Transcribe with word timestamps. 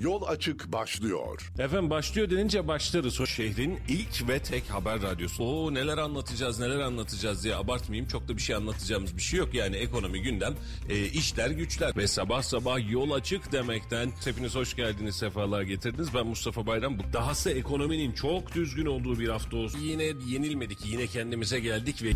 Yol 0.00 0.22
Açık 0.22 0.72
başlıyor. 0.72 1.52
Efendim 1.58 1.90
başlıyor 1.90 2.30
denince 2.30 2.68
başlarız. 2.68 3.20
O 3.20 3.26
şehrin 3.26 3.78
ilk 3.88 4.28
ve 4.28 4.38
tek 4.38 4.70
haber 4.70 5.02
radyosu. 5.02 5.44
Oo 5.44 5.74
neler 5.74 5.98
anlatacağız 5.98 6.60
neler 6.60 6.78
anlatacağız 6.78 7.44
diye 7.44 7.56
abartmayayım. 7.56 8.08
Çok 8.08 8.28
da 8.28 8.36
bir 8.36 8.42
şey 8.42 8.56
anlatacağımız 8.56 9.16
bir 9.16 9.22
şey 9.22 9.38
yok. 9.38 9.54
Yani 9.54 9.76
ekonomi 9.76 10.22
gündem, 10.22 10.54
e, 10.88 11.04
işler 11.04 11.50
güçler. 11.50 11.96
Ve 11.96 12.06
sabah 12.06 12.42
sabah 12.42 12.90
yol 12.90 13.10
açık 13.10 13.52
demekten 13.52 14.12
hepiniz 14.24 14.54
hoş 14.54 14.76
geldiniz, 14.76 15.16
sefalar 15.16 15.62
getirdiniz. 15.62 16.14
Ben 16.14 16.26
Mustafa 16.26 16.66
Bayram. 16.66 16.98
Bu 16.98 17.02
dahası 17.12 17.50
ekonominin 17.50 18.12
çok 18.12 18.54
düzgün 18.54 18.86
olduğu 18.86 19.18
bir 19.18 19.28
hafta 19.28 19.56
olsun. 19.56 19.80
Yine 19.80 20.04
yenilmedik, 20.26 20.86
yine 20.86 21.06
kendimize 21.06 21.60
geldik 21.60 22.02
ve 22.02 22.10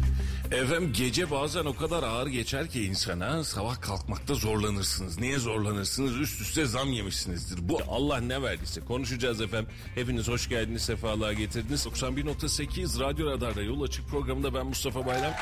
efendim 0.56 0.92
gece 0.96 1.30
bazen 1.30 1.64
o 1.64 1.76
kadar 1.76 2.02
ağır 2.02 2.26
geçer 2.26 2.70
ki 2.70 2.84
insana 2.84 3.44
sabah 3.44 3.80
kalkmakta 3.80 4.34
zorlanırsınız. 4.34 5.18
Niye 5.18 5.38
zorlanırsınız? 5.38 6.16
Üst 6.16 6.40
üste 6.40 6.66
zam 6.66 6.92
yemişsinizdir. 6.92 7.69
Bu 7.70 7.80
Allah 7.88 8.20
ne 8.20 8.42
verdiyse 8.42 8.80
konuşacağız 8.80 9.40
efendim. 9.40 9.70
Hepiniz 9.94 10.28
hoş 10.28 10.48
geldiniz, 10.48 10.82
sefalar 10.82 11.32
getirdiniz. 11.32 11.86
91.8 11.86 13.00
Radyo 13.00 13.30
Radar'da 13.30 13.62
Yol 13.62 13.82
Açık 13.82 14.08
programında 14.08 14.54
ben 14.54 14.66
Mustafa 14.66 15.06
Bayram. 15.06 15.32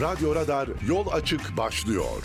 Radyo 0.00 0.34
Radar 0.34 0.68
Yol 0.86 1.06
Açık 1.12 1.56
başlıyor. 1.56 2.22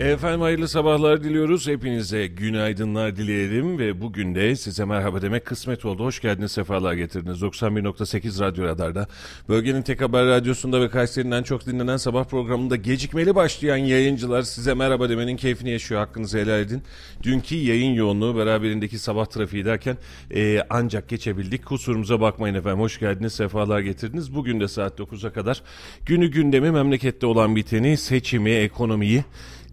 Efendim 0.00 0.40
hayırlı 0.40 0.68
sabahlar 0.68 1.24
diliyoruz. 1.24 1.68
Hepinize 1.68 2.26
günaydınlar 2.26 3.16
dileyelim 3.16 3.78
ve 3.78 4.00
bugün 4.00 4.34
de 4.34 4.56
size 4.56 4.84
merhaba 4.84 5.22
demek 5.22 5.44
kısmet 5.44 5.84
oldu. 5.84 6.04
Hoş 6.04 6.20
geldiniz, 6.20 6.52
sefalar 6.52 6.94
getirdiniz. 6.94 7.42
91.8 7.42 8.40
Radyo 8.40 8.64
Radar'da. 8.64 9.06
Bölgenin 9.48 9.82
tek 9.82 10.00
haber 10.00 10.26
radyosunda 10.26 10.80
ve 10.80 10.90
Kayseri'nin 10.90 11.42
çok 11.42 11.66
dinlenen 11.66 11.96
sabah 11.96 12.24
programında 12.24 12.76
gecikmeli 12.76 13.34
başlayan 13.34 13.76
yayıncılar 13.76 14.42
size 14.42 14.74
merhaba 14.74 15.08
demenin 15.08 15.36
keyfini 15.36 15.70
yaşıyor. 15.70 16.00
Hakkınızı 16.00 16.38
helal 16.38 16.60
edin. 16.60 16.82
Dünkü 17.22 17.54
yayın 17.54 17.94
yoğunluğu 17.94 18.36
beraberindeki 18.36 18.98
sabah 18.98 19.26
trafiği 19.26 19.64
derken 19.64 19.96
e, 20.34 20.62
ancak 20.70 21.08
geçebildik. 21.08 21.66
Kusurumuza 21.66 22.20
bakmayın 22.20 22.54
efendim. 22.54 22.80
Hoş 22.80 22.98
geldiniz, 22.98 23.32
sefalar 23.32 23.80
getirdiniz. 23.80 24.34
Bugün 24.34 24.60
de 24.60 24.68
saat 24.68 25.00
9'a 25.00 25.32
kadar 25.32 25.62
günü 26.06 26.30
gündemi 26.30 26.70
memlekette 26.70 27.26
olan 27.26 27.56
biteni, 27.56 27.96
seçimi, 27.96 28.50
ekonomiyi 28.50 29.24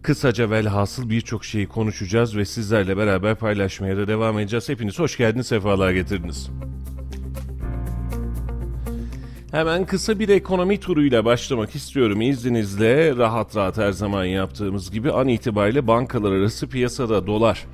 Kısaca 0.04 0.50
velhasıl 0.50 1.10
birçok 1.10 1.44
şeyi 1.44 1.66
konuşacağız 1.66 2.36
ve 2.36 2.44
sizlerle 2.44 2.96
beraber 2.96 3.34
paylaşmaya 3.34 3.96
da 3.96 4.08
devam 4.08 4.38
edeceğiz. 4.38 4.68
Hepiniz 4.68 4.98
hoş 4.98 5.16
geldiniz, 5.16 5.46
sefalar 5.46 5.92
getirdiniz. 5.92 6.50
Hemen 9.50 9.86
kısa 9.86 10.18
bir 10.18 10.28
ekonomi 10.28 10.80
turuyla 10.80 11.24
başlamak 11.24 11.74
istiyorum 11.74 12.20
izninizle. 12.20 13.16
Rahat 13.16 13.56
rahat 13.56 13.78
her 13.78 13.92
zaman 13.92 14.24
yaptığımız 14.24 14.90
gibi 14.90 15.12
an 15.12 15.28
itibariyle 15.28 15.86
bankalar 15.86 16.32
arası 16.32 16.68
piyasada 16.68 17.26
dolar 17.26 17.64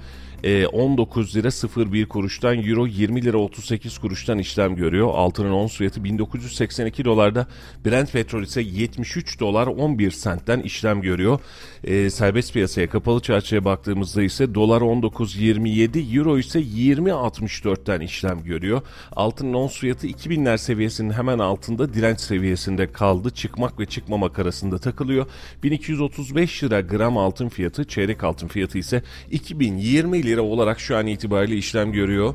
19 0.72 1.36
lira 1.36 1.48
01 1.92 2.06
kuruştan 2.06 2.62
euro 2.62 2.86
20 2.86 3.24
lira 3.24 3.38
38 3.38 3.98
kuruştan 3.98 4.38
işlem 4.38 4.76
görüyor. 4.76 5.08
Altının 5.14 5.50
ons 5.50 5.76
fiyatı 5.76 6.04
1982 6.04 7.04
dolarda 7.04 7.46
Brent 7.86 8.12
petrol 8.12 8.42
ise 8.42 8.62
73 8.62 9.40
dolar 9.40 9.66
11 9.66 10.10
sentten 10.10 10.60
işlem 10.60 11.02
görüyor. 11.02 11.40
E, 11.84 12.10
serbest 12.10 12.52
piyasaya 12.52 12.90
kapalı 12.90 13.20
çarşıya 13.20 13.64
baktığımızda 13.64 14.22
ise 14.22 14.54
dolar 14.54 14.80
19.27 14.80 16.18
euro 16.18 16.38
ise 16.38 16.60
20.64'ten 16.60 18.00
işlem 18.00 18.44
görüyor. 18.44 18.82
Altının 19.12 19.54
ons 19.54 19.78
fiyatı 19.78 20.06
2000'ler 20.06 20.58
seviyesinin 20.58 21.10
hemen 21.10 21.38
altında 21.38 21.94
direnç 21.94 22.20
seviyesinde 22.20 22.92
kaldı. 22.92 23.30
Çıkmak 23.30 23.80
ve 23.80 23.86
çıkmamak 23.86 24.38
arasında 24.38 24.78
takılıyor. 24.78 25.26
1235 25.62 26.64
lira 26.64 26.80
gram 26.80 27.16
altın 27.16 27.48
fiyatı 27.48 27.84
çeyrek 27.84 28.24
altın 28.24 28.48
fiyatı 28.48 28.78
ise 28.78 29.02
2020 29.30 30.22
lira 30.30 30.42
olarak 30.42 30.80
şu 30.80 30.96
an 30.96 31.06
itibariyle 31.06 31.56
işlem 31.56 31.92
görüyor. 31.92 32.34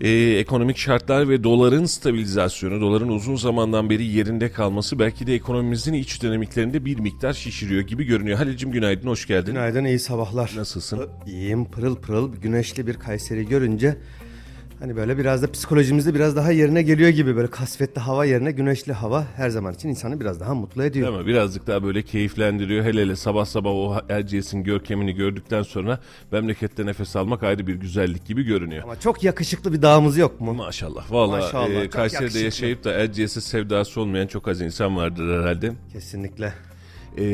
Ee, 0.00 0.10
ekonomik 0.38 0.76
şartlar 0.76 1.28
ve 1.28 1.44
doların 1.44 1.84
stabilizasyonu, 1.84 2.80
doların 2.80 3.08
uzun 3.08 3.36
zamandan 3.36 3.90
beri 3.90 4.04
yerinde 4.04 4.52
kalması 4.52 4.98
belki 4.98 5.26
de 5.26 5.34
ekonomimizin 5.34 5.92
iç 5.92 6.22
dinamiklerinde 6.22 6.84
bir 6.84 6.98
miktar 6.98 7.32
şişiriyor 7.32 7.82
gibi 7.82 8.04
görünüyor. 8.04 8.38
Halil'cim 8.38 8.72
günaydın, 8.72 9.08
hoş 9.08 9.26
geldin. 9.26 9.52
Günaydın, 9.52 9.84
iyi 9.84 9.98
sabahlar. 9.98 10.52
Nasılsın? 10.56 11.08
İyiyim, 11.26 11.64
pırıl 11.64 11.96
pırıl, 11.96 12.36
güneşli 12.36 12.86
bir 12.86 12.94
Kayseri 12.94 13.48
görünce 13.48 13.96
Hani 14.80 14.96
böyle 14.96 15.18
biraz 15.18 15.42
da 15.42 15.52
psikolojimizde 15.52 16.14
biraz 16.14 16.36
daha 16.36 16.52
yerine 16.52 16.82
geliyor 16.82 17.10
gibi 17.10 17.36
böyle 17.36 17.50
kasvetli 17.50 18.00
hava 18.00 18.24
yerine 18.24 18.52
güneşli 18.52 18.92
hava 18.92 19.26
her 19.36 19.50
zaman 19.50 19.74
için 19.74 19.88
insanı 19.88 20.20
biraz 20.20 20.40
daha 20.40 20.54
mutlu 20.54 20.84
ediyor. 20.84 21.08
Değil 21.08 21.20
mi? 21.20 21.26
Birazcık 21.26 21.66
daha 21.66 21.82
böyle 21.82 22.02
keyiflendiriyor. 22.02 22.84
Hele 22.84 23.00
hele 23.00 23.16
sabah 23.16 23.44
sabah 23.44 23.70
o 23.70 24.00
Erciyes'in 24.08 24.64
görkemini 24.64 25.12
gördükten 25.14 25.62
sonra 25.62 26.00
memlekette 26.32 26.86
nefes 26.86 27.16
almak 27.16 27.42
ayrı 27.42 27.66
bir 27.66 27.74
güzellik 27.74 28.26
gibi 28.26 28.42
görünüyor. 28.42 28.82
Ama 28.82 29.00
çok 29.00 29.24
yakışıklı 29.24 29.72
bir 29.72 29.82
dağımız 29.82 30.16
yok 30.16 30.40
mu? 30.40 30.54
Maşallah. 30.54 31.12
Valla 31.12 31.68
e, 31.68 31.90
Kayseri'de 31.90 32.38
yaşayıp 32.38 32.84
da 32.84 32.92
Erciyes'e 32.92 33.40
sevdası 33.40 34.00
olmayan 34.00 34.26
çok 34.26 34.48
az 34.48 34.60
insan 34.60 34.96
vardır 34.96 35.40
herhalde. 35.40 35.72
Kesinlikle 35.92 36.52
e, 37.18 37.24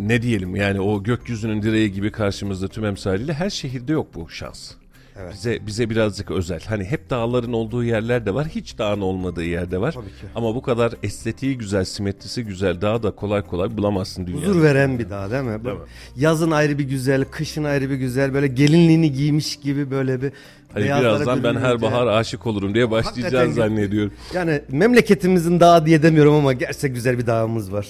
ne 0.00 0.22
diyelim 0.22 0.56
yani 0.56 0.80
o 0.80 1.02
gökyüzünün 1.02 1.62
direği 1.62 1.92
gibi 1.92 2.12
karşımızda 2.12 2.68
tüm 2.68 2.84
emsaliyle 2.84 3.32
her 3.32 3.50
şehirde 3.50 3.92
yok 3.92 4.14
bu 4.14 4.28
şans. 4.28 4.72
Evet. 5.20 5.32
Bize 5.32 5.66
bize 5.66 5.90
birazcık 5.90 6.30
özel. 6.30 6.60
Hani 6.68 6.84
hep 6.84 7.10
dağların 7.10 7.52
olduğu 7.52 7.84
yerler 7.84 8.26
de 8.26 8.34
var. 8.34 8.46
Hiç 8.46 8.78
dağın 8.78 9.00
olmadığı 9.00 9.44
yerde 9.44 9.80
var. 9.80 9.92
Tabii 9.92 10.04
ki. 10.06 10.26
Ama 10.34 10.54
bu 10.54 10.62
kadar 10.62 10.92
estetiği 11.02 11.58
güzel, 11.58 11.84
simetrisi 11.84 12.44
güzel 12.44 12.80
dağ 12.80 13.02
da 13.02 13.10
kolay 13.10 13.42
kolay 13.42 13.76
bulamazsın 13.76 14.26
dünyada. 14.26 14.46
Huzur 14.46 14.62
veren 14.62 14.98
bir 14.98 15.10
dağ 15.10 15.30
değil 15.30 15.42
mi? 15.42 15.64
Değil 15.64 15.76
mi? 15.76 15.82
Yazın 16.16 16.50
ayrı 16.50 16.78
bir 16.78 16.84
güzel, 16.84 17.24
kışın 17.24 17.64
ayrı 17.64 17.90
bir 17.90 17.96
güzel. 17.96 18.34
Böyle 18.34 18.46
gelinliğini 18.46 19.12
giymiş 19.12 19.56
gibi 19.56 19.90
böyle 19.90 20.22
bir 20.22 20.32
Hani 20.74 20.84
birazdan 20.84 21.44
ben 21.44 21.54
her 21.54 21.82
bahar 21.82 22.06
aşık 22.06 22.46
olurum 22.46 22.74
diye 22.74 22.90
başlayacağız 22.90 23.54
zannediyorum. 23.54 24.12
Yani 24.34 24.62
memleketimizin 24.68 25.60
dağı 25.60 25.86
diye 25.86 26.02
demiyorum 26.02 26.34
ama 26.34 26.52
gerçek 26.52 26.94
güzel 26.94 27.18
bir 27.18 27.26
dağımız 27.26 27.72
var. 27.72 27.86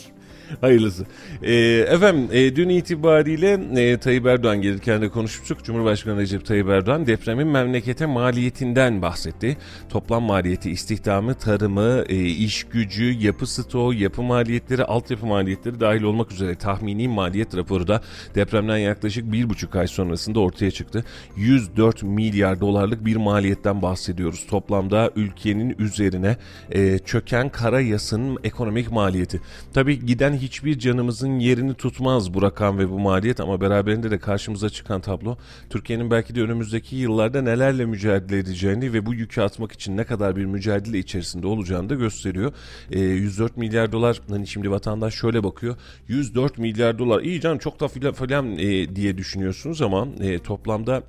Hayırlısı. 0.60 1.06
E, 1.42 1.54
efendim 1.88 2.28
e, 2.32 2.56
dün 2.56 2.68
itibariyle 2.68 3.60
e, 3.76 3.98
Tayyip 3.98 4.26
Erdoğan 4.26 4.62
gelirken 4.62 5.02
de 5.02 5.08
konuşmuştuk. 5.08 5.64
Cumhurbaşkanı 5.64 6.20
Recep 6.20 6.46
Tayyip 6.46 6.68
Erdoğan 6.68 7.06
depremin 7.06 7.46
memlekete 7.46 8.06
maliyetinden 8.06 9.02
bahsetti. 9.02 9.56
Toplam 9.88 10.22
maliyeti, 10.22 10.70
istihdamı, 10.70 11.34
tarımı, 11.34 12.04
e, 12.08 12.16
iş 12.24 12.64
gücü, 12.64 13.04
yapı 13.04 13.46
stoğu, 13.46 13.94
yapı 13.94 14.22
maliyetleri, 14.22 14.84
altyapı 14.84 15.26
maliyetleri 15.26 15.80
dahil 15.80 16.02
olmak 16.02 16.32
üzere 16.32 16.54
tahmini 16.54 17.08
maliyet 17.08 17.56
raporu 17.56 17.88
da 17.88 18.02
depremden 18.34 18.76
yaklaşık 18.76 19.32
bir 19.32 19.50
buçuk 19.50 19.76
ay 19.76 19.86
sonrasında 19.86 20.40
ortaya 20.40 20.70
çıktı. 20.70 21.04
104 21.36 22.02
milyar 22.02 22.60
dolarlık 22.60 23.04
bir 23.04 23.16
maliyetten 23.16 23.82
bahsediyoruz. 23.82 24.46
Toplamda 24.46 25.10
ülkenin 25.16 25.76
üzerine 25.78 26.36
e, 26.70 26.98
çöken 26.98 27.48
kara 27.48 27.80
yasının 27.80 28.38
ekonomik 28.44 28.92
maliyeti. 28.92 29.40
Tabii 29.72 30.06
giden 30.06 30.32
hiçbir 30.42 30.78
canımızın 30.78 31.38
yerini 31.38 31.74
tutmaz 31.74 32.34
bu 32.34 32.42
rakam 32.42 32.78
ve 32.78 32.90
bu 32.90 32.98
maliyet 32.98 33.40
ama 33.40 33.60
beraberinde 33.60 34.10
de 34.10 34.18
karşımıza 34.18 34.70
çıkan 34.70 35.00
tablo 35.00 35.36
Türkiye'nin 35.70 36.10
belki 36.10 36.34
de 36.34 36.42
önümüzdeki 36.42 36.96
yıllarda 36.96 37.42
nelerle 37.42 37.84
mücadele 37.84 38.38
edeceğini 38.38 38.92
ve 38.92 39.06
bu 39.06 39.14
yükü 39.14 39.40
atmak 39.40 39.72
için 39.72 39.96
ne 39.96 40.04
kadar 40.04 40.36
bir 40.36 40.44
mücadele 40.44 40.98
içerisinde 40.98 41.46
olacağını 41.46 41.90
da 41.90 41.94
gösteriyor. 41.94 42.52
E, 42.90 43.00
104 43.00 43.56
milyar 43.56 43.92
dolar 43.92 44.20
hani 44.30 44.46
şimdi 44.46 44.70
vatandaş 44.70 45.14
şöyle 45.14 45.44
bakıyor 45.44 45.76
104 46.08 46.58
milyar 46.58 46.98
dolar 46.98 47.22
iyi 47.22 47.40
canım 47.40 47.58
çok 47.58 47.80
da 47.80 47.88
filan, 47.88 48.12
filan 48.12 48.58
e, 48.58 48.96
diye 48.96 49.18
düşünüyorsunuz 49.18 49.82
ama 49.82 50.08
e, 50.20 50.38
toplamda 50.38 51.02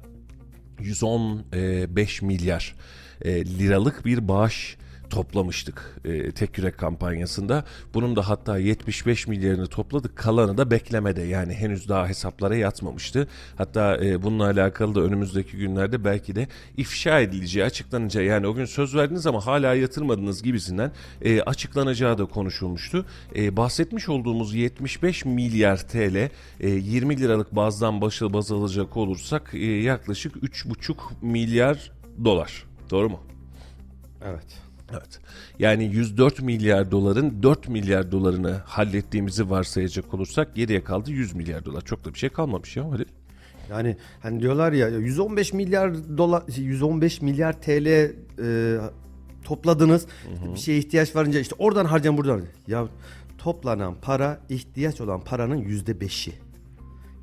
115 0.79 2.21
milyar 2.21 2.75
e, 3.21 3.45
liralık 3.45 4.05
bir 4.05 4.27
bağış 4.27 4.77
toplamıştık 5.13 6.00
e, 6.06 6.31
tek 6.31 6.57
yürek 6.57 6.78
kampanyasında. 6.78 7.66
Bunun 7.94 8.16
da 8.16 8.29
hatta 8.29 8.57
75 8.57 9.28
milyarını 9.28 9.68
topladık. 9.68 10.16
Kalanı 10.16 10.57
da 10.57 10.72
beklemede 10.72 11.22
yani 11.22 11.53
henüz 11.53 11.90
daha 11.90 12.07
hesaplara 12.07 12.56
yatmamıştı. 12.56 13.27
Hatta 13.57 13.98
e, 14.06 14.24
bununla 14.24 14.45
alakalı 14.45 14.95
da 14.95 15.01
önümüzdeki 15.01 15.57
günlerde 15.57 16.06
belki 16.06 16.36
de 16.36 16.48
ifşa 16.77 17.19
edileceği, 17.19 17.65
açıklanacağı 17.65 18.24
yani 18.24 18.48
o 18.48 18.54
gün 18.54 18.65
söz 18.65 18.95
verdiniz 18.95 19.27
ama 19.27 19.45
hala 19.45 19.75
yatırmadınız 19.75 20.44
gibisinden 20.44 20.92
e, 21.21 21.42
açıklanacağı 21.42 22.18
da 22.18 22.25
konuşulmuştu. 22.25 23.06
E, 23.36 23.57
bahsetmiş 23.57 24.09
olduğumuz 24.09 24.56
75 24.56 25.25
milyar 25.25 25.77
TL 25.88 26.30
e, 26.59 26.69
20 26.69 27.19
liralık 27.19 27.56
bazdan 27.56 28.01
başı 28.01 28.33
baz 28.33 28.51
alacak 28.51 28.98
olursak 28.98 29.54
e, 29.54 29.66
yaklaşık 29.66 30.36
3,5 30.36 30.95
milyar 31.21 31.92
dolar. 32.25 32.66
Doğru 32.89 33.09
mu? 33.09 33.19
Evet. 34.25 34.62
Evet. 34.94 35.19
Yani 35.60 35.86
104 35.86 36.42
milyar 36.42 36.92
doların 36.92 37.44
4 37.44 37.69
milyar 37.69 38.12
dolarını 38.12 38.51
hallettiğimizi 38.66 39.50
varsayacak 39.50 40.13
olursak 40.13 40.56
geriye 40.56 40.84
kaldı 40.84 41.12
100 41.12 41.34
milyar 41.36 41.66
dolar. 41.66 41.81
Çok 41.81 42.06
da 42.06 42.13
bir 42.13 42.19
şey 42.19 42.30
kalmamış 42.30 42.78
ya 42.78 42.92
Halil. 42.92 43.06
Yani 43.69 43.98
hani 44.19 44.40
diyorlar 44.40 44.72
ya 44.72 44.90
115 44.90 45.54
milyar 45.54 46.18
dolar 46.18 46.44
115 46.57 47.22
milyar 47.22 47.62
TL 47.62 47.88
e, 47.88 48.78
topladınız. 49.44 50.07
Hı 50.24 50.48
hı. 50.48 50.54
Bir 50.54 50.60
şeye 50.60 50.78
ihtiyaç 50.78 51.16
varınca 51.16 51.40
işte 51.40 51.56
oradan 51.57 51.86
harcayan 51.86 52.18
buradan. 52.18 52.42
Ya 52.68 52.88
toplanan 53.38 53.95
para 54.01 54.40
ihtiyaç 54.50 55.01
olan 55.01 55.22
paranın 55.24 55.57
yüzde 55.57 56.01
beşi. 56.01 56.34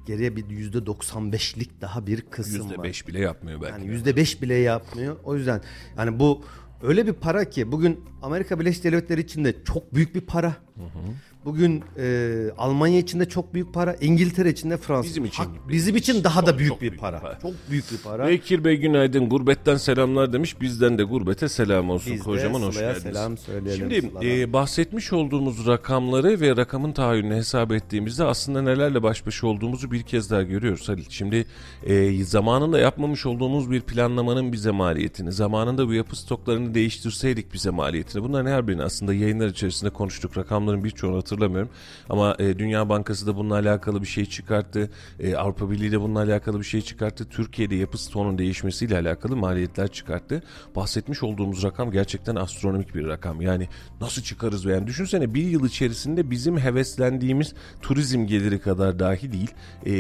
Geriye 0.07 0.37
bir 0.37 0.51
yüzde 0.51 0.79
95'lik 0.79 1.81
daha 1.81 2.07
bir 2.07 2.21
kısım 2.21 2.71
var. 2.71 2.85
%5 2.85 3.07
bile 3.07 3.21
yapmıyor 3.21 3.61
belki. 3.61 3.73
Yani 3.73 3.87
yüzde 3.87 4.17
beş 4.17 4.43
bile 4.43 4.55
yapmıyor. 4.55 5.17
O 5.25 5.37
yüzden 5.37 5.61
yani 5.99 6.21
bu 6.21 6.45
öyle 6.83 7.07
bir 7.07 7.13
para 7.13 7.51
ki 7.51 7.73
bugün 7.73 8.01
Amerika 8.23 8.61
Birleşik 8.61 8.85
Devletleri 8.85 9.21
için 9.21 9.45
de 9.45 9.65
çok 9.65 9.95
büyük 9.95 10.15
bir 10.15 10.21
para. 10.21 10.57
Bugün 11.45 11.85
e, 11.99 12.35
Almanya 12.59 12.99
için 12.99 13.21
de 13.21 13.29
çok 13.29 13.55
büyük 13.55 13.75
para, 13.75 13.95
İngiltere 13.95 14.51
için 14.51 14.71
de 14.71 14.77
Fransa. 14.77 15.09
Bizim 15.09 15.25
için- 15.25 15.43
Hak- 15.45 15.69
bizim 15.69 15.97
için 15.97 16.25
daha 16.25 16.47
da 16.47 16.59
büyük 16.59 16.69
çok 16.73 16.81
bir 16.83 16.91
büyük 16.91 17.01
para. 17.01 17.21
para. 17.21 17.39
Çok 17.43 17.53
büyük 17.71 17.93
bir 17.93 17.99
para. 17.99 18.29
Bekir 18.29 18.65
Bey 18.65 18.77
günaydın. 18.77 19.29
Gurbetten 19.29 19.77
selamlar 19.77 20.33
demiş. 20.33 20.61
Bizden 20.61 20.99
de 20.99 21.03
gurbete 21.03 21.49
selam 21.49 21.91
olsun. 21.91 22.13
Biz 22.15 22.23
Kocaman 22.23 22.63
hoş 22.63 22.79
geldiniz. 22.79 23.03
selam 23.03 23.39
söyleyelim 23.39 23.91
Şimdi 23.91 24.09
Sıla'dan. 24.09 24.29
e, 24.29 24.53
bahsetmiş 24.53 25.13
olduğumuz 25.13 25.67
rakamları 25.67 26.41
ve 26.41 26.57
rakamın 26.57 26.93
tahayyülünü 26.93 27.35
hesap 27.35 27.73
ettiğimizde 27.73 28.25
aslında 28.25 28.63
nelerle 28.63 29.03
baş 29.03 29.27
başa 29.27 29.47
olduğumuzu 29.47 29.91
bir 29.91 30.03
kez 30.03 30.31
daha 30.31 30.43
görüyoruz 30.43 30.89
Halil. 30.89 31.05
Şimdi 31.09 31.47
e, 31.87 32.25
zamanında 32.25 32.79
yapmamış 32.79 33.27
olduğumuz 33.27 33.71
bir 33.71 33.81
planlamanın 33.81 34.53
bize 34.53 34.71
maliyetini, 34.71 35.33
zamanında 35.33 35.89
bu 35.89 35.93
yapı 35.95 36.17
stoklarını 36.17 36.75
değiştirseydik 36.75 37.53
bize 37.55 37.71
maliyetini. 37.71 38.23
Bunların 38.23 38.51
her 38.51 38.69
birini 38.69 38.83
aslında 38.83 39.15
yayınlar 39.15 39.49
içerisinde 39.49 39.91
konuştuk. 39.91 40.37
Rakamların 40.39 40.85
birçoğunu 40.85 41.17
hatırlamıyorum. 41.31 41.71
Ama 42.09 42.37
e, 42.39 42.59
Dünya 42.59 42.89
Bankası 42.89 43.27
da 43.27 43.37
bununla 43.37 43.55
alakalı 43.55 44.03
bir 44.03 44.07
şey 44.07 44.27
çıkarttı. 44.27 44.91
E, 45.21 45.37
Avrupa 45.37 45.71
Birliği 45.71 45.93
de 45.93 46.01
bununla 46.01 46.19
alakalı 46.19 46.59
bir 46.59 46.65
şey 46.65 46.81
çıkarttı. 46.81 47.29
Türkiye'de 47.29 47.75
yapı 47.75 47.99
stoğunun 47.99 48.39
değişmesiyle 48.39 48.99
alakalı 48.99 49.37
maliyetler 49.37 49.89
çıkarttı. 49.89 50.43
Bahsetmiş 50.77 51.23
olduğumuz 51.23 51.63
rakam 51.63 51.91
gerçekten 51.91 52.37
astronomik 52.37 52.95
bir 52.95 53.07
rakam. 53.09 53.41
Yani 53.41 53.69
nasıl 54.01 54.23
çıkarız 54.23 54.65
yani 54.65 54.87
düşünsene 54.87 55.35
bir 55.35 55.43
yıl 55.43 55.67
içerisinde 55.67 56.31
bizim 56.31 56.59
heveslendiğimiz 56.59 57.55
turizm 57.83 58.27
geliri 58.27 58.61
kadar 58.61 58.99
dahi 58.99 59.33
değil. 59.33 59.51
E, 59.87 59.93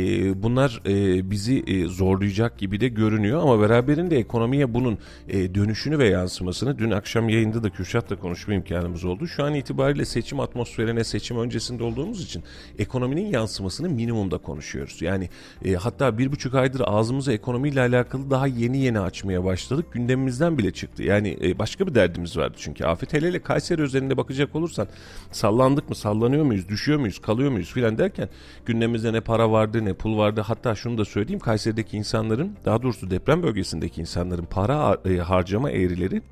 bunlar 0.42 0.82
e, 0.86 1.30
bizi 1.30 1.58
e, 1.66 1.86
zorlayacak 1.86 2.58
gibi 2.58 2.80
de 2.80 2.88
görünüyor 2.88 3.42
ama 3.42 3.60
beraberinde 3.60 4.18
ekonomiye 4.18 4.74
bunun 4.74 4.98
e, 5.28 5.54
dönüşünü 5.54 5.98
ve 5.98 6.08
yansımasını 6.08 6.78
dün 6.78 6.90
akşam 6.90 7.28
yayında 7.28 7.62
da 7.62 7.70
Kürşat'la 7.70 8.16
konuşma 8.16 8.54
imkanımız 8.54 9.04
oldu. 9.04 9.26
Şu 9.26 9.44
an 9.44 9.54
itibariyle 9.54 10.04
seçim 10.04 10.40
atmosferine 10.40 11.04
seçim 11.04 11.19
öncesinde 11.38 11.84
olduğumuz 11.84 12.24
için 12.24 12.42
ekonominin 12.78 13.26
yansımasını 13.26 13.88
minimumda 13.88 14.38
konuşuyoruz. 14.38 15.02
Yani 15.02 15.28
e, 15.64 15.74
hatta 15.74 16.18
bir 16.18 16.32
buçuk 16.32 16.54
aydır 16.54 16.82
ağzımızı 16.86 17.32
ekonomiyle 17.32 17.80
alakalı 17.80 18.30
daha 18.30 18.46
yeni 18.46 18.78
yeni 18.78 19.00
açmaya 19.00 19.44
başladık. 19.44 19.86
Gündemimizden 19.92 20.58
bile 20.58 20.70
çıktı. 20.70 21.02
Yani 21.02 21.38
e, 21.42 21.58
başka 21.58 21.86
bir 21.86 21.94
derdimiz 21.94 22.36
vardı 22.36 22.54
çünkü. 22.58 22.84
Afet 22.84 23.12
hele 23.12 23.28
hele 23.28 23.42
Kayseri 23.42 23.82
özelinde 23.82 24.16
bakacak 24.16 24.54
olursan 24.54 24.88
sallandık 25.32 25.88
mı 25.88 25.94
sallanıyor 25.94 26.44
muyuz 26.44 26.68
düşüyor 26.68 26.98
muyuz 26.98 27.18
kalıyor 27.18 27.50
muyuz 27.50 27.72
filan 27.72 27.98
derken 27.98 28.28
gündemimizde 28.66 29.12
ne 29.12 29.20
para 29.20 29.50
vardı 29.50 29.84
ne 29.84 29.94
pul 29.94 30.18
vardı. 30.18 30.40
Hatta 30.40 30.74
şunu 30.74 30.98
da 30.98 31.04
söyleyeyim 31.04 31.40
Kayseri'deki 31.40 31.96
insanların 31.96 32.56
daha 32.64 32.82
doğrusu 32.82 33.10
deprem 33.10 33.42
bölgesindeki 33.42 34.00
insanların 34.00 34.44
para 34.44 34.98
e, 35.04 35.16
harcama 35.16 35.70
eğrileri 35.70 36.22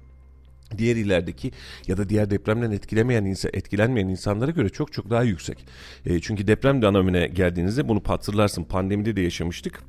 diğer 0.78 0.96
illerdeki 0.96 1.52
ya 1.86 1.96
da 1.96 2.08
diğer 2.08 2.30
depremden 2.30 2.70
etkilemeyen 2.70 3.24
insan, 3.24 3.50
etkilenmeyen 3.54 4.08
insanlara 4.08 4.50
göre 4.50 4.68
çok 4.68 4.92
çok 4.92 5.10
daha 5.10 5.22
yüksek. 5.22 5.66
E, 6.06 6.20
çünkü 6.20 6.46
deprem 6.46 6.82
dönemine 6.82 7.26
geldiğinizde 7.26 7.88
bunu 7.88 8.02
hatırlarsın 8.06 8.64
pandemide 8.64 9.16
de 9.16 9.20
yaşamıştık. 9.20 9.80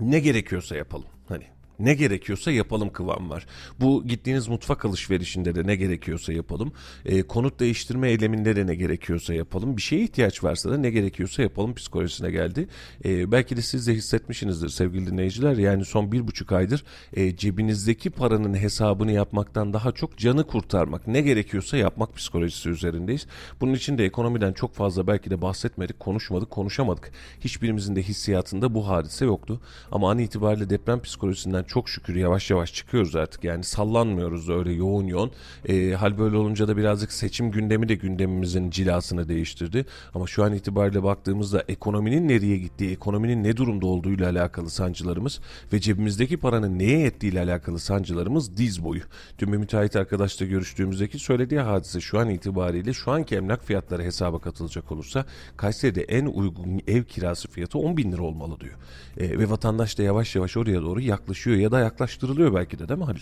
Ne 0.00 0.20
gerekiyorsa 0.20 0.76
yapalım. 0.76 1.08
Hani 1.28 1.44
ne 1.80 1.94
gerekiyorsa 1.94 2.50
yapalım 2.50 2.92
kıvam 2.92 3.30
var. 3.30 3.46
Bu 3.80 4.06
gittiğiniz 4.06 4.48
mutfak 4.48 4.84
alışverişinde 4.84 5.54
de 5.54 5.66
ne 5.66 5.76
gerekiyorsa 5.76 6.32
yapalım. 6.32 6.72
E, 7.04 7.22
konut 7.22 7.60
değiştirme 7.60 8.10
eyleminde 8.10 8.56
de 8.56 8.66
ne 8.66 8.74
gerekiyorsa 8.74 9.34
yapalım. 9.34 9.76
Bir 9.76 9.82
şeye 9.82 10.02
ihtiyaç 10.02 10.44
varsa 10.44 10.70
da 10.70 10.78
ne 10.78 10.90
gerekiyorsa 10.90 11.42
yapalım 11.42 11.74
psikolojisine 11.74 12.30
geldi. 12.30 12.68
E, 13.04 13.32
belki 13.32 13.56
de 13.56 13.62
siz 13.62 13.86
de 13.86 13.94
hissetmişsinizdir 13.94 14.68
sevgili 14.68 15.06
dinleyiciler. 15.06 15.56
Yani 15.56 15.84
son 15.84 16.12
bir 16.12 16.26
buçuk 16.26 16.52
aydır 16.52 16.84
e, 17.12 17.36
cebinizdeki 17.36 18.10
paranın 18.10 18.54
hesabını 18.54 19.12
yapmaktan 19.12 19.72
daha 19.72 19.92
çok 19.92 20.18
canı 20.18 20.46
kurtarmak. 20.46 21.06
Ne 21.06 21.20
gerekiyorsa 21.20 21.76
yapmak 21.76 22.16
psikolojisi 22.16 22.68
üzerindeyiz. 22.68 23.26
Bunun 23.60 23.74
için 23.74 23.98
de 23.98 24.04
ekonomiden 24.04 24.52
çok 24.52 24.74
fazla 24.74 25.06
belki 25.06 25.30
de 25.30 25.42
bahsetmedik, 25.42 26.00
konuşmadık, 26.00 26.50
konuşamadık. 26.50 27.12
Hiçbirimizin 27.40 27.96
de 27.96 28.02
hissiyatında 28.02 28.74
bu 28.74 28.88
hadise 28.88 29.24
yoktu. 29.24 29.60
Ama 29.92 30.10
an 30.10 30.18
itibariyle 30.18 30.70
deprem 30.70 31.02
psikolojisinden 31.02 31.64
çok 31.70 31.88
şükür 31.88 32.14
yavaş 32.14 32.50
yavaş 32.50 32.74
çıkıyoruz 32.74 33.16
artık. 33.16 33.44
Yani 33.44 33.64
sallanmıyoruz 33.64 34.48
öyle 34.48 34.72
yoğun 34.72 35.06
yoğun. 35.06 35.30
E, 35.68 35.92
hal 35.92 36.18
böyle 36.18 36.36
olunca 36.36 36.68
da 36.68 36.76
birazcık 36.76 37.12
seçim 37.12 37.50
gündemi 37.50 37.88
de 37.88 37.94
gündemimizin 37.94 38.70
cilasını 38.70 39.28
değiştirdi. 39.28 39.86
Ama 40.14 40.26
şu 40.26 40.44
an 40.44 40.54
itibariyle 40.54 41.02
baktığımızda 41.02 41.64
ekonominin 41.68 42.28
nereye 42.28 42.56
gittiği, 42.56 42.92
ekonominin 42.92 43.44
ne 43.44 43.56
durumda 43.56 43.86
olduğuyla 43.86 44.30
alakalı 44.30 44.70
sancılarımız 44.70 45.40
ve 45.72 45.80
cebimizdeki 45.80 46.36
paranın 46.36 46.78
neye 46.78 46.98
yettiğiyle 46.98 47.40
alakalı 47.40 47.78
sancılarımız 47.78 48.56
diz 48.56 48.84
boyu. 48.84 49.02
Dün 49.38 49.52
bir 49.52 49.58
müteahhit 49.58 49.96
arkadaşla 49.96 50.46
görüştüğümüzdeki 50.46 51.18
söylediği 51.18 51.60
hadise 51.60 52.00
şu 52.00 52.18
an 52.18 52.30
itibariyle 52.30 52.92
şu 52.92 53.10
anki 53.10 53.36
emlak 53.36 53.64
fiyatları 53.64 54.02
hesaba 54.02 54.38
katılacak 54.38 54.92
olursa 54.92 55.24
Kayseri'de 55.56 56.02
en 56.02 56.26
uygun 56.26 56.82
ev 56.86 57.04
kirası 57.04 57.48
fiyatı 57.48 57.78
10 57.78 57.96
bin 57.96 58.12
lira 58.12 58.22
olmalı 58.22 58.60
diyor. 58.60 58.74
E, 59.18 59.38
ve 59.38 59.50
vatandaş 59.50 59.98
da 59.98 60.02
yavaş 60.02 60.36
yavaş 60.36 60.56
oraya 60.56 60.82
doğru 60.82 61.00
yaklaşıyor 61.00 61.59
ya 61.60 61.72
da 61.72 61.80
yaklaştırılıyor 61.80 62.54
belki 62.54 62.78
de 62.78 62.88
değil 62.88 62.98
mi 62.98 63.04
Halil? 63.04 63.20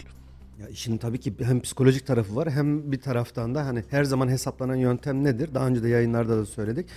Ya 0.61 0.69
işin 0.69 0.99
tabii 0.99 1.21
ki 1.21 1.35
hem 1.43 1.61
psikolojik 1.61 2.07
tarafı 2.07 2.37
var 2.37 2.51
hem 2.51 2.93
bir 2.93 3.01
taraftan 3.01 3.55
da 3.55 3.67
hani 3.67 3.85
her 3.91 4.05
zaman 4.05 4.29
hesaplanan 4.29 4.75
yöntem 4.75 5.25
nedir? 5.25 5.55
Daha 5.55 5.67
önce 5.67 5.83
de 5.83 5.89
yayınlarda 5.89 6.39
da 6.39 6.47
söyledik. 6.47 6.89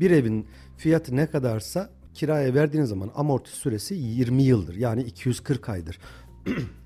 Bir 0.00 0.10
evin 0.10 0.46
fiyatı 0.76 1.16
ne 1.16 1.26
kadarsa 1.26 1.90
kiraya 2.14 2.54
verdiğiniz 2.54 2.88
zaman 2.88 3.10
amorti 3.14 3.50
süresi 3.50 3.94
20 3.94 4.42
yıldır. 4.42 4.74
Yani 4.74 5.02
240 5.02 5.68
aydır. 5.68 5.98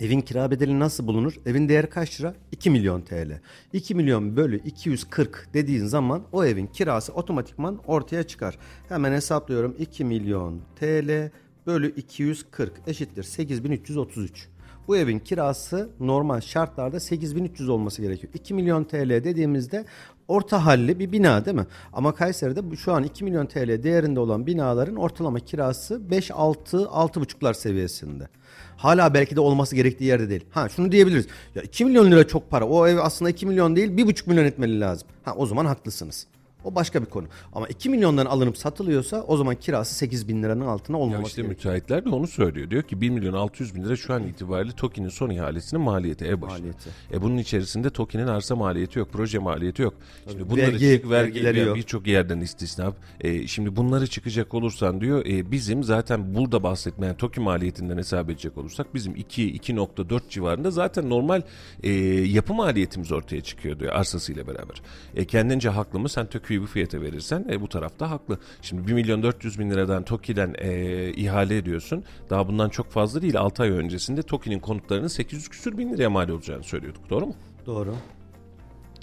Evin 0.00 0.20
kira 0.20 0.50
bedeli 0.50 0.80
nasıl 0.80 1.06
bulunur? 1.06 1.34
Evin 1.46 1.68
değeri 1.68 1.86
kaç 1.86 2.20
lira? 2.20 2.34
2 2.52 2.70
milyon 2.70 3.00
TL. 3.00 3.40
2 3.72 3.94
milyon 3.94 4.36
bölü 4.36 4.58
240 4.58 5.48
dediğin 5.54 5.84
zaman 5.84 6.22
o 6.32 6.44
evin 6.44 6.66
kirası 6.66 7.12
otomatikman 7.12 7.80
ortaya 7.86 8.22
çıkar. 8.22 8.58
Hemen 8.88 9.12
hesaplıyorum. 9.12 9.76
2 9.78 10.04
milyon 10.04 10.60
TL 10.80 11.30
bölü 11.66 11.94
240 11.94 12.72
eşittir 12.86 13.22
8333. 13.22 14.48
Bu 14.88 14.96
evin 14.96 15.18
kirası 15.18 15.88
normal 16.00 16.40
şartlarda 16.40 17.00
8300 17.00 17.68
olması 17.68 18.02
gerekiyor. 18.02 18.32
2 18.34 18.54
milyon 18.54 18.84
TL 18.84 19.10
dediğimizde 19.10 19.84
orta 20.28 20.66
halli 20.66 20.98
bir 20.98 21.12
bina 21.12 21.44
değil 21.44 21.56
mi? 21.56 21.66
Ama 21.92 22.14
Kayseri'de 22.14 22.76
şu 22.76 22.92
an 22.92 23.04
2 23.04 23.24
milyon 23.24 23.46
TL 23.46 23.82
değerinde 23.82 24.20
olan 24.20 24.46
binaların 24.46 24.96
ortalama 24.96 25.40
kirası 25.40 26.10
5 26.10 26.30
6 26.30 26.76
6,5'lar 26.76 27.54
seviyesinde. 27.54 28.28
Hala 28.76 29.14
belki 29.14 29.36
de 29.36 29.40
olması 29.40 29.76
gerektiği 29.76 30.04
yerde 30.04 30.30
değil. 30.30 30.44
Ha 30.50 30.68
şunu 30.68 30.92
diyebiliriz. 30.92 31.26
Ya 31.54 31.62
2 31.62 31.84
milyon 31.84 32.10
lira 32.10 32.26
çok 32.26 32.50
para. 32.50 32.64
O 32.64 32.86
ev 32.86 32.98
aslında 32.98 33.30
2 33.30 33.46
milyon 33.46 33.76
değil 33.76 33.90
1,5 33.90 34.28
milyon 34.28 34.44
etmeli 34.44 34.80
lazım. 34.80 35.08
Ha 35.24 35.34
o 35.36 35.46
zaman 35.46 35.66
haklısınız. 35.66 36.26
O 36.66 36.74
başka 36.74 37.00
bir 37.00 37.06
konu. 37.06 37.26
Ama 37.52 37.66
2 37.68 37.88
milyondan 37.90 38.26
alınıp 38.26 38.58
satılıyorsa 38.58 39.22
o 39.22 39.36
zaman 39.36 39.54
kirası 39.54 39.94
8 39.94 40.28
bin 40.28 40.42
liranın 40.42 40.66
altına 40.66 40.96
Ya 40.96 41.02
olmaması 41.02 41.28
işte 41.28 41.42
gerekiyor. 41.42 41.74
müteahhitler 41.74 42.04
de 42.04 42.08
onu 42.16 42.26
söylüyor. 42.26 42.70
Diyor 42.70 42.82
ki 42.82 43.00
1 43.00 43.10
milyon 43.10 43.32
600 43.32 43.74
bin 43.74 43.84
lira 43.84 43.96
şu 43.96 44.14
an 44.14 44.22
itibariyle 44.26 44.72
TOKİ'nin 44.72 45.08
son 45.08 45.30
ihalesinin 45.30 45.82
maliyeti 45.82 46.24
ev 46.24 46.40
başı. 46.40 46.52
Maliyeti. 46.54 46.90
E 47.12 47.22
bunun 47.22 47.36
içerisinde 47.36 47.90
TOKİ'nin 47.90 48.26
arsa 48.26 48.56
maliyeti 48.56 48.98
yok, 48.98 49.08
proje 49.12 49.38
maliyeti 49.38 49.82
yok. 49.82 49.94
Şimdi 50.30 50.50
bunları 50.50 50.60
vergi- 50.66 50.72
çık, 50.96 51.10
vergi 51.10 51.10
vergileri 51.10 51.58
yani 51.58 51.68
yok. 51.68 51.76
birçok 51.76 52.06
yerden 52.06 52.40
istisna. 52.40 52.92
E, 53.20 53.46
şimdi 53.46 53.76
bunları 53.76 54.06
çıkacak 54.06 54.54
olursan 54.54 55.00
diyor 55.00 55.26
e, 55.26 55.50
bizim 55.50 55.84
zaten 55.84 56.34
burada 56.34 56.62
bahsetmeyen 56.62 57.16
TOKİ 57.16 57.40
maliyetinden 57.40 57.96
hesap 57.98 58.30
edecek 58.30 58.58
olursak 58.58 58.94
bizim 58.94 59.16
2 59.16 59.42
2.4 59.58 60.20
civarında 60.30 60.70
zaten 60.70 61.10
normal 61.10 61.42
e, 61.82 61.90
yapı 62.26 62.54
maliyetimiz 62.54 63.12
ortaya 63.12 63.40
çıkıyor 63.40 63.78
diyor 63.78 63.92
arsasıyla 63.92 64.46
beraber. 64.46 64.82
E, 65.14 65.24
kendince 65.24 65.68
haklı 65.68 65.98
mı? 65.98 66.08
Sen 66.08 66.26
TOKİ'yi 66.26 66.55
bu 66.62 66.66
fiyata 66.66 67.00
verirsen 67.00 67.46
e, 67.50 67.60
bu 67.60 67.68
tarafta 67.68 68.10
haklı. 68.10 68.38
Şimdi 68.62 68.86
1 68.86 68.92
milyon 68.92 69.22
400 69.22 69.58
bin 69.58 69.70
liradan 69.70 70.04
TOKİ'den 70.04 70.54
e, 70.58 71.10
ihale 71.12 71.56
ediyorsun. 71.56 72.04
Daha 72.30 72.48
bundan 72.48 72.68
çok 72.68 72.90
fazla 72.90 73.22
değil 73.22 73.38
6 73.38 73.62
ay 73.62 73.70
öncesinde 73.70 74.22
TOKİ'nin 74.22 74.60
konutlarının 74.60 75.08
800 75.08 75.48
küsür 75.48 75.78
bin 75.78 75.92
liraya 75.92 76.10
mal 76.10 76.28
olacağını 76.28 76.62
söylüyorduk. 76.62 77.10
Doğru 77.10 77.26
mu? 77.26 77.34
Doğru. 77.66 77.94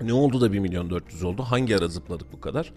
Ne 0.01 0.13
oldu 0.13 0.41
da 0.41 0.53
1 0.53 0.59
milyon 0.59 0.89
400 0.89 1.23
oldu? 1.23 1.43
Hangi 1.43 1.77
ara 1.77 1.87
zıpladık 1.87 2.33
bu 2.33 2.41
kadar? 2.41 2.73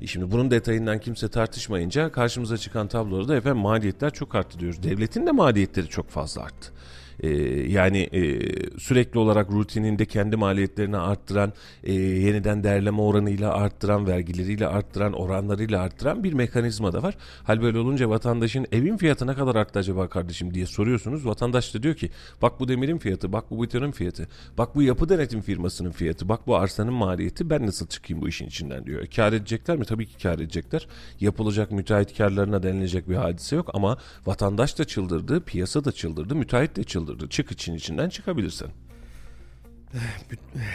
E 0.00 0.06
şimdi 0.06 0.30
bunun 0.30 0.50
detayından 0.50 0.98
kimse 0.98 1.28
tartışmayınca 1.28 2.12
karşımıza 2.12 2.58
çıkan 2.58 2.88
tabloda 2.88 3.28
da 3.28 3.36
efendim 3.36 3.62
maliyetler 3.62 4.10
çok 4.10 4.34
arttı 4.34 4.60
diyoruz. 4.60 4.82
Devletin 4.82 5.26
de 5.26 5.32
maliyetleri 5.32 5.88
çok 5.88 6.08
fazla 6.08 6.42
arttı. 6.42 6.72
E, 7.20 7.28
yani 7.70 7.98
e, 7.98 8.40
sürekli 8.78 9.18
olarak 9.18 9.50
rutininde 9.50 10.06
kendi 10.06 10.36
maliyetlerini 10.36 10.96
arttıran, 10.96 11.52
e, 11.84 11.92
yeniden 11.92 12.64
değerleme 12.64 13.00
oranıyla 13.00 13.52
arttıran, 13.54 14.06
vergileriyle 14.06 14.66
arttıran, 14.66 15.12
oranlarıyla 15.12 15.80
arttıran 15.80 16.24
bir 16.24 16.32
mekanizma 16.32 16.92
da 16.92 17.02
var. 17.02 17.16
Hal 17.44 17.62
böyle 17.62 17.78
olunca 17.78 18.08
vatandaşın 18.08 18.66
evin 18.72 18.96
fiyatı 18.96 19.26
ne 19.26 19.34
kadar 19.34 19.54
arttı 19.54 19.78
acaba 19.78 20.08
kardeşim 20.08 20.54
diye 20.54 20.66
soruyorsunuz. 20.66 21.26
Vatandaş 21.26 21.74
da 21.74 21.82
diyor 21.82 21.94
ki 21.94 22.10
bak 22.42 22.60
bu 22.60 22.68
demirin 22.68 22.98
fiyatı, 22.98 23.32
bak 23.32 23.50
bu 23.50 23.62
betonun 23.62 23.90
fiyatı, 23.90 24.28
bak 24.58 24.74
bu 24.74 24.82
yapı 24.82 25.08
denetim 25.08 25.40
firmasının 25.40 25.90
fiyatı, 25.90 26.28
bak 26.28 26.46
bu 26.46 26.56
arsanın 26.56 26.92
maliyeti 26.92 27.50
ben 27.50 27.66
nasıl 27.66 27.86
çıkayım 27.86 28.22
bu 28.22 28.28
işin 28.28 28.46
içinden 28.46 28.86
diyor. 28.86 29.02
E, 29.02 29.06
kar 29.06 29.32
edecekler 29.32 29.76
mi? 29.76 29.84
Tabii 29.84 30.06
ki 30.06 30.22
kar 30.22 30.34
edecekler. 30.34 30.86
Yapılacak 31.20 31.70
müteahhit 31.70 32.18
karlarına 32.18 32.62
denilecek 32.62 33.08
bir 33.08 33.14
hadise 33.14 33.56
yok 33.56 33.70
ama 33.74 33.98
vatandaş 34.26 34.78
da 34.78 34.84
çıldırdı, 34.84 35.40
piyasa 35.40 35.84
da 35.84 35.92
çıldırdı, 35.92 36.34
müteahhit 36.34 36.76
de 36.76 36.84
çıldırdı. 36.84 37.09
Çık 37.28 37.50
için 37.50 37.74
içinden 37.74 38.08
çıkabilirsin. 38.08 38.68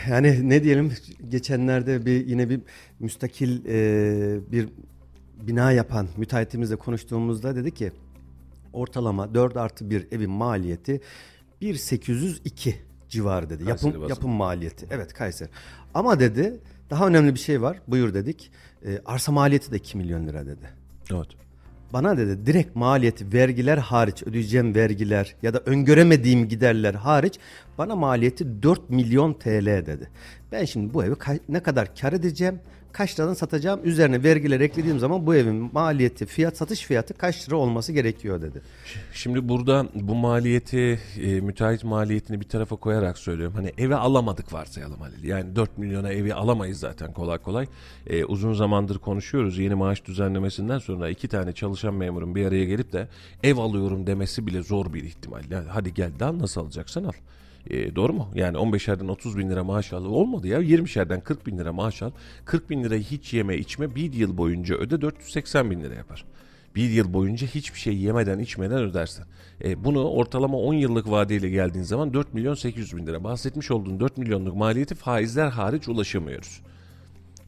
Yani 0.09 0.49
ne 0.49 0.63
diyelim 0.63 0.93
geçenlerde 1.29 2.05
bir 2.05 2.27
yine 2.27 2.49
bir 2.49 2.59
müstakil 2.99 3.65
e, 3.65 4.51
bir 4.51 4.69
bina 5.47 5.71
yapan 5.71 6.07
müteahhitimizle 6.17 6.75
konuştuğumuzda 6.75 7.55
dedi 7.55 7.73
ki 7.73 7.91
ortalama 8.73 9.33
4 9.33 9.57
artı 9.57 9.89
bir 9.89 10.07
evin 10.11 10.31
maliyeti 10.31 11.01
1802 11.61 12.75
civarı 13.09 13.49
dedi. 13.49 13.65
Kayseri 13.65 13.87
Yapım, 13.87 14.01
bazında. 14.01 14.13
yapım 14.13 14.31
maliyeti. 14.31 14.87
Evet 14.91 15.13
Kayseri. 15.13 15.49
Ama 15.93 16.19
dedi 16.19 16.59
daha 16.89 17.07
önemli 17.07 17.33
bir 17.33 17.39
şey 17.39 17.61
var. 17.61 17.81
Buyur 17.87 18.13
dedik. 18.13 18.51
E, 18.85 19.01
arsa 19.05 19.31
maliyeti 19.31 19.71
de 19.71 19.75
2 19.77 19.97
milyon 19.97 20.27
lira 20.27 20.45
dedi. 20.45 20.69
Evet. 21.11 21.27
Bana 21.95 22.17
dedi 22.17 22.45
direkt 22.45 22.75
maliyeti 22.75 23.33
vergiler 23.33 23.77
hariç 23.77 24.23
ödeyeceğim 24.23 24.75
vergiler 24.75 25.35
ya 25.41 25.53
da 25.53 25.59
öngöremediğim 25.59 26.47
giderler 26.47 26.93
hariç 26.93 27.39
bana 27.77 27.95
maliyeti 27.95 28.63
4 28.63 28.89
milyon 28.89 29.33
TL 29.33 29.65
dedi. 29.65 30.09
Ben 30.51 30.65
şimdi 30.65 30.93
bu 30.93 31.03
evi 31.03 31.15
ne 31.49 31.59
kadar 31.59 31.95
kar 31.95 32.13
edeceğim 32.13 32.59
kaç 32.95 33.19
liradan 33.19 33.33
satacağım 33.33 33.79
üzerine 33.83 34.23
vergiler 34.23 34.59
eklediğim 34.59 34.99
zaman 34.99 35.27
bu 35.27 35.35
evin 35.35 35.69
maliyeti 35.73 36.25
fiyat 36.25 36.57
satış 36.57 36.81
fiyatı 36.81 37.13
kaç 37.13 37.47
lira 37.47 37.55
olması 37.55 37.93
gerekiyor 37.93 38.41
dedi. 38.41 38.61
Şimdi 39.13 39.49
burada 39.49 39.85
bu 39.93 40.15
maliyeti, 40.15 40.99
e, 41.21 41.41
müteahhit 41.41 41.83
maliyetini 41.83 42.41
bir 42.41 42.49
tarafa 42.49 42.75
koyarak 42.75 43.17
söylüyorum. 43.17 43.55
Hani 43.55 43.73
eve 43.77 43.95
alamadık 43.95 44.53
varsayalım 44.53 44.99
Halil. 44.99 45.23
Yani 45.23 45.55
4 45.55 45.77
milyona 45.77 46.11
evi 46.11 46.33
alamayız 46.33 46.79
zaten 46.79 47.13
kolay 47.13 47.37
kolay. 47.37 47.67
E, 48.07 48.25
uzun 48.25 48.53
zamandır 48.53 48.97
konuşuyoruz. 48.97 49.57
Yeni 49.57 49.75
maaş 49.75 50.05
düzenlemesinden 50.05 50.79
sonra 50.79 51.09
iki 51.09 51.27
tane 51.27 51.53
çalışan 51.53 51.93
memurun 51.93 52.35
bir 52.35 52.45
araya 52.45 52.65
gelip 52.65 52.93
de 52.93 53.07
ev 53.43 53.57
alıyorum 53.57 54.07
demesi 54.07 54.47
bile 54.47 54.63
zor 54.63 54.93
bir 54.93 55.03
ihtimal. 55.03 55.43
Yani 55.51 55.67
hadi 55.69 55.93
gel 55.93 56.11
daha 56.19 56.39
nasıl 56.39 56.61
alacaksan 56.61 57.03
al. 57.03 57.13
E, 57.69 57.95
doğru 57.95 58.13
mu? 58.13 58.29
Yani 58.35 58.57
15'erden 58.57 59.07
30 59.07 59.37
bin 59.37 59.49
lira 59.49 59.63
maaş 59.63 59.93
al. 59.93 60.05
Olmadı 60.05 60.47
ya 60.47 60.61
20'şerden 60.61 61.21
40 61.21 61.47
bin 61.47 61.57
lira 61.57 61.73
maaş 61.73 62.01
al. 62.01 62.11
40 62.45 62.69
bin 62.69 62.83
lirayı 62.83 63.03
hiç 63.03 63.33
yeme 63.33 63.57
içme 63.57 63.95
bir 63.95 64.13
yıl 64.13 64.37
boyunca 64.37 64.75
öde 64.75 65.01
480 65.01 65.71
bin 65.71 65.81
lira 65.81 65.93
yapar. 65.93 66.25
Bir 66.75 66.89
yıl 66.89 67.13
boyunca 67.13 67.47
hiçbir 67.47 67.79
şey 67.79 67.97
yemeden 67.97 68.39
içmeden 68.39 68.77
ödersin. 68.77 69.25
E, 69.63 69.83
bunu 69.83 70.09
ortalama 70.09 70.57
10 70.57 70.73
yıllık 70.73 71.11
vadeyle 71.11 71.49
geldiğin 71.49 71.83
zaman 71.83 72.13
4 72.13 72.33
milyon 72.33 72.53
800 72.53 72.97
bin 72.97 73.07
lira. 73.07 73.23
Bahsetmiş 73.23 73.71
olduğun 73.71 73.99
4 73.99 74.17
milyonluk 74.17 74.55
maliyeti 74.55 74.95
faizler 74.95 75.47
hariç 75.49 75.87
ulaşamıyoruz. 75.87 76.61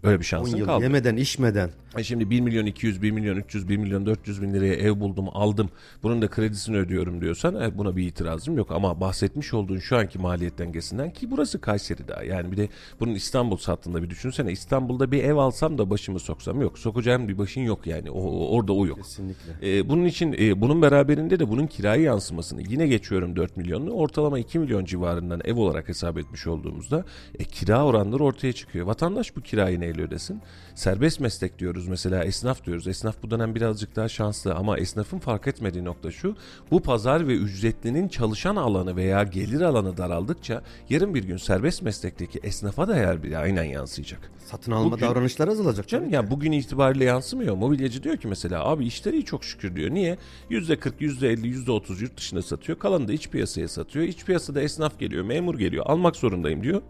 Öyle 0.03 0.15
bir 0.15 0.19
10 0.19 0.21
şansın 0.21 0.65
kaldı. 0.65 0.83
yemeden 0.83 1.17
içmeden 1.17 1.69
E 1.97 2.03
şimdi 2.03 2.29
1 2.29 2.41
milyon 2.41 2.65
200, 2.65 3.01
1 3.01 3.11
milyon 3.11 3.35
300, 3.37 3.69
1 3.69 3.77
milyon 3.77 4.05
400 4.05 4.41
bin 4.41 4.53
liraya 4.53 4.73
ev 4.73 4.99
buldum, 4.99 5.25
aldım. 5.33 5.69
Bunun 6.03 6.21
da 6.21 6.27
kredisini 6.27 6.77
ödüyorum 6.77 7.21
diyorsan 7.21 7.61
e, 7.61 7.77
buna 7.77 7.95
bir 7.95 8.07
itirazım 8.07 8.57
yok. 8.57 8.71
Ama 8.71 9.01
bahsetmiş 9.01 9.53
olduğun 9.53 9.77
şu 9.79 9.97
anki 9.97 10.19
maliyet 10.19 10.57
dengesinden 10.57 11.13
ki 11.13 11.31
burası 11.31 11.61
Kayseri 11.61 12.07
daha. 12.07 12.23
Yani 12.23 12.51
bir 12.51 12.57
de 12.57 12.69
bunun 12.99 13.13
İstanbul 13.13 13.57
sattığında 13.57 14.03
bir 14.03 14.09
düşünsene. 14.09 14.51
İstanbul'da 14.51 15.11
bir 15.11 15.23
ev 15.23 15.35
alsam 15.35 15.77
da 15.77 15.89
başımı 15.89 16.19
soksam 16.19 16.61
yok. 16.61 16.79
Sokacağım 16.79 17.27
bir 17.27 17.37
başın 17.37 17.61
yok 17.61 17.87
yani. 17.87 18.11
O, 18.11 18.19
o- 18.21 18.49
orada 18.57 18.73
o 18.73 18.85
yok. 18.85 18.97
kesinlikle. 18.97 19.77
E, 19.77 19.89
bunun 19.89 20.05
için 20.05 20.35
e, 20.39 20.61
bunun 20.61 20.81
beraberinde 20.81 21.39
de 21.39 21.49
bunun 21.49 21.67
kiraya 21.67 22.01
yansımasını 22.03 22.61
yine 22.69 22.87
geçiyorum 22.87 23.35
4 23.35 23.57
milyonlu 23.57 23.91
ortalama 23.91 24.39
2 24.39 24.59
milyon 24.59 24.85
civarından 24.85 25.41
ev 25.45 25.55
olarak 25.55 25.89
hesap 25.89 26.17
etmiş 26.17 26.47
olduğumuzda 26.47 27.05
e, 27.39 27.43
kira 27.43 27.85
oranları 27.85 28.23
ortaya 28.23 28.53
çıkıyor. 28.53 28.85
Vatandaş 28.85 29.35
bu 29.35 29.41
kirayı 29.41 29.79
neyle 29.87 30.01
ödesin? 30.01 30.41
Serbest 30.75 31.19
meslek 31.19 31.59
diyoruz 31.59 31.87
mesela 31.87 32.23
esnaf 32.23 32.65
diyoruz. 32.65 32.87
Esnaf 32.87 33.23
bu 33.23 33.31
dönem 33.31 33.55
birazcık 33.55 33.95
daha 33.95 34.07
şanslı 34.07 34.53
ama 34.55 34.77
esnafın 34.77 35.19
fark 35.19 35.47
etmediği 35.47 35.85
nokta 35.85 36.11
şu. 36.11 36.35
Bu 36.71 36.81
pazar 36.81 37.27
ve 37.27 37.33
ücretlinin 37.35 38.07
çalışan 38.07 38.55
alanı 38.55 38.95
veya 38.95 39.23
gelir 39.23 39.61
alanı 39.61 39.97
daraldıkça 39.97 40.61
yarın 40.89 41.15
bir 41.15 41.23
gün 41.23 41.37
serbest 41.37 41.81
meslekteki 41.81 42.39
esnafa 42.43 42.87
da 42.87 42.97
yer 42.97 43.23
bir 43.23 43.41
aynen 43.41 43.63
yansıyacak. 43.63 44.31
Satın 44.45 44.71
alma 44.71 44.91
Bugün- 44.91 45.05
davranışları 45.05 45.51
azalacak. 45.51 45.87
Canım 45.87 46.09
ya 46.09 46.31
bugün 46.31 46.51
itibariyle 46.51 47.03
yansımıyor. 47.05 47.55
Mobilyacı 47.55 48.03
diyor 48.03 48.17
ki 48.17 48.27
mesela 48.27 48.65
abi 48.65 48.85
işleri 48.85 49.15
iyi 49.15 49.25
çok 49.25 49.43
şükür 49.43 49.75
diyor. 49.75 49.91
Niye? 49.91 50.17
%40, 50.49 51.01
%50, 51.01 51.47
%30 51.47 52.01
yurt 52.01 52.17
dışına 52.17 52.41
satıyor. 52.41 52.79
Kalanı 52.79 53.07
da 53.07 53.13
iç 53.13 53.29
piyasaya 53.29 53.67
satıyor. 53.67 54.05
İç 54.05 54.25
piyasada 54.25 54.61
esnaf 54.61 54.99
geliyor, 54.99 55.23
memur 55.25 55.59
geliyor. 55.59 55.85
Almak 55.87 56.15
zorundayım 56.15 56.63
diyor. 56.63 56.81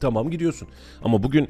Tamam 0.00 0.30
gidiyorsun. 0.30 0.68
Ama 1.04 1.22
bugün 1.22 1.48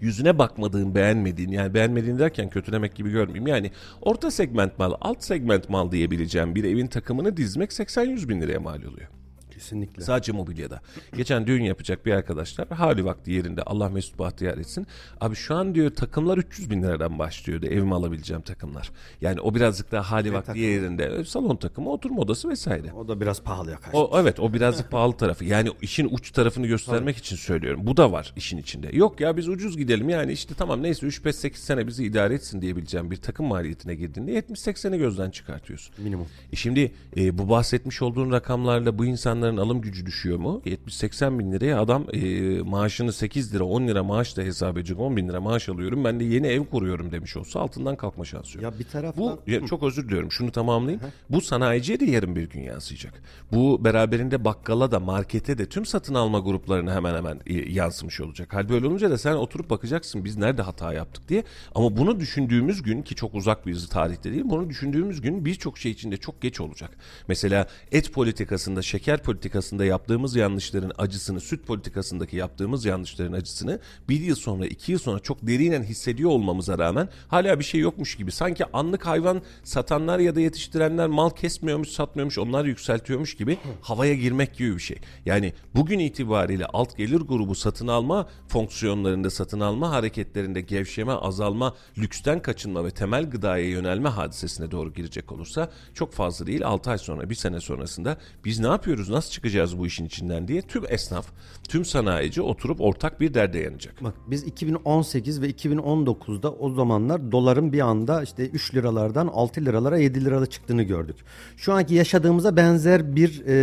yüzüne 0.00 0.38
bakmadığın, 0.38 0.94
beğenmediğin 0.94 1.50
yani 1.50 1.74
beğenmediğin 1.74 2.18
derken 2.18 2.50
kötülemek 2.50 2.94
gibi 2.94 3.10
görmeyeyim. 3.10 3.46
Yani 3.46 3.70
orta 4.02 4.30
segment 4.30 4.78
mal, 4.78 4.92
alt 5.00 5.24
segment 5.24 5.70
mal 5.70 5.92
diyebileceğim 5.92 6.54
bir 6.54 6.64
evin 6.64 6.86
takımını 6.86 7.36
dizmek 7.36 7.70
80-100 7.70 8.28
bin 8.28 8.40
liraya 8.40 8.60
mal 8.60 8.82
oluyor. 8.82 9.08
Kesinlikle. 9.56 10.02
Sadece 10.02 10.32
mobilyada. 10.32 10.80
Geçen 11.16 11.46
düğün 11.46 11.62
yapacak 11.62 12.06
bir 12.06 12.12
arkadaşlar 12.12 12.68
hali 12.68 13.04
vakti 13.04 13.30
yerinde 13.30 13.62
Allah 13.62 13.88
mesut 13.88 14.18
bahtiyar 14.18 14.58
etsin. 14.58 14.86
Abi 15.20 15.34
şu 15.34 15.54
an 15.54 15.74
diyor 15.74 15.90
takımlar 15.90 16.38
300 16.38 16.70
bin 16.70 16.82
liradan 16.82 17.18
başlıyordu 17.18 17.66
evime 17.66 17.94
alabileceğim 17.94 18.42
takımlar. 18.42 18.90
Yani 19.20 19.40
o 19.40 19.54
birazcık 19.54 19.92
daha 19.92 20.10
hali 20.10 20.32
vakti 20.32 20.46
takımı. 20.46 20.64
yerinde 20.64 21.24
salon 21.24 21.56
takımı 21.56 21.90
oturma 21.90 22.20
odası 22.20 22.48
vesaire. 22.48 22.92
O 22.92 23.08
da 23.08 23.20
biraz 23.20 23.42
pahalıya 23.42 23.76
kaçtı. 23.76 23.98
O 23.98 24.20
evet 24.20 24.40
o 24.40 24.52
birazcık 24.52 24.90
pahalı 24.90 25.16
tarafı. 25.16 25.44
Yani 25.44 25.70
işin 25.82 26.08
uç 26.10 26.30
tarafını 26.30 26.66
göstermek 26.66 27.16
için 27.16 27.36
söylüyorum. 27.36 27.80
Bu 27.84 27.96
da 27.96 28.12
var 28.12 28.32
işin 28.36 28.58
içinde. 28.58 28.96
Yok 28.96 29.20
ya 29.20 29.36
biz 29.36 29.48
ucuz 29.48 29.76
gidelim 29.76 30.08
yani 30.08 30.32
işte 30.32 30.54
tamam 30.54 30.82
neyse 30.82 31.06
3 31.06 31.24
5 31.24 31.36
8 31.36 31.62
sene 31.62 31.86
bizi 31.86 32.04
idare 32.04 32.34
etsin 32.34 32.62
diyebileceğim 32.62 33.10
bir 33.10 33.16
takım 33.16 33.46
maliyetine 33.46 33.94
girdiğinde 33.94 34.32
70 34.32 34.60
80'i 34.60 34.98
gözden 34.98 35.30
çıkartıyorsun. 35.30 35.94
Minimum. 35.98 36.26
E 36.52 36.56
şimdi 36.56 36.92
e, 37.16 37.38
bu 37.38 37.48
bahsetmiş 37.48 38.02
olduğun 38.02 38.32
rakamlarla 38.32 38.98
bu 38.98 39.04
insanların 39.46 39.56
alım 39.56 39.80
gücü 39.80 40.06
düşüyor 40.06 40.38
mu? 40.38 40.62
70-80 40.64 41.38
bin 41.38 41.52
liraya 41.52 41.80
adam 41.80 42.06
e, 42.12 42.60
maaşını 42.62 43.12
8 43.12 43.54
lira 43.54 43.64
10 43.64 43.88
lira 43.88 44.02
maaş 44.04 44.36
da 44.36 44.42
hesap 44.42 44.76
edecek 44.76 45.00
10 45.00 45.16
bin 45.16 45.28
lira 45.28 45.40
maaş 45.40 45.68
alıyorum 45.68 46.04
ben 46.04 46.20
de 46.20 46.24
yeni 46.24 46.46
ev 46.46 46.64
kuruyorum 46.64 47.12
demiş 47.12 47.36
olsa 47.36 47.60
altından 47.60 47.96
kalkma 47.96 48.24
şansı 48.24 48.58
yok. 48.58 48.62
Ya 48.62 48.78
bir 48.78 48.84
taraftan 48.84 49.24
Bu 49.24 49.50
ya 49.50 49.66
çok 49.66 49.82
özür 49.82 50.08
diliyorum 50.08 50.32
şunu 50.32 50.52
tamamlayayım. 50.52 51.00
Bu 51.30 51.40
sanayiciye 51.40 52.00
de 52.00 52.04
yarın 52.04 52.36
bir 52.36 52.50
gün 52.50 52.60
yansıyacak. 52.60 53.22
Bu 53.52 53.84
beraberinde 53.84 54.44
bakkala 54.44 54.90
da 54.90 55.00
markete 55.00 55.58
de 55.58 55.66
tüm 55.66 55.86
satın 55.86 56.14
alma 56.14 56.38
gruplarına 56.38 56.94
hemen 56.94 57.14
hemen 57.14 57.40
e, 57.46 57.54
yansımış 57.54 58.20
olacak. 58.20 58.54
Hal 58.54 58.68
böyle 58.68 58.86
olunca 58.86 59.10
da 59.10 59.18
sen 59.18 59.34
oturup 59.34 59.70
bakacaksın 59.70 60.24
biz 60.24 60.36
nerede 60.36 60.62
hata 60.62 60.92
yaptık 60.92 61.28
diye. 61.28 61.44
Ama 61.74 61.96
bunu 61.96 62.20
düşündüğümüz 62.20 62.82
gün 62.82 63.02
ki 63.02 63.14
çok 63.14 63.34
uzak 63.34 63.66
bir 63.66 63.86
tarihte 63.86 64.32
değil 64.32 64.42
bunu 64.44 64.70
düşündüğümüz 64.70 65.20
gün 65.20 65.44
birçok 65.44 65.78
şey 65.78 65.92
içinde 65.92 66.16
çok 66.16 66.42
geç 66.42 66.60
olacak. 66.60 66.90
Mesela 67.28 67.66
et 67.92 68.12
politikasında 68.12 68.82
şeker 68.82 69.22
politikasında 69.22 69.35
yaptığımız 69.84 70.36
yanlışların 70.36 70.92
acısını 70.98 71.40
süt 71.40 71.66
politikasındaki 71.66 72.36
yaptığımız 72.36 72.84
yanlışların 72.84 73.32
acısını 73.32 73.80
bir 74.08 74.20
yıl 74.20 74.36
sonra 74.36 74.66
iki 74.66 74.92
yıl 74.92 74.98
sonra 74.98 75.18
çok 75.18 75.46
derinen 75.46 75.82
hissediyor 75.82 76.30
olmamıza 76.30 76.78
rağmen 76.78 77.08
hala 77.28 77.58
bir 77.58 77.64
şey 77.64 77.80
yokmuş 77.80 78.14
gibi 78.16 78.32
sanki 78.32 78.64
anlık 78.72 79.06
hayvan 79.06 79.42
satanlar 79.64 80.18
ya 80.18 80.34
da 80.34 80.40
yetiştirenler 80.40 81.06
mal 81.06 81.30
kesmiyormuş 81.30 81.88
satmıyormuş 81.88 82.38
onlar 82.38 82.64
yükseltiyormuş 82.64 83.34
gibi 83.36 83.58
havaya 83.82 84.14
girmek 84.14 84.56
gibi 84.56 84.74
bir 84.74 84.80
şey. 84.80 84.98
Yani 85.26 85.52
bugün 85.74 85.98
itibariyle 85.98 86.66
alt 86.66 86.96
gelir 86.96 87.20
grubu 87.20 87.54
satın 87.54 87.86
alma 87.86 88.28
fonksiyonlarında 88.48 89.30
satın 89.30 89.60
alma 89.60 89.90
hareketlerinde 89.90 90.60
gevşeme 90.60 91.12
azalma 91.12 91.74
lüksten 91.98 92.42
kaçınma 92.42 92.84
ve 92.84 92.90
temel 92.90 93.30
gıdaya 93.30 93.68
yönelme 93.68 94.08
hadisesine 94.08 94.70
doğru 94.70 94.92
girecek 94.92 95.32
olursa 95.32 95.70
çok 95.94 96.12
fazla 96.12 96.46
değil 96.46 96.66
6 96.66 96.90
ay 96.90 96.98
sonra 96.98 97.30
bir 97.30 97.34
sene 97.34 97.60
sonrasında 97.60 98.16
biz 98.44 98.60
ne 98.60 98.66
yapıyoruz 98.66 99.08
nasıl 99.08 99.25
çıkacağız 99.30 99.78
bu 99.78 99.86
işin 99.86 100.04
içinden 100.04 100.48
diye 100.48 100.62
tüm 100.62 100.84
esnaf 100.88 101.26
tüm 101.68 101.84
sanayici 101.84 102.42
oturup 102.42 102.80
ortak 102.80 103.20
bir 103.20 103.34
derde 103.34 103.58
yanacak. 103.58 104.04
Bak 104.04 104.14
biz 104.26 104.42
2018 104.44 105.42
ve 105.42 105.50
2019'da 105.50 106.52
o 106.52 106.74
zamanlar 106.74 107.32
doların 107.32 107.72
bir 107.72 107.80
anda 107.80 108.22
işte 108.22 108.48
3 108.48 108.74
liralardan 108.74 109.26
6 109.26 109.60
liralara 109.60 109.98
7 109.98 110.24
lirada 110.24 110.46
çıktığını 110.46 110.82
gördük. 110.82 111.16
Şu 111.56 111.72
anki 111.72 111.94
yaşadığımıza 111.94 112.56
benzer 112.56 113.16
bir 113.16 113.42
e, 113.46 113.54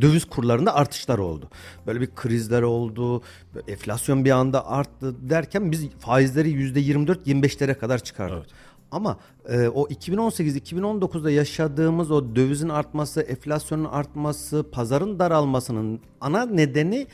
döviz 0.00 0.24
kurlarında 0.24 0.74
artışlar 0.74 1.18
oldu. 1.18 1.50
Böyle 1.86 2.00
bir 2.00 2.14
krizler 2.14 2.62
oldu. 2.62 3.22
Enflasyon 3.68 4.24
bir 4.24 4.30
anda 4.30 4.66
arttı 4.66 5.30
derken 5.30 5.72
biz 5.72 5.88
faizleri 5.98 6.50
%24-25'lere 6.50 7.74
kadar 7.74 7.98
çıkardık. 7.98 8.46
Ama 8.90 9.18
e, 9.48 9.68
o 9.68 9.88
2018-2019'da 9.88 11.30
yaşadığımız 11.30 12.10
o 12.10 12.36
dövizin 12.36 12.68
artması, 12.68 13.20
enflasyonun 13.20 13.84
artması, 13.84 14.66
pazarın 14.72 15.18
daralmasının 15.18 16.00
ana 16.20 16.46
nedeni 16.46 17.06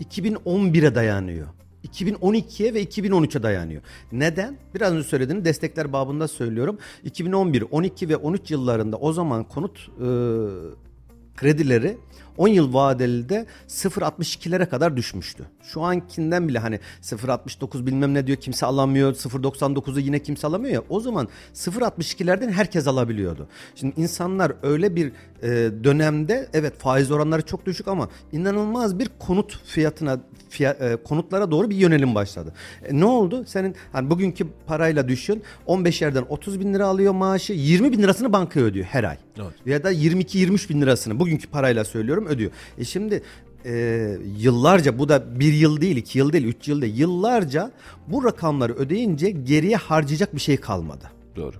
2011'e 0.00 0.94
dayanıyor. 0.94 1.48
2012'ye 1.84 2.74
ve 2.74 2.82
2013'e 2.84 3.42
dayanıyor. 3.42 3.82
Neden? 4.12 4.58
Biraz 4.74 4.92
önce 4.92 5.08
söylediğim 5.08 5.44
destekler 5.44 5.92
babında 5.92 6.28
söylüyorum. 6.28 6.78
2011, 7.04 7.64
12 7.70 8.08
ve 8.08 8.16
13 8.16 8.50
yıllarında 8.50 8.96
o 8.96 9.12
zaman 9.12 9.44
konut 9.44 9.78
e, 9.78 10.08
kredileri 11.36 11.98
10 12.38 12.48
yıl 12.48 12.74
vadeli 12.74 13.28
de 13.28 13.46
0.62'lere 13.68 14.68
kadar 14.68 14.96
düşmüştü. 14.96 15.44
Şu 15.62 15.82
ankinden 15.82 16.48
bile 16.48 16.58
hani 16.58 16.80
0.69 17.02 17.86
bilmem 17.86 18.14
ne 18.14 18.26
diyor 18.26 18.38
kimse 18.38 18.66
alamıyor. 18.66 19.14
0.99'u 19.14 20.00
yine 20.00 20.18
kimse 20.18 20.46
alamıyor 20.46 20.74
ya. 20.74 20.82
O 20.88 21.00
zaman 21.00 21.28
0.62'lerden 21.54 22.50
herkes 22.50 22.86
alabiliyordu. 22.86 23.48
Şimdi 23.74 24.00
insanlar 24.00 24.52
öyle 24.62 24.96
bir 24.96 25.12
e, 25.42 25.48
dönemde 25.84 26.48
evet 26.52 26.78
faiz 26.78 27.10
oranları 27.10 27.42
çok 27.42 27.66
düşük 27.66 27.88
ama 27.88 28.08
inanılmaz 28.32 28.98
bir 28.98 29.10
konut 29.18 29.60
fiyatına 29.64 30.20
fiyat, 30.48 30.82
e, 30.82 30.96
konutlara 30.96 31.50
doğru 31.50 31.70
bir 31.70 31.76
yönelim 31.76 32.14
başladı. 32.14 32.52
E, 32.84 33.00
ne 33.00 33.04
oldu? 33.04 33.44
Senin 33.46 33.74
hani 33.92 34.10
bugünkü 34.10 34.46
parayla 34.66 35.08
düşün 35.08 35.42
15 35.66 36.02
yerden 36.02 36.24
30 36.28 36.60
bin 36.60 36.74
lira 36.74 36.86
alıyor 36.86 37.12
maaşı 37.12 37.52
20 37.52 37.92
bin 37.92 38.02
lirasını 38.02 38.32
bankaya 38.32 38.66
ödüyor 38.66 38.86
her 38.86 39.04
ay. 39.04 39.16
Evet. 39.36 39.52
Ya 39.66 39.84
da 39.84 39.92
22-23 39.92 40.68
bin 40.68 40.80
lirasını 40.80 41.20
bugünkü 41.20 41.48
parayla 41.48 41.84
söylüyorum 41.84 42.27
ödüyor. 42.28 42.50
E 42.78 42.84
şimdi 42.84 43.22
e, 43.64 44.16
yıllarca 44.38 44.98
bu 44.98 45.08
da 45.08 45.40
bir 45.40 45.52
yıl 45.52 45.80
değil, 45.80 45.96
iki 45.96 46.18
yıl 46.18 46.32
değil, 46.32 46.44
üç 46.44 46.68
yıl 46.68 46.82
değil. 46.82 46.96
Yıllarca 46.96 47.72
bu 48.06 48.24
rakamları 48.24 48.74
ödeyince 48.74 49.30
geriye 49.30 49.76
harcayacak 49.76 50.34
bir 50.34 50.40
şey 50.40 50.56
kalmadı. 50.56 51.10
Doğru. 51.36 51.56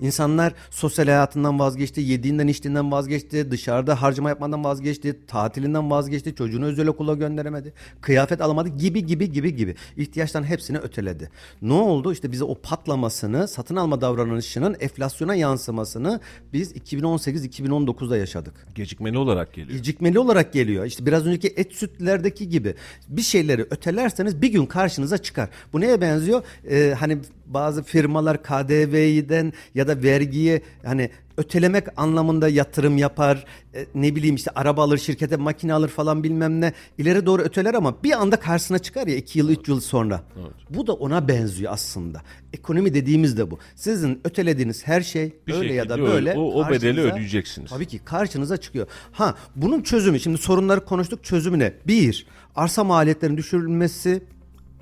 İnsanlar 0.00 0.52
sosyal 0.70 1.06
hayatından 1.06 1.58
vazgeçti, 1.58 2.00
yediğinden 2.00 2.46
içtiğinden 2.46 2.92
vazgeçti, 2.92 3.50
dışarıda 3.50 4.02
harcama 4.02 4.28
yapmadan 4.28 4.64
vazgeçti, 4.64 5.26
tatilinden 5.26 5.90
vazgeçti, 5.90 6.34
çocuğunu 6.34 6.64
özel 6.64 6.88
okula 6.88 7.14
gönderemedi, 7.14 7.72
kıyafet 8.00 8.40
alamadı 8.40 8.68
gibi 8.68 9.06
gibi 9.06 9.32
gibi 9.32 9.56
gibi. 9.56 9.74
İhtiyaçtan 9.96 10.44
hepsini 10.44 10.78
öteledi. 10.78 11.30
Ne 11.62 11.72
oldu? 11.72 12.12
İşte 12.12 12.32
bize 12.32 12.44
o 12.44 12.54
patlamasını, 12.54 13.48
satın 13.48 13.76
alma 13.76 14.00
davranışının 14.00 14.76
enflasyona 14.80 15.34
yansımasını 15.34 16.20
biz 16.52 16.72
2018-2019'da 16.72 18.16
yaşadık. 18.16 18.54
Gecikmeli 18.74 19.18
olarak 19.18 19.52
geliyor. 19.52 19.76
Gecikmeli 19.78 20.18
olarak 20.18 20.52
geliyor. 20.52 20.84
İşte 20.84 21.06
biraz 21.06 21.26
önceki 21.26 21.48
et 21.48 21.72
sütlerdeki 21.72 22.48
gibi 22.48 22.74
bir 23.08 23.22
şeyleri 23.22 23.62
ötelerseniz 23.62 24.42
bir 24.42 24.48
gün 24.48 24.66
karşınıza 24.66 25.18
çıkar. 25.18 25.48
Bu 25.72 25.80
neye 25.80 26.00
benziyor? 26.00 26.42
Ee, 26.70 26.94
hani 26.98 27.18
bazı 27.46 27.82
firmalar 27.82 28.42
KDV'den 28.42 29.52
ya 29.74 29.85
da 29.88 30.02
vergiyi 30.02 30.60
hani 30.84 31.10
ötelemek 31.36 31.86
anlamında 31.96 32.48
yatırım 32.48 32.98
yapar. 32.98 33.44
E, 33.74 33.86
ne 33.94 34.16
bileyim 34.16 34.34
işte 34.36 34.50
araba 34.54 34.82
alır, 34.82 34.98
şirkete 34.98 35.36
makine 35.36 35.72
alır 35.74 35.88
falan 35.88 36.24
bilmem 36.24 36.60
ne. 36.60 36.72
İleri 36.98 37.26
doğru 37.26 37.42
öteler 37.42 37.74
ama 37.74 38.02
bir 38.04 38.12
anda 38.12 38.36
karşısına 38.36 38.78
çıkar 38.78 39.06
ya 39.06 39.16
iki 39.16 39.38
yıl, 39.38 39.50
üç 39.50 39.68
yıl 39.68 39.80
sonra. 39.80 40.22
Bu 40.70 40.86
da 40.86 40.92
ona 40.92 41.28
benziyor 41.28 41.72
aslında. 41.72 42.22
Ekonomi 42.52 42.94
dediğimiz 42.94 43.38
de 43.38 43.50
bu. 43.50 43.58
Sizin 43.74 44.20
ötelediğiniz 44.24 44.86
her 44.86 45.00
şey 45.00 45.32
Bir 45.46 45.54
öyle 45.54 45.74
ya 45.74 45.88
da 45.88 46.00
böyle. 46.00 46.34
o- 46.34 46.52
o 46.64 46.70
bedeli 46.70 47.00
ödeyeceksiniz. 47.00 47.70
Tabii 47.70 47.86
ki 47.86 47.98
karşınıza 48.04 48.56
çıkıyor. 48.56 48.86
Ha 49.12 49.34
bunun 49.56 49.82
çözümü 49.82 50.20
şimdi 50.20 50.38
sorunları 50.38 50.84
konuştuk 50.84 51.24
çözümü 51.24 51.58
ne? 51.58 51.72
Bir 51.86 52.26
arsa 52.54 52.84
maliyetlerinin 52.84 53.36
düşürülmesi 53.38 54.22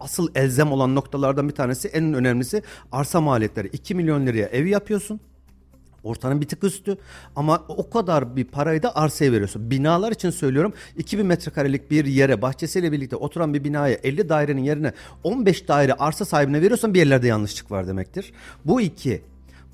asıl 0.04 0.28
elzem 0.34 0.72
olan 0.72 0.94
noktalardan 0.94 1.48
bir 1.48 1.54
tanesi 1.54 1.88
en 1.88 2.14
önemlisi 2.14 2.62
arsa 2.92 3.20
maliyetleri. 3.20 3.68
2 3.68 3.94
milyon 3.94 4.26
liraya 4.26 4.46
ev 4.46 4.66
yapıyorsun. 4.66 5.20
Ortanın 6.04 6.40
bir 6.40 6.48
tık 6.48 6.64
üstü 6.64 6.96
ama 7.36 7.64
o 7.68 7.90
kadar 7.90 8.36
bir 8.36 8.44
parayı 8.44 8.82
da 8.82 8.96
arsaya 8.96 9.32
veriyorsun. 9.32 9.70
Binalar 9.70 10.12
için 10.12 10.30
söylüyorum 10.30 10.72
2000 10.96 11.26
metrekarelik 11.26 11.90
bir 11.90 12.04
yere 12.04 12.42
bahçesiyle 12.42 12.92
birlikte 12.92 13.16
oturan 13.16 13.54
bir 13.54 13.64
binaya 13.64 13.94
50 14.02 14.28
dairenin 14.28 14.64
yerine 14.64 14.92
15 15.22 15.68
daire 15.68 15.94
arsa 15.94 16.24
sahibine 16.24 16.62
veriyorsan 16.62 16.94
bir 16.94 16.98
yerlerde 16.98 17.26
yanlışlık 17.26 17.70
var 17.70 17.88
demektir. 17.88 18.32
Bu 18.64 18.80
iki. 18.80 19.22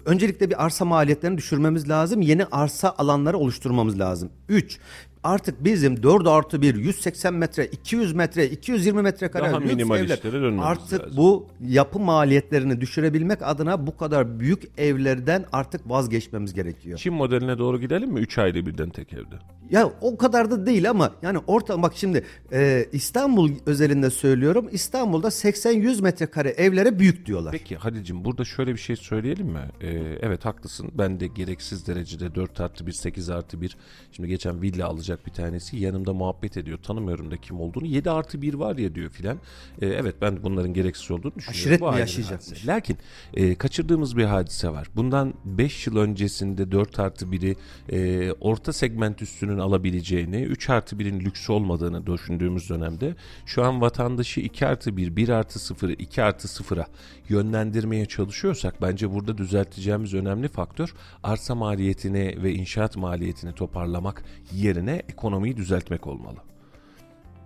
Öncelikle 0.05 0.51
bir 0.51 0.65
arsa 0.65 0.85
maliyetlerini 0.85 1.39
düşürmemiz 1.39 1.89
lazım. 1.89 2.23
Yeni 2.23 2.45
arsa 2.45 2.95
alanları 2.99 3.39
oluşturmamız 3.39 3.99
lazım. 3.99 4.31
3. 4.49 4.79
Artık 5.25 5.65
bizim 5.65 6.03
4 6.03 6.27
artı 6.27 6.63
1, 6.63 6.75
180 6.75 7.35
metre, 7.35 7.67
200 7.67 8.13
metre, 8.13 8.47
220 8.51 9.03
metrekare 9.03 9.45
Daha 9.45 9.59
lüks 9.61 9.73
minimalistlere 9.73 10.21
evler. 10.29 10.33
dönmemiz 10.43 10.65
Artık 10.65 11.01
lazım. 11.03 11.17
bu 11.17 11.47
yapı 11.61 11.99
maliyetlerini 11.99 12.81
düşürebilmek 12.81 13.39
adına 13.43 13.87
bu 13.87 13.97
kadar 13.97 14.41
büyük 14.41 14.63
evlerden 14.79 15.45
artık 15.53 15.91
vazgeçmemiz 15.91 16.55
gerekiyor. 16.55 16.99
Çin 16.99 17.15
modeline 17.15 17.59
doğru 17.59 17.81
gidelim 17.81 18.11
mi? 18.13 18.21
3 18.21 18.39
ayda 18.39 18.67
birden 18.67 18.91
tek 18.91 19.13
evde. 19.13 19.35
Ya 19.71 19.93
o 20.01 20.17
kadar 20.17 20.51
da 20.51 20.67
değil 20.67 20.91
ama 20.91 21.13
yani 21.23 21.39
orta 21.47 21.83
bak 21.83 21.93
şimdi 21.97 22.25
e, 22.53 22.87
İstanbul 22.93 23.51
özelinde 23.67 24.11
söylüyorum. 24.11 24.69
İstanbul'da 24.73 25.29
80-100 25.29 26.03
metrekare 26.03 26.49
evlere 26.49 26.99
büyük 26.99 27.27
diyorlar. 27.27 27.53
Peki 27.53 27.77
Halil'cim 27.77 28.25
burada 28.25 28.45
şöyle 28.45 28.73
bir 28.73 28.79
şey 28.79 28.97
söyleyelim 28.97 29.47
mi? 29.47 29.61
Ee, 29.81 29.89
evet 30.21 30.45
haklısın. 30.45 30.91
Ben 30.95 31.21
de 31.21 31.27
gereksiz 31.27 31.87
derecede 31.87 32.35
4 32.35 32.61
artı 32.61 32.87
1, 32.87 32.93
8 32.93 33.31
artı 33.31 33.61
1. 33.61 33.77
Şimdi 34.13 34.29
geçen 34.29 34.63
villa 34.63 34.87
alacak 34.87 35.27
bir 35.27 35.33
tanesi 35.33 35.77
yanımda 35.77 36.13
muhabbet 36.13 36.57
ediyor. 36.57 36.79
Tanımıyorum 36.79 37.31
da 37.31 37.37
kim 37.37 37.61
olduğunu. 37.61 37.87
7 37.87 38.11
artı 38.11 38.43
1 38.43 38.55
var 38.55 38.77
ya 38.77 38.95
diyor 38.95 39.11
filan. 39.11 39.37
Ee, 39.83 39.87
evet 39.87 40.15
ben 40.21 40.37
de 40.37 40.43
bunların 40.43 40.75
gereksiz 40.75 41.11
olduğunu 41.11 41.35
düşünüyorum. 41.35 41.61
Aşiret 41.61 41.81
Bu 41.81 41.93
mi 41.93 41.99
yaşayacakmış? 41.99 42.67
Lakin 42.67 42.97
e, 43.35 43.55
kaçırdığımız 43.55 44.17
bir 44.17 44.25
hadise 44.25 44.69
var. 44.69 44.89
Bundan 44.97 45.35
5 45.45 45.87
yıl 45.87 45.97
öncesinde 45.97 46.73
4 46.73 46.99
artı 46.99 47.27
1'i 47.27 47.57
e, 47.93 48.33
orta 48.33 48.73
segment 48.73 49.23
üstünün 49.23 49.60
alabileceğini, 49.61 50.43
3 50.43 50.71
artı 50.71 50.97
1'in 50.97 51.21
lüks 51.21 51.51
olmadığını 51.51 52.07
düşündüğümüz 52.07 52.71
dönemde 52.71 53.15
şu 53.47 53.65
an 53.65 53.81
vatandaşı 53.81 54.41
2 54.41 54.67
artı 54.67 54.97
1, 54.97 55.17
1 55.17 55.29
artı 55.29 55.59
0'ı 55.59 55.93
2 55.93 56.23
artı 56.23 56.49
0'a 56.49 56.87
yönlendirmeye 57.29 58.07
çalışıyorsak 58.07 58.83
bence 58.83 59.15
burada 59.15 59.39
düzelteceğimiz 59.39 60.15
önemli 60.15 60.49
faktör 60.49 60.95
arsa 61.23 61.55
maliyetini 61.55 62.43
ve 62.43 62.53
inşaat 62.53 62.97
maliyetini 62.97 63.53
toparlamak 63.53 64.25
yerine 64.53 65.03
ekonomiyi 65.09 65.57
düzeltmek 65.57 66.07
olmalı. 66.07 66.50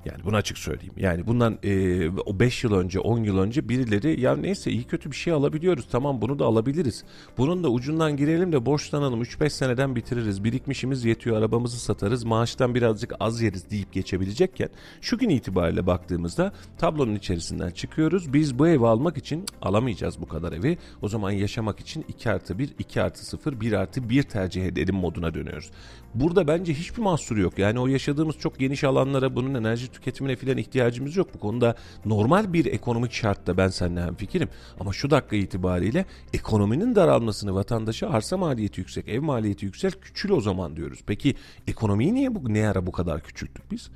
Yani 0.05 0.25
bunu 0.25 0.37
açık 0.37 0.59
söyleyeyim. 0.59 0.93
Yani 0.97 1.27
bundan 1.27 1.59
e, 1.63 2.09
o 2.09 2.41
5 2.41 2.65
yıl 2.65 2.73
önce 2.75 3.01
10 3.01 3.19
yıl 3.25 3.39
önce 3.39 3.69
birileri 3.69 4.21
ya 4.21 4.37
neyse 4.37 4.71
iyi 4.71 4.85
kötü 4.85 5.11
bir 5.11 5.17
şey 5.17 5.33
alabiliyoruz 5.33 5.87
tamam 5.91 6.21
bunu 6.21 6.39
da 6.39 6.45
alabiliriz. 6.45 7.05
Bunun 7.39 7.65
da 7.65 7.69
ucundan 7.69 8.17
girelim 8.17 8.53
de 8.53 8.67
borçlanalım 8.67 9.23
3-5 9.23 9.51
seneden 9.51 9.97
bitiririz. 9.97 10.45
Birikmişimiz 10.45 11.05
yetiyor 11.05 11.37
arabamızı 11.37 11.81
satarız 11.81 12.25
maaştan 12.25 12.75
birazcık 12.75 13.13
az 13.21 13.43
yeriz 13.43 13.71
deyip 13.71 13.93
geçebilecekken 13.93 14.69
şu 15.01 15.19
gün 15.19 15.29
itibariyle 15.29 15.87
baktığımızda 15.87 16.53
tablonun 16.79 17.15
içerisinden 17.15 17.71
çıkıyoruz. 17.71 18.33
Biz 18.33 18.59
bu 18.59 18.69
evi 18.69 18.87
almak 18.87 19.17
için 19.17 19.41
"Cık, 19.47 19.57
alamayacağız 19.63 20.21
bu 20.21 20.29
kadar 20.29 20.53
evi. 20.53 20.79
O 21.03 21.09
zaman 21.09 21.31
yaşamak 21.31 21.81
için 21.81 22.05
2 22.09 22.31
artı 22.31 22.59
1, 22.59 22.75
2 22.79 23.03
artı 23.03 23.27
0, 23.27 23.61
1 23.61 23.73
artı 23.73 24.09
1 24.09 24.23
tercih 24.23 24.67
edelim 24.67 24.95
moduna 24.95 25.35
dönüyoruz. 25.35 25.71
Burada 26.15 26.49
bence 26.49 26.75
hiçbir 26.75 27.03
mahsur 27.03 27.37
yok. 27.37 27.59
Yani 27.59 27.81
o 27.81 27.87
yaşadığımız 27.87 28.39
çok 28.39 28.59
geniş 28.59 28.85
alanlara 28.85 29.37
bunun 29.37 29.55
enerji 29.55 29.93
tüketimine 29.93 30.37
filan 30.37 30.57
ihtiyacımız 30.57 31.17
yok. 31.17 31.35
Bu 31.35 31.39
konuda 31.39 31.75
normal 32.05 32.53
bir 32.53 32.67
ekonomik 32.67 33.13
şartta 33.13 33.57
ben 33.57 33.69
seninle 33.69 34.03
hemfikirim. 34.03 34.49
Ama 34.81 34.93
şu 34.93 35.11
dakika 35.11 35.37
itibariyle 35.37 36.05
ekonominin 36.33 36.95
daralmasını 36.95 37.55
vatandaşa 37.55 38.09
arsa 38.09 38.37
maliyeti 38.37 38.81
yüksek, 38.81 39.09
ev 39.09 39.21
maliyeti 39.21 39.65
yüksek, 39.67 40.03
küçül 40.03 40.31
o 40.31 40.41
zaman 40.41 40.77
diyoruz. 40.77 41.01
Peki 41.07 41.35
ekonomiyi 41.67 42.15
niye 42.15 42.35
bu 42.35 42.55
ne 42.55 42.69
ara 42.69 42.87
bu 42.87 42.93
kadar 42.93 43.23
küçülttük 43.23 43.71
biz? 43.71 43.91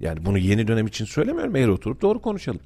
Yani 0.00 0.24
bunu 0.24 0.38
yeni 0.38 0.68
dönem 0.68 0.86
için 0.86 1.04
söylemiyorum. 1.04 1.56
Eğer 1.56 1.68
oturup 1.68 2.02
doğru 2.02 2.22
konuşalım. 2.22 2.60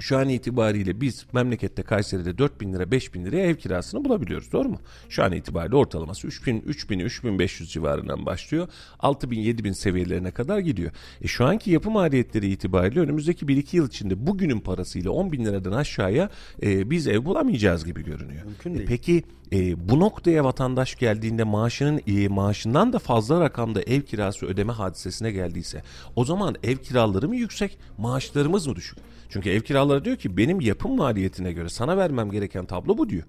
Şu 0.00 0.18
an 0.18 0.28
itibariyle 0.28 1.00
biz 1.00 1.26
memlekette 1.32 1.82
Kayseri'de 1.82 2.38
4 2.38 2.60
bin 2.60 2.72
lira 2.72 2.90
5 2.90 3.14
bin 3.14 3.24
liraya 3.24 3.46
ev 3.46 3.54
kirasını 3.56 4.04
bulabiliyoruz 4.04 4.52
doğru 4.52 4.68
mu? 4.68 4.78
Şu 5.08 5.24
an 5.24 5.32
itibariyle 5.32 5.76
ortalaması 5.76 6.26
3 6.26 6.46
bin 6.46 6.60
3 6.66 6.90
bin 6.90 6.98
3500 6.98 7.72
civarından 7.72 8.26
başlıyor. 8.26 8.68
6 8.98 9.30
bin 9.30 9.40
7 9.40 9.64
bin 9.64 9.72
seviyelerine 9.72 10.30
kadar 10.30 10.58
gidiyor. 10.58 10.90
E 11.22 11.26
şu 11.26 11.44
anki 11.44 11.70
yapı 11.70 11.90
maliyetleri 11.90 12.50
itibariyle 12.50 13.00
önümüzdeki 13.00 13.46
1-2 13.46 13.76
yıl 13.76 13.88
içinde 13.88 14.26
bugünün 14.26 14.60
parasıyla 14.60 15.10
10 15.10 15.32
bin 15.32 15.44
liradan 15.44 15.72
aşağıya 15.72 16.30
e, 16.62 16.90
biz 16.90 17.06
ev 17.06 17.24
bulamayacağız 17.24 17.84
gibi 17.84 18.04
görünüyor. 18.04 18.44
Mümkün 18.44 18.74
E 18.74 18.76
değil. 18.78 18.88
peki 18.88 19.22
e, 19.52 19.88
bu 19.88 20.00
noktaya 20.00 20.44
vatandaş 20.44 20.94
geldiğinde 20.96 21.44
maaşının 21.44 22.00
e, 22.06 22.28
maaşından 22.28 22.92
da 22.92 22.98
fazla 22.98 23.40
rakamda 23.40 23.82
ev 23.82 24.00
kirası 24.02 24.46
ödeme 24.46 24.72
hadisesine 24.72 25.32
geldiyse 25.32 25.82
o 26.16 26.24
zaman 26.24 26.54
ev 26.62 26.76
kiraları 26.76 27.28
mı 27.28 27.36
yüksek 27.36 27.78
maaşlarımız 27.98 28.66
mı 28.66 28.76
düşük? 28.76 28.98
Çünkü 29.28 29.50
ev 29.50 29.60
kiraları 29.60 30.04
diyor 30.04 30.16
ki 30.16 30.36
benim 30.36 30.60
yapım 30.60 30.96
maliyetine 30.96 31.52
göre 31.52 31.68
sana 31.68 31.96
vermem 31.96 32.30
gereken 32.30 32.66
tablo 32.66 32.98
bu 32.98 33.08
diyor. 33.08 33.24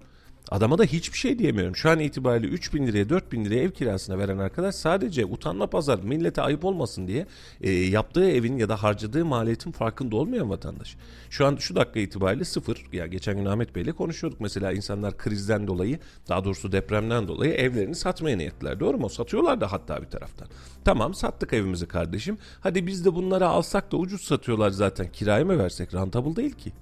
Adama 0.50 0.78
da 0.78 0.84
hiçbir 0.84 1.18
şey 1.18 1.38
diyemiyorum. 1.38 1.76
Şu 1.76 1.90
an 1.90 1.98
itibariyle 2.00 2.46
3 2.46 2.74
bin 2.74 2.86
liraya 2.86 3.08
4 3.08 3.32
bin 3.32 3.44
liraya 3.44 3.62
ev 3.62 3.70
kirasına 3.70 4.18
veren 4.18 4.38
arkadaş 4.38 4.74
sadece 4.74 5.24
utanma 5.26 5.66
pazar 5.66 5.98
millete 5.98 6.42
ayıp 6.42 6.64
olmasın 6.64 7.08
diye 7.08 7.26
e, 7.60 7.70
yaptığı 7.70 8.30
evin 8.30 8.58
ya 8.58 8.68
da 8.68 8.82
harcadığı 8.82 9.24
maliyetin 9.24 9.72
farkında 9.72 10.16
olmayan 10.16 10.50
vatandaş. 10.50 10.96
Şu 11.30 11.46
an 11.46 11.56
şu 11.56 11.76
dakika 11.76 12.00
itibariyle 12.00 12.44
sıfır. 12.44 12.86
Ya 12.92 13.06
geçen 13.06 13.36
gün 13.36 13.44
Ahmet 13.44 13.76
Bey'le 13.76 13.92
konuşuyorduk 13.92 14.40
mesela 14.40 14.72
insanlar 14.72 15.16
krizden 15.16 15.66
dolayı 15.66 15.98
daha 16.28 16.44
doğrusu 16.44 16.72
depremden 16.72 17.28
dolayı 17.28 17.52
evlerini 17.52 17.94
satmaya 17.94 18.36
niyetler. 18.36 18.80
Doğru 18.80 18.98
mu? 18.98 19.08
Satıyorlar 19.08 19.60
da 19.60 19.72
hatta 19.72 20.02
bir 20.02 20.08
taraftan. 20.08 20.48
Tamam 20.84 21.14
sattık 21.14 21.52
evimizi 21.52 21.88
kardeşim. 21.88 22.38
Hadi 22.60 22.86
biz 22.86 23.04
de 23.04 23.14
bunları 23.14 23.46
alsak 23.46 23.92
da 23.92 23.96
ucuz 23.96 24.20
satıyorlar 24.20 24.70
zaten. 24.70 25.12
Kiraya 25.12 25.44
mı 25.44 25.58
versek? 25.58 25.94
Rentable 25.94 26.36
değil 26.36 26.52
ki. 26.52 26.72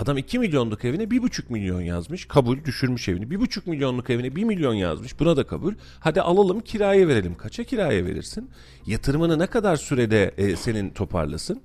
Adam 0.00 0.18
2 0.18 0.38
milyonluk 0.38 0.84
evine 0.84 1.02
1,5 1.02 1.42
milyon 1.48 1.80
yazmış. 1.80 2.24
Kabul 2.28 2.64
düşürmüş 2.64 3.08
evini. 3.08 3.24
1,5 3.24 3.70
milyonluk 3.70 4.10
evine 4.10 4.36
1 4.36 4.44
milyon 4.44 4.74
yazmış. 4.74 5.20
Buna 5.20 5.36
da 5.36 5.46
kabul. 5.46 5.74
Hadi 6.00 6.20
alalım 6.20 6.60
kiraya 6.60 7.08
verelim. 7.08 7.34
Kaça 7.34 7.64
kiraya 7.64 8.04
verirsin? 8.04 8.50
Yatırımını 8.86 9.38
ne 9.38 9.46
kadar 9.46 9.76
sürede 9.76 10.34
e, 10.36 10.56
senin 10.56 10.90
toparlasın? 10.90 11.62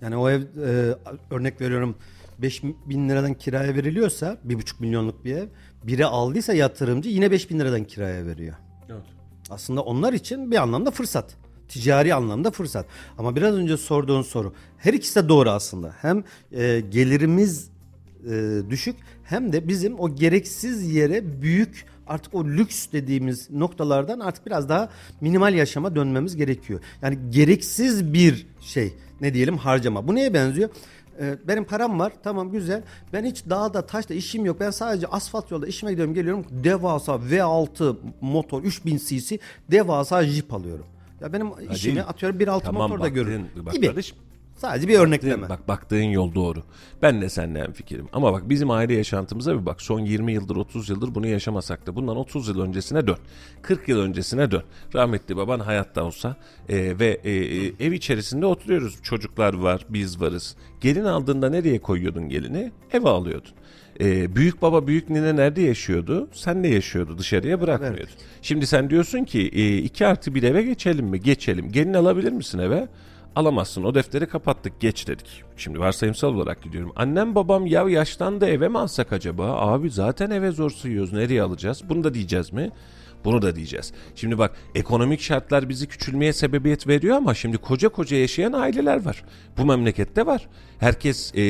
Yani 0.00 0.16
o 0.16 0.30
ev 0.30 0.40
e, 0.40 0.94
örnek 1.30 1.60
veriyorum 1.60 1.96
5 2.38 2.62
bin 2.62 3.08
liradan 3.08 3.34
kiraya 3.34 3.74
veriliyorsa 3.74 4.38
1,5 4.46 4.80
milyonluk 4.80 5.24
bir 5.24 5.36
ev 5.36 5.46
biri 5.84 6.06
aldıysa 6.06 6.54
yatırımcı 6.54 7.08
yine 7.08 7.30
5 7.30 7.50
bin 7.50 7.58
liradan 7.58 7.84
kiraya 7.84 8.26
veriyor. 8.26 8.54
Evet. 8.90 9.04
Aslında 9.50 9.82
onlar 9.82 10.12
için 10.12 10.50
bir 10.50 10.56
anlamda 10.56 10.90
fırsat. 10.90 11.36
Ticari 11.68 12.14
anlamda 12.14 12.50
fırsat. 12.50 12.86
Ama 13.18 13.36
biraz 13.36 13.54
önce 13.54 13.76
sorduğun 13.76 14.22
soru 14.22 14.52
her 14.78 14.92
ikisi 14.92 15.24
de 15.24 15.28
doğru 15.28 15.50
aslında. 15.50 15.94
Hem 16.00 16.24
e, 16.52 16.80
gelirimiz 16.90 17.70
e, 18.30 18.60
düşük 18.70 18.96
hem 19.24 19.52
de 19.52 19.68
bizim 19.68 20.00
o 20.00 20.14
gereksiz 20.14 20.94
yere 20.94 21.42
büyük 21.42 21.86
artık 22.06 22.34
o 22.34 22.44
lüks 22.44 22.86
dediğimiz 22.92 23.50
noktalardan 23.50 24.20
artık 24.20 24.46
biraz 24.46 24.68
daha 24.68 24.88
minimal 25.20 25.54
yaşama 25.54 25.96
dönmemiz 25.96 26.36
gerekiyor. 26.36 26.80
Yani 27.02 27.18
gereksiz 27.30 28.12
bir 28.12 28.46
şey 28.60 28.94
ne 29.20 29.34
diyelim 29.34 29.56
harcama. 29.56 30.08
Bu 30.08 30.14
neye 30.14 30.34
benziyor? 30.34 30.70
Ee, 31.20 31.36
benim 31.48 31.64
param 31.64 31.98
var 31.98 32.12
tamam 32.22 32.52
güzel. 32.52 32.82
Ben 33.12 33.24
hiç 33.24 33.44
dağda 33.50 33.86
taşta 33.86 34.14
işim 34.14 34.44
yok. 34.44 34.60
Ben 34.60 34.70
sadece 34.70 35.06
asfalt 35.06 35.50
yolda 35.50 35.66
işime 35.66 35.90
gidiyorum 35.90 36.14
geliyorum. 36.14 36.44
Devasa 36.50 37.12
V6 37.12 37.96
motor 38.20 38.62
3000 38.62 38.98
cc 38.98 39.38
devasa 39.70 40.24
jip 40.24 40.54
alıyorum. 40.54 40.86
Ya 41.20 41.32
benim 41.32 41.46
işimi 41.72 42.02
atıyorum 42.02 42.38
1.6 42.40 42.60
Tamam, 42.62 42.90
motorda 42.90 43.08
görüyorum. 43.08 43.46
bak 43.56 43.74
Gibi. 43.74 43.86
kardeşim. 43.86 44.16
Sadece 44.56 44.88
bir 44.88 44.98
örnekleme. 44.98 45.48
Bak 45.48 45.68
baktığın 45.68 46.02
yol 46.02 46.34
doğru. 46.34 46.62
Ben 47.02 47.20
de 47.20 47.28
seninle 47.28 47.72
fikrim. 47.72 48.08
Ama 48.12 48.32
bak 48.32 48.48
bizim 48.48 48.70
aile 48.70 48.94
yaşantımıza 48.94 49.60
bir 49.60 49.66
bak. 49.66 49.82
Son 49.82 50.00
20 50.00 50.32
yıldır 50.32 50.56
30 50.56 50.88
yıldır 50.88 51.14
bunu 51.14 51.26
yaşamasak 51.26 51.86
da 51.86 51.96
bundan 51.96 52.16
30 52.16 52.48
yıl 52.48 52.60
öncesine 52.60 53.06
dön. 53.06 53.16
40 53.62 53.88
yıl 53.88 54.00
öncesine 54.00 54.50
dön. 54.50 54.62
Rahmetli 54.94 55.36
baban 55.36 55.60
hayatta 55.60 56.04
olsa 56.04 56.36
e, 56.68 56.98
ve 56.98 57.20
e, 57.24 57.30
e, 57.32 57.86
ev 57.86 57.92
içerisinde 57.92 58.46
oturuyoruz. 58.46 59.02
Çocuklar 59.02 59.54
var, 59.54 59.86
biz 59.88 60.20
varız. 60.20 60.56
Gelin 60.80 61.04
aldığında 61.04 61.50
nereye 61.50 61.78
koyuyordun 61.78 62.28
gelini? 62.28 62.72
Eve 62.92 63.08
alıyordun. 63.08 63.52
E, 64.00 64.36
büyük 64.36 64.62
baba 64.62 64.86
büyük 64.86 65.10
nine 65.10 65.36
nerede 65.36 65.62
yaşıyordu? 65.62 66.28
Sen 66.32 66.64
de 66.64 66.68
yaşıyordu 66.68 67.18
dışarıya 67.18 67.60
bırakmıyordu. 67.60 68.10
Şimdi 68.42 68.66
sen 68.66 68.90
diyorsun 68.90 69.24
ki 69.24 69.50
e, 69.52 69.76
2 69.78 70.06
artı 70.06 70.34
bir 70.34 70.42
eve 70.42 70.62
geçelim 70.62 71.06
mi? 71.06 71.20
Geçelim. 71.20 71.72
Gelin 71.72 71.94
alabilir 71.94 72.32
misin 72.32 72.58
eve? 72.58 72.88
Alamazsın 73.36 73.84
o 73.84 73.94
defteri 73.94 74.26
kapattık 74.26 74.80
geç 74.80 75.08
dedik. 75.08 75.42
Şimdi 75.56 75.80
varsayımsal 75.80 76.34
olarak 76.34 76.62
gidiyorum. 76.62 76.92
Annem 76.96 77.34
babam 77.34 77.66
ya 77.66 77.88
yaşlandı 77.88 78.46
eve 78.46 78.68
mi 78.68 78.78
alsak 78.78 79.12
acaba? 79.12 79.46
Abi 79.46 79.90
zaten 79.90 80.30
eve 80.30 80.50
zor 80.50 80.70
sığıyoruz 80.70 81.12
nereye 81.12 81.42
alacağız? 81.42 81.82
Bunu 81.88 82.04
da 82.04 82.14
diyeceğiz 82.14 82.52
mi? 82.52 82.70
Bunu 83.26 83.42
da 83.42 83.56
diyeceğiz. 83.56 83.92
Şimdi 84.14 84.38
bak 84.38 84.56
ekonomik 84.74 85.20
şartlar 85.20 85.68
bizi 85.68 85.86
küçülmeye 85.86 86.32
sebebiyet 86.32 86.88
veriyor 86.88 87.16
ama 87.16 87.34
şimdi 87.34 87.58
koca 87.58 87.88
koca 87.88 88.16
yaşayan 88.16 88.52
aileler 88.52 89.04
var. 89.04 89.24
Bu 89.58 89.64
memlekette 89.64 90.26
var. 90.26 90.48
Herkes 90.78 91.32
e, 91.34 91.42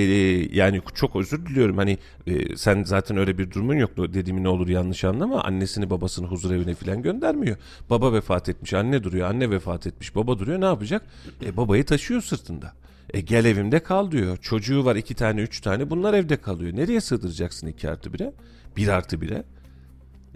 yani 0.56 0.82
çok 0.94 1.16
özür 1.16 1.46
diliyorum 1.46 1.76
hani 1.78 1.98
e, 2.26 2.56
sen 2.56 2.84
zaten 2.84 3.16
öyle 3.16 3.38
bir 3.38 3.50
durumun 3.50 3.74
yok 3.74 3.90
dediğimi 3.96 4.42
ne 4.42 4.48
olur 4.48 4.68
yanlış 4.68 5.04
anlama. 5.04 5.42
Annesini 5.42 5.90
babasını 5.90 6.26
huzur 6.26 6.50
evine 6.50 6.74
falan 6.74 7.02
göndermiyor. 7.02 7.56
Baba 7.90 8.12
vefat 8.12 8.48
etmiş 8.48 8.74
anne 8.74 9.04
duruyor 9.04 9.28
anne 9.28 9.50
vefat 9.50 9.86
etmiş 9.86 10.14
baba 10.14 10.38
duruyor 10.38 10.60
ne 10.60 10.64
yapacak? 10.64 11.02
E, 11.44 11.56
babayı 11.56 11.84
taşıyor 11.84 12.20
sırtında. 12.20 12.72
E 13.14 13.20
gel 13.20 13.44
evimde 13.44 13.80
kal 13.80 14.10
diyor. 14.10 14.36
Çocuğu 14.36 14.84
var 14.84 14.96
iki 14.96 15.14
tane 15.14 15.40
üç 15.40 15.60
tane 15.60 15.90
bunlar 15.90 16.14
evde 16.14 16.36
kalıyor. 16.36 16.76
Nereye 16.76 17.00
sığdıracaksın 17.00 17.66
iki 17.66 17.90
artı 17.90 18.12
bire? 18.12 18.32
Bir 18.76 18.88
artı 18.88 19.20
bire? 19.20 19.44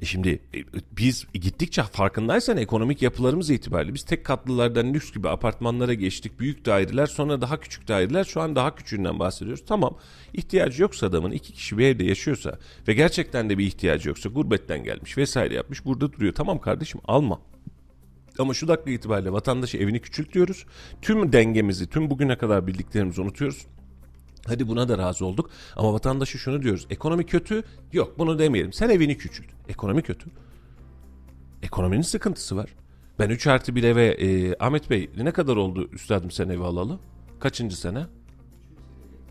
E 0.00 0.04
şimdi 0.04 0.40
e, 0.54 0.58
biz 0.96 1.26
gittikçe 1.34 1.82
farkındaysan 1.82 2.56
ekonomik 2.56 3.02
yapılarımız 3.02 3.50
itibariyle 3.50 3.94
biz 3.94 4.02
tek 4.02 4.24
katlılardan 4.24 4.94
lüks 4.94 5.12
gibi 5.12 5.28
apartmanlara 5.28 5.94
geçtik. 5.94 6.40
Büyük 6.40 6.66
daireler 6.66 7.06
sonra 7.06 7.40
daha 7.40 7.60
küçük 7.60 7.88
daireler 7.88 8.24
şu 8.24 8.40
an 8.40 8.56
daha 8.56 8.74
küçüğünden 8.74 9.18
bahsediyoruz. 9.18 9.64
Tamam 9.66 9.98
ihtiyacı 10.34 10.82
yoksa 10.82 11.06
adamın 11.06 11.30
iki 11.30 11.52
kişi 11.52 11.78
bir 11.78 11.86
evde 11.86 12.04
yaşıyorsa 12.04 12.58
ve 12.88 12.94
gerçekten 12.94 13.50
de 13.50 13.58
bir 13.58 13.66
ihtiyacı 13.66 14.08
yoksa 14.08 14.28
gurbetten 14.28 14.84
gelmiş 14.84 15.18
vesaire 15.18 15.54
yapmış 15.54 15.84
burada 15.84 16.12
duruyor. 16.12 16.34
Tamam 16.34 16.60
kardeşim 16.60 17.00
alma. 17.04 17.40
Ama 18.38 18.54
şu 18.54 18.68
dakika 18.68 18.90
itibariyle 18.90 19.32
vatandaşı 19.32 19.78
evini 19.78 20.00
küçültüyoruz. 20.00 20.66
Tüm 21.02 21.32
dengemizi, 21.32 21.86
tüm 21.86 22.10
bugüne 22.10 22.38
kadar 22.38 22.66
bildiklerimizi 22.66 23.20
unutuyoruz. 23.20 23.66
Hadi 24.46 24.68
buna 24.68 24.88
da 24.88 24.98
razı 24.98 25.26
olduk 25.26 25.50
ama 25.76 25.92
vatandaşı 25.92 26.38
şunu 26.38 26.62
diyoruz. 26.62 26.87
Ekonomi 26.90 27.26
kötü. 27.26 27.62
Yok 27.92 28.18
bunu 28.18 28.38
demeyelim. 28.38 28.72
Sen 28.72 28.88
evini 28.88 29.18
küçült. 29.18 29.46
Ekonomi 29.68 30.03
kötü. 30.03 30.31
Ekonominin 31.62 32.03
sıkıntısı 32.03 32.57
var. 32.57 32.70
Ben 33.18 33.31
3 33.31 33.46
artı 33.46 33.76
bir 33.76 33.83
eve 33.83 34.07
e, 34.07 34.57
Ahmet 34.61 34.90
Bey 34.90 35.11
ne 35.16 35.33
kadar 35.33 35.57
oldu 35.57 35.88
üstadım 35.92 36.31
sen 36.31 36.48
evi 36.48 36.62
alalı? 36.62 36.98
Kaçıncı 37.40 37.76
sene? 37.81 38.07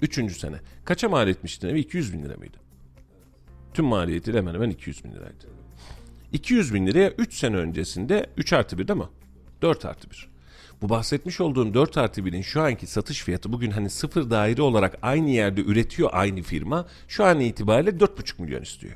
Üçüncü 0.02 0.34
sene. 0.34 0.56
Kaça 0.86 1.10
mal 1.10 1.28
etmiştin 1.28 1.68
evi? 1.68 1.80
200 1.80 2.14
bin 2.14 2.24
lira 2.24 2.38
mıydı? 2.38 2.58
Tüm 3.74 3.86
maliyeti 3.86 4.34
hemen 4.34 4.54
hemen 4.54 4.70
200 4.70 5.04
bin 5.04 5.12
liraydı. 5.12 5.46
200 6.34 6.74
bin 6.74 6.88
liraya 6.88 7.10
3 7.12 7.34
sene 7.34 7.56
öncesinde 7.56 8.30
3 8.38 8.54
artı 8.54 8.78
1 8.78 8.88
değil 8.88 9.00
mi? 9.00 9.08
4 9.62 9.86
artı 9.86 10.10
1. 10.10 10.29
Bu 10.82 10.90
bahsetmiş 10.90 11.42
olduğum 11.42 11.74
4 11.74 11.98
artı 11.98 12.22
1'in 12.22 12.42
şu 12.42 12.62
anki 12.62 12.88
satış 12.88 13.24
fiyatı 13.24 13.54
bugün 13.54 13.72
hani 13.72 13.90
sıfır 13.90 14.30
daire 14.30 14.62
olarak 14.62 14.98
aynı 15.02 15.30
yerde 15.30 15.62
üretiyor 15.62 16.10
aynı 16.14 16.42
firma. 16.42 16.86
Şu 17.08 17.26
an 17.26 17.40
itibariyle 17.40 17.90
4,5 17.90 18.42
milyon 18.42 18.62
istiyor. 18.62 18.96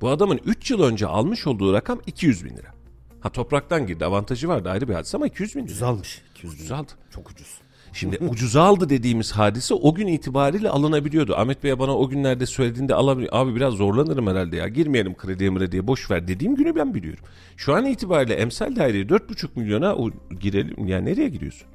Bu 0.00 0.08
adamın 0.08 0.40
3 0.44 0.70
yıl 0.70 0.82
önce 0.82 1.06
almış 1.06 1.46
olduğu 1.46 1.72
rakam 1.72 2.00
200 2.06 2.44
bin 2.44 2.56
lira. 2.56 2.74
Ha 3.20 3.28
topraktan 3.32 3.86
girdi 3.86 4.04
avantajı 4.04 4.48
vardı 4.48 4.70
ayrı 4.70 4.88
bir 4.88 4.94
hadise 4.94 5.16
ama 5.16 5.26
200 5.26 5.54
bin 5.54 5.60
lira. 5.60 5.66
Ucuz 5.66 5.82
almış. 5.82 6.22
200 6.30 6.52
bin. 6.52 6.58
Ucuz 6.58 6.72
aldı. 6.72 6.92
Çok 7.14 7.30
ucuz. 7.30 7.58
Şimdi 7.92 8.18
ucuza 8.30 8.62
aldı 8.62 8.88
dediğimiz 8.88 9.32
hadise 9.32 9.74
o 9.74 9.94
gün 9.94 10.06
itibariyle 10.06 10.68
alınabiliyordu. 10.68 11.34
Ahmet 11.36 11.64
Bey 11.64 11.78
bana 11.78 11.96
o 11.96 12.08
günlerde 12.08 12.46
söylediğinde 12.46 12.94
alabilir. 12.94 13.28
Abi 13.32 13.54
biraz 13.56 13.74
zorlanırım 13.74 14.26
herhalde 14.26 14.56
ya. 14.56 14.68
Girmeyelim 14.68 15.16
krediye 15.16 15.50
mrediye 15.50 15.86
boş 15.86 16.10
ver 16.10 16.28
dediğim 16.28 16.56
günü 16.56 16.76
ben 16.76 16.94
biliyorum. 16.94 17.24
Şu 17.56 17.74
an 17.74 17.86
itibariyle 17.86 18.34
emsal 18.34 18.76
daireye 18.76 19.04
4,5 19.04 19.48
milyona 19.56 19.96
o 19.96 20.10
girelim. 20.40 20.86
Ya 20.86 21.00
nereye 21.00 21.28
giriyorsun? 21.28 21.66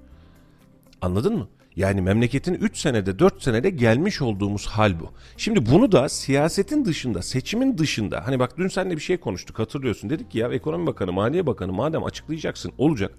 Anladın 1.01 1.37
mı? 1.37 1.47
Yani 1.75 2.01
memleketin 2.01 2.53
3 2.53 2.77
senede 2.77 3.19
4 3.19 3.43
senede 3.43 3.69
gelmiş 3.69 4.21
olduğumuz 4.21 4.65
hal 4.65 4.99
bu. 4.99 5.09
Şimdi 5.37 5.71
bunu 5.71 5.91
da 5.91 6.09
siyasetin 6.09 6.85
dışında, 6.85 7.21
seçimin 7.21 7.77
dışında. 7.77 8.27
Hani 8.27 8.39
bak 8.39 8.57
dün 8.57 8.67
seninle 8.67 8.95
bir 8.95 9.01
şey 9.01 9.17
konuştuk 9.17 9.59
hatırlıyorsun. 9.59 10.09
Dedik 10.09 10.31
ki 10.31 10.37
ya 10.37 10.47
ekonomi 10.49 10.87
bakanı, 10.87 11.13
maliye 11.13 11.45
bakanı 11.45 11.73
madem 11.73 12.03
açıklayacaksın 12.03 12.71
olacak. 12.77 13.11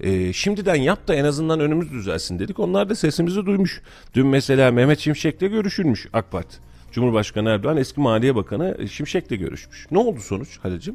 Ee, 0.00 0.32
şimdiden 0.32 0.74
yap 0.74 1.08
da 1.08 1.14
en 1.14 1.24
azından 1.24 1.60
önümüz 1.60 1.92
düzelsin 1.92 2.38
dedik. 2.38 2.58
Onlar 2.58 2.88
da 2.88 2.94
sesimizi 2.94 3.46
duymuş. 3.46 3.82
Dün 4.14 4.26
mesela 4.26 4.70
Mehmet 4.70 4.98
Şimşek'le 4.98 5.40
görüşülmüş 5.40 6.08
AK 6.12 6.30
Parti. 6.30 6.56
Cumhurbaşkanı 6.92 7.48
Erdoğan 7.48 7.76
eski 7.76 8.00
Maliye 8.00 8.34
Bakanı 8.34 8.88
Şimşek'le 8.88 9.28
görüşmüş. 9.38 9.86
Ne 9.90 9.98
oldu 9.98 10.20
sonuç 10.20 10.58
Halil'cim? 10.58 10.94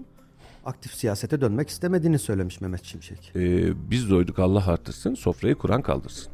Aktif 0.66 0.94
siyasete 0.94 1.42
dönmek 1.42 1.70
istemediğini 1.70 2.20
söylemiş 2.20 2.62
Mehmet 2.62 2.84
Şimşek. 2.84 3.32
Ee, 3.36 3.92
biz 3.92 4.10
doyduk 4.10 4.40
Allah 4.40 4.68
artırsın, 4.68 5.16
sofrayı 5.16 5.56
Kur'an 5.56 5.82
kaldırsın. 5.82 6.32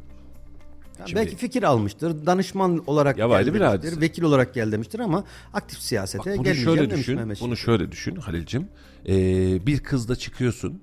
Yani 0.98 1.08
Şimdi- 1.08 1.20
belki 1.20 1.36
fikir 1.36 1.62
almıştır, 1.62 2.26
danışman 2.26 2.82
olarak 2.86 3.18
Ya 3.18 3.26
gel 3.26 3.46
demiştir, 3.46 4.00
vekil 4.00 4.22
olarak 4.22 4.54
gel 4.54 4.72
demiştir 4.72 4.98
ama 4.98 5.24
aktif 5.52 5.78
siyasete 5.78 6.30
Bak 6.30 6.38
bunu 6.38 6.54
şöyle 6.54 6.90
düşün. 6.90 7.16
Mehmet 7.16 7.40
Bunu 7.40 7.56
şöyle 7.56 7.92
düşün 7.92 8.16
Halil'cim. 8.16 8.68
Ee, 9.08 9.66
bir 9.66 9.78
kızla 9.80 10.16
çıkıyorsun. 10.16 10.82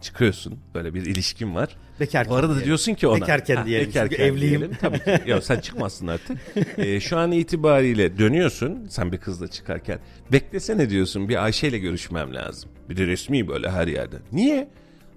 Çıkıyorsun. 0.00 0.58
Böyle 0.74 0.94
bir 0.94 1.06
ilişkin 1.06 1.54
var. 1.54 1.76
Bekarken 2.00 2.30
Bu 2.30 2.36
arada 2.36 2.48
diyelim. 2.48 2.66
diyorsun 2.66 2.94
ki 2.94 3.06
ona. 3.08 3.20
Bekarken 3.20 3.66
diyelim 3.66 3.84
çünkü 3.86 3.94
bekarken 4.04 4.24
evliyim. 4.24 4.60
diyelim. 4.60 4.76
Tabii 4.80 4.98
ki. 4.98 5.22
Ya 5.26 5.40
sen 5.40 5.60
çıkmazsın 5.60 6.06
artık. 6.06 6.38
Ee, 6.78 7.00
şu 7.00 7.18
an 7.18 7.32
itibariyle 7.32 8.18
dönüyorsun 8.18 8.86
sen 8.90 9.12
bir 9.12 9.18
kızla 9.18 9.48
çıkarken. 9.48 9.98
Beklesene 10.32 10.90
diyorsun 10.90 11.28
bir 11.28 11.44
Ayşe 11.44 11.68
ile 11.68 11.78
görüşmem 11.78 12.34
lazım. 12.34 12.70
Bir 12.88 12.96
de 12.96 13.06
resmi 13.06 13.48
böyle 13.48 13.70
her 13.70 13.86
yerde. 13.88 14.16
Niye? 14.32 14.68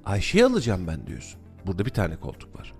Ayşe'yi 0.05 0.45
alacağım 0.45 0.87
ben 0.87 1.07
diyorsun. 1.07 1.39
Burada 1.65 1.85
bir 1.85 1.89
tane 1.91 2.15
koltuk 2.15 2.59
var. 2.59 2.73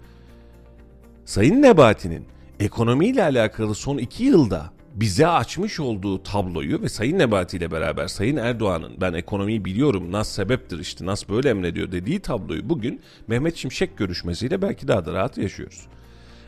Sayın 1.26 1.62
Nebati'nin 1.62 2.26
ekonomiyle 2.60 3.24
alakalı 3.24 3.76
son 3.76 3.98
iki 3.98 4.24
yılda 4.24 4.74
bize 4.96 5.28
açmış 5.28 5.80
olduğu 5.80 6.24
tabloyu 6.24 6.82
ve 6.82 6.90
Sayın 6.90 7.20
Nebati 7.20 7.58
ile 7.58 7.72
beraber 7.72 8.08
Sayın 8.08 8.38
Erdoğan'ın 8.38 9.02
ben 9.02 9.14
ekonomiyi 9.14 9.66
biliyorum 9.66 10.12
nas 10.12 10.32
sebeptir 10.32 10.80
işte 10.80 11.06
nas 11.06 11.30
böyle 11.30 11.50
emrediyor 11.50 11.92
dediği 11.92 12.20
tabloyu 12.20 12.70
bugün 12.70 13.02
Mehmet 13.28 13.56
Şimşek 13.56 13.98
görüşmesiyle 13.98 14.62
belki 14.62 14.88
daha 14.88 15.06
da 15.06 15.14
rahat 15.14 15.38
yaşıyoruz. 15.38 15.88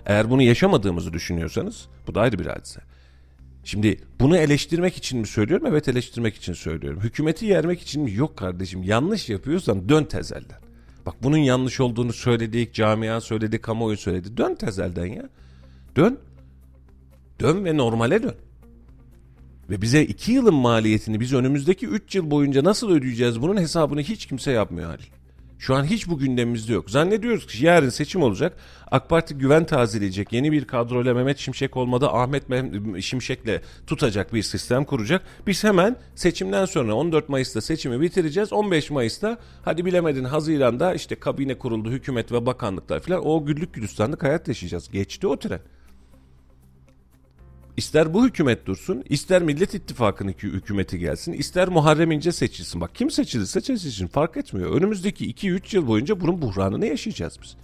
Eğer 0.06 0.30
bunu 0.30 0.42
yaşamadığımızı 0.42 1.14
düşünüyorsanız 1.14 1.88
bu 2.08 2.16
da 2.16 2.22
ayrı 2.22 2.40
bir 2.40 2.46
hadise. 2.46 2.82
Şimdi 3.64 4.00
bunu 4.20 4.38
eleştirmek 4.38 4.98
için 4.98 5.20
mi 5.20 5.28
söylüyorum? 5.28 5.68
Evet 5.70 5.88
eleştirmek 5.88 6.36
için 6.36 6.54
söylüyorum. 6.54 7.02
Hükümeti 7.02 7.46
yermek 7.46 7.82
için 7.82 8.04
mi? 8.04 8.14
Yok 8.14 8.38
kardeşim 8.38 8.84
yanlış 8.84 9.30
yapıyorsan 9.30 9.90
dön 9.90 10.04
tezelden. 10.04 10.58
Bak 11.06 11.16
bunun 11.24 11.38
yanlış 11.38 11.80
olduğunu 11.80 12.14
söyledik, 12.14 12.74
camia 12.74 13.22
söyledi, 13.22 13.62
kamuoyu 13.62 13.98
söyledi. 13.98 14.38
Dön 14.38 14.56
tezelden 14.56 15.06
ya. 15.06 15.30
Dön. 15.96 16.20
Dön 17.44 17.66
ve 17.66 17.78
normale 17.78 18.24
dön. 18.24 18.36
Ve 19.70 19.82
bize 19.82 20.04
iki 20.04 20.32
yılın 20.32 20.54
maliyetini 20.54 21.20
biz 21.20 21.34
önümüzdeki 21.34 21.88
üç 21.88 22.16
yıl 22.16 22.32
boyunca 22.32 22.64
nasıl 22.64 22.90
ödeyeceğiz 22.92 23.42
bunun 23.42 23.58
hesabını 23.58 24.02
hiç 24.02 24.26
kimse 24.26 24.52
yapmıyor 24.52 24.90
Halil. 24.90 25.04
Şu 25.60 25.76
an 25.76 25.84
hiç 25.84 26.08
bu 26.08 26.18
gündemimizde 26.18 26.74
yok. 26.74 26.90
Zannediyoruz 26.90 27.48
ki 27.48 27.66
yarın 27.66 27.90
seçim 27.90 28.24
olacak. 28.24 28.58
AK 28.92 29.10
Parti 29.10 29.36
güven 29.36 29.66
tazeleyecek. 29.66 30.34
Yeni 30.34 30.52
bir 30.52 30.66
kadroyla 30.66 31.14
Mehmet 31.14 31.38
Şimşek 31.38 31.78
olmadı 31.78 32.08
Ahmet 32.08 32.44
Şimşek'le 33.02 33.62
tutacak 33.88 34.34
bir 34.34 34.44
sistem 34.44 34.86
kuracak. 34.86 35.22
Biz 35.48 35.64
hemen 35.64 35.96
seçimden 36.16 36.66
sonra 36.66 36.96
14 36.96 37.30
Mayıs'ta 37.30 37.62
seçimi 37.62 38.02
bitireceğiz. 38.02 38.54
15 38.54 38.92
Mayıs'ta 38.92 39.38
hadi 39.62 39.86
bilemedin 39.86 40.24
Haziran'da 40.24 40.94
işte 40.94 41.16
kabine 41.16 41.58
kuruldu, 41.58 41.92
hükümet 41.92 42.32
ve 42.32 42.46
bakanlıklar 42.46 43.00
falan 43.00 43.28
o 43.28 43.46
güllük 43.46 43.74
gülistanlık 43.74 44.24
hayat 44.24 44.48
yaşayacağız. 44.48 44.90
Geçti 44.90 45.28
o 45.28 45.40
tren. 45.40 45.60
İster 47.78 48.14
bu 48.14 48.26
hükümet 48.28 48.66
dursun, 48.66 49.04
ister 49.10 49.42
Millet 49.42 49.74
İttifakı'nın 49.74 50.32
hükü- 50.32 50.54
hükümeti 50.54 51.00
gelsin, 51.00 51.34
ister 51.34 51.68
Muharrem 51.68 52.12
İnce 52.12 52.32
seçilsin. 52.32 52.82
Bak 52.82 52.96
kim 52.96 53.12
seçilirse 53.12 53.62
seçilsin 53.62 54.08
fark 54.08 54.38
etmiyor. 54.38 54.76
Önümüzdeki 54.76 55.34
2-3 55.34 55.76
yıl 55.76 55.88
boyunca 55.88 56.20
bunun 56.22 56.42
buhranını 56.42 56.86
yaşayacağız 56.86 57.40
biz. 57.44 57.56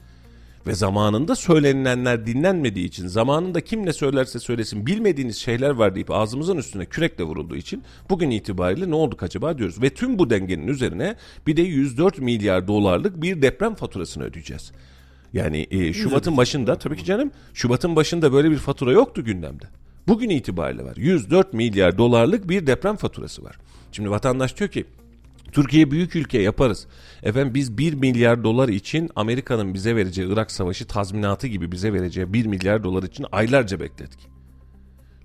Ve 0.67 0.76
zamanında 0.76 1.36
söylenilenler 1.36 2.26
dinlenmediği 2.26 2.86
için, 2.86 3.08
zamanında 3.08 3.62
kim 3.62 3.86
ne 3.86 3.93
söylerse 3.93 4.39
söylesin 4.39 4.86
bilmediğiniz 4.86 5.38
şeyler 5.38 5.69
var 5.69 5.95
deyip 5.95 6.12
ağzımızın 6.12 6.58
üstüne 6.58 6.86
kürekle 6.86 7.24
vurulduğu 7.24 7.56
için 7.56 7.84
bugün 8.10 8.30
itibariyle 8.30 8.89
ne 8.89 8.95
olduk 8.95 9.24
acaba 9.24 9.58
diyoruz. 9.58 9.82
Ve 9.82 9.89
tüm 9.89 10.19
bu 10.19 10.30
dengenin 10.30 10.67
üzerine 10.67 11.15
bir 11.48 11.58
de 11.58 11.62
104 11.62 12.19
milyar 12.19 12.67
dolarlık 12.67 13.22
bir 13.22 13.41
deprem 13.41 13.76
faturasını 13.76 14.24
ödeyeceğiz. 14.24 14.72
Yani 15.34 15.67
e, 15.72 15.93
Şubat'ın 15.93 16.38
başında 16.38 16.76
tabii 16.78 16.98
ki 16.98 17.06
canım 17.06 17.32
Şubat'ın 17.54 17.95
başında 17.95 18.34
böyle 18.34 18.52
bir 18.52 18.58
fatura 18.58 18.91
yoktu 18.91 19.24
gündemde. 19.26 19.65
Bugün 20.08 20.30
itibariyle 20.30 20.84
var. 20.84 20.96
104 20.98 21.54
milyar 21.54 21.98
dolarlık 21.98 22.50
bir 22.50 22.68
deprem 22.68 22.96
faturası 22.96 23.44
var. 23.44 23.60
Şimdi 23.92 24.10
vatandaş 24.10 24.58
diyor 24.58 24.70
ki 24.70 24.86
Türkiye 25.52 25.92
büyük 25.92 26.16
ülke 26.16 26.42
yaparız. 26.42 26.88
Efendim 27.24 27.54
biz 27.54 27.78
1 27.78 27.94
milyar 27.94 28.44
dolar 28.44 28.70
için 28.70 29.10
Amerika'nın 29.16 29.74
bize 29.74 29.96
vereceği 29.96 30.28
Irak 30.34 30.52
Savaşı 30.52 30.88
tazminatı 30.88 31.48
gibi 31.48 31.72
bize 31.72 31.94
vereceği 31.94 32.34
1 32.34 32.46
milyar 32.46 32.84
dolar 32.84 33.04
için 33.04 33.26
aylarca 33.32 33.80
bekledik. 33.80 34.30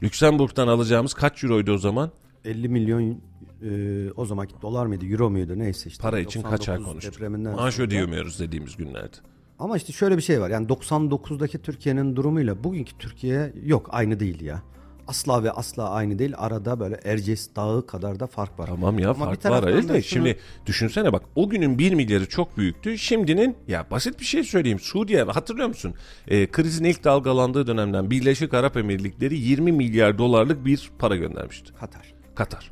Lüksemburg'dan 0.02 0.68
alacağımız 0.68 1.14
kaç 1.14 1.44
euroydu 1.44 1.72
o 1.72 1.78
zaman? 1.78 2.10
50 2.44 2.68
milyon 2.68 3.20
e, 3.62 4.10
o 4.16 4.26
zamanki 4.26 4.54
dolar 4.62 4.86
mıydı, 4.86 5.06
euro 5.06 5.30
muydu 5.30 5.58
neyse 5.58 5.90
işte. 5.90 6.02
Para 6.02 6.20
için 6.20 6.42
kaç 6.42 6.68
ay 6.68 6.76
99 6.76 6.92
konuştuk. 6.92 7.56
Maaş 7.56 7.78
ödeyemiyoruz 7.78 8.40
dediğimiz 8.40 8.76
günlerde. 8.76 9.16
Ama 9.58 9.76
işte 9.76 9.92
şöyle 9.92 10.16
bir 10.16 10.22
şey 10.22 10.40
var. 10.40 10.50
Yani 10.50 10.66
99'daki 10.66 11.58
Türkiye'nin 11.58 12.16
durumuyla 12.16 12.64
bugünkü 12.64 12.98
Türkiye 12.98 13.52
yok 13.64 13.88
aynı 13.92 14.20
değil 14.20 14.40
ya. 14.40 14.62
Asla 15.08 15.42
ve 15.44 15.50
asla 15.50 15.90
aynı 15.90 16.18
değil. 16.18 16.32
Arada 16.36 16.80
böyle 16.80 17.00
Erciyes 17.04 17.56
Dağı 17.56 17.86
kadar 17.86 18.20
da 18.20 18.26
fark 18.26 18.58
var. 18.58 18.66
Tamam 18.66 18.98
ya 18.98 19.10
Ama 19.10 19.24
fark 19.24 19.44
var 19.44 19.66
de. 19.66 19.82
şunu- 19.82 20.02
Şimdi 20.02 20.38
düşünsene 20.66 21.12
bak 21.12 21.22
o 21.36 21.48
günün 21.48 21.78
1 21.78 21.94
milyarı 21.94 22.28
çok 22.28 22.56
büyüktü. 22.58 22.98
Şimdinin 22.98 23.56
ya 23.68 23.86
basit 23.90 24.20
bir 24.20 24.24
şey 24.24 24.44
söyleyeyim. 24.44 24.78
Suriye 24.80 25.22
hatırlıyor 25.22 25.68
musun? 25.68 25.94
Ee, 26.28 26.46
krizin 26.50 26.84
ilk 26.84 27.04
dalgalandığı 27.04 27.66
dönemden 27.66 28.10
Birleşik 28.10 28.54
Arap 28.54 28.76
Emirlikleri 28.76 29.38
20 29.38 29.72
milyar 29.72 30.18
dolarlık 30.18 30.64
bir 30.64 30.90
para 30.98 31.16
göndermişti. 31.16 31.72
Katar. 31.80 32.14
Katar. 32.34 32.70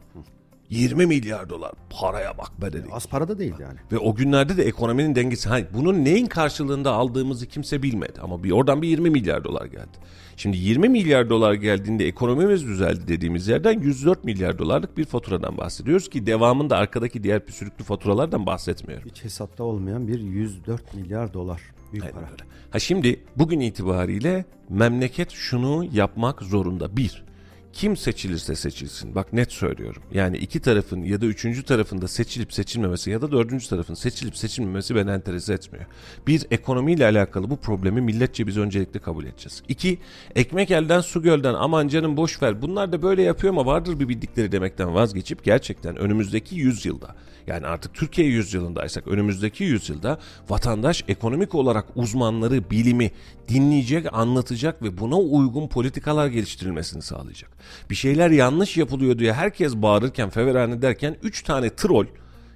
20 0.72 1.06
milyar 1.06 1.50
dolar. 1.50 1.72
Paraya 1.90 2.38
bak 2.38 2.62
be 2.62 2.72
dedik. 2.72 2.92
Az 2.92 3.06
para 3.06 3.28
da 3.28 3.38
değil 3.38 3.54
yani. 3.60 3.78
Ve 3.92 3.98
o 3.98 4.14
günlerde 4.14 4.56
de 4.56 4.62
ekonominin 4.62 5.14
dengesi. 5.14 5.48
Hani 5.48 5.66
bunun 5.74 6.04
neyin 6.04 6.26
karşılığında 6.26 6.92
aldığımızı 6.92 7.46
kimse 7.46 7.82
bilmedi. 7.82 8.20
Ama 8.22 8.44
bir 8.44 8.50
oradan 8.50 8.82
bir 8.82 8.88
20 8.88 9.10
milyar 9.10 9.44
dolar 9.44 9.66
geldi. 9.66 9.98
Şimdi 10.36 10.56
20 10.56 10.88
milyar 10.88 11.30
dolar 11.30 11.54
geldiğinde 11.54 12.06
ekonomimiz 12.06 12.66
düzeldi 12.66 13.08
dediğimiz 13.08 13.48
yerden 13.48 13.80
104 13.80 14.24
milyar 14.24 14.58
dolarlık 14.58 14.96
bir 14.96 15.04
faturadan 15.04 15.58
bahsediyoruz 15.58 16.10
ki 16.10 16.26
devamında 16.26 16.76
arkadaki 16.76 17.24
diğer 17.24 17.46
püsürüklü 17.46 17.84
faturalardan 17.84 18.46
bahsetmiyorum. 18.46 19.08
Hiç 19.08 19.24
hesapta 19.24 19.64
olmayan 19.64 20.08
bir 20.08 20.20
104 20.20 20.94
milyar 20.94 21.34
dolar. 21.34 21.62
Büyük 21.92 22.04
Aynen 22.04 22.14
para. 22.14 22.32
öyle. 22.32 22.42
Ha 22.70 22.78
şimdi 22.78 23.20
bugün 23.36 23.60
itibariyle 23.60 24.44
memleket 24.68 25.30
şunu 25.30 25.84
yapmak 25.92 26.42
zorunda. 26.42 26.96
Bir, 26.96 27.24
kim 27.72 27.96
seçilirse 27.96 28.56
seçilsin. 28.56 29.14
Bak 29.14 29.32
net 29.32 29.52
söylüyorum. 29.52 30.02
Yani 30.12 30.36
iki 30.36 30.60
tarafın 30.60 31.02
ya 31.02 31.20
da 31.20 31.26
üçüncü 31.26 31.62
tarafında 31.62 32.08
seçilip 32.08 32.52
seçilmemesi 32.52 33.10
ya 33.10 33.22
da 33.22 33.32
dördüncü 33.32 33.68
tarafın 33.68 33.94
seçilip 33.94 34.36
seçilmemesi 34.36 34.94
beni 34.94 35.10
enterese 35.10 35.54
etmiyor. 35.54 35.86
Bir, 36.26 36.46
ekonomiyle 36.50 37.04
alakalı 37.04 37.50
bu 37.50 37.56
problemi 37.56 38.00
milletçe 38.00 38.46
biz 38.46 38.58
öncelikle 38.58 39.00
kabul 39.00 39.24
edeceğiz. 39.24 39.62
İki, 39.68 39.98
ekmek 40.34 40.70
elden 40.70 41.00
su 41.00 41.22
gölden 41.22 41.54
aman 41.54 41.88
canım 41.88 42.16
boş 42.16 42.42
ver. 42.42 42.62
Bunlar 42.62 42.92
da 42.92 43.02
böyle 43.02 43.22
yapıyor 43.22 43.52
ama 43.52 43.66
vardır 43.66 44.00
bir 44.00 44.08
bildikleri 44.08 44.52
demekten 44.52 44.94
vazgeçip 44.94 45.44
gerçekten 45.44 45.96
önümüzdeki 45.96 46.56
yüzyılda 46.56 47.14
yani 47.46 47.66
artık 47.66 47.94
Türkiye 47.94 48.28
yüzyılındaysak 48.28 49.08
önümüzdeki 49.08 49.64
yüzyılda 49.64 50.18
vatandaş 50.48 51.04
ekonomik 51.08 51.54
olarak 51.54 51.86
uzmanları, 51.94 52.70
bilimi 52.70 53.10
dinleyecek, 53.48 54.06
anlatacak 54.12 54.82
ve 54.82 54.98
buna 54.98 55.16
uygun 55.16 55.68
politikalar 55.68 56.26
geliştirilmesini 56.26 57.02
sağlayacak. 57.02 57.50
Bir 57.90 57.94
şeyler 57.94 58.30
yanlış 58.30 58.76
yapılıyor 58.76 59.18
diye 59.18 59.32
herkes 59.32 59.76
bağırırken, 59.76 60.30
feveran 60.30 60.70
ederken 60.72 61.16
3 61.22 61.42
tane 61.42 61.70
troll 61.70 62.06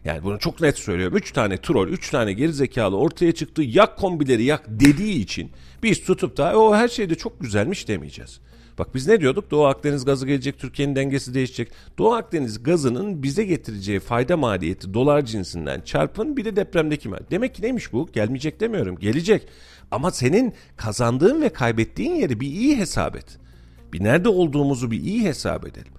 yani 0.07 0.23
bunu 0.25 0.39
çok 0.39 0.61
net 0.61 0.79
söylüyorum. 0.79 1.17
3 1.17 1.33
tane 1.33 1.57
troll, 1.57 1.89
3 1.89 2.11
tane 2.11 2.33
gerizekalı 2.33 2.97
ortaya 2.97 3.33
çıktı. 3.33 3.63
Yak 3.63 3.97
kombileri 3.97 4.45
yak 4.45 4.65
dediği 4.69 5.21
için 5.21 5.51
biz 5.83 6.05
tutup 6.05 6.37
da 6.37 6.59
o 6.59 6.75
her 6.75 6.89
şey 6.89 7.11
de 7.11 7.15
çok 7.15 7.41
güzelmiş 7.41 7.89
demeyeceğiz. 7.89 8.41
Bak 8.79 8.95
biz 8.95 9.07
ne 9.07 9.21
diyorduk? 9.21 9.51
Doğu 9.51 9.67
Akdeniz 9.67 10.05
gazı 10.05 10.27
gelecek, 10.27 10.59
Türkiye'nin 10.59 10.97
dengesi 10.97 11.35
değişecek. 11.35 11.73
Doğu 11.99 12.13
Akdeniz 12.13 12.63
gazının 12.63 13.23
bize 13.23 13.45
getireceği 13.45 14.01
fayda 14.01 14.37
maliyeti 14.37 14.95
dolar 14.95 15.25
cinsinden 15.25 15.81
çarpın 15.81 16.37
bir 16.37 16.45
de 16.45 16.57
depremdeki 16.57 17.09
mal. 17.09 17.19
Demek 17.31 17.55
ki 17.55 17.63
neymiş 17.63 17.93
bu? 17.93 18.09
Gelmeyecek 18.13 18.61
demiyorum. 18.61 18.99
Gelecek. 18.99 19.49
Ama 19.91 20.11
senin 20.11 20.55
kazandığın 20.77 21.43
ve 21.43 21.49
kaybettiğin 21.49 22.15
yeri 22.15 22.41
bir 22.41 22.47
iyi 22.47 22.77
hesap 22.77 23.17
et. 23.17 23.39
Bir 23.97 24.05
nerede 24.05 24.29
olduğumuzu 24.29 24.91
bir 24.91 25.01
iyi 25.01 25.25
hesap 25.25 25.67
edelim. 25.67 25.93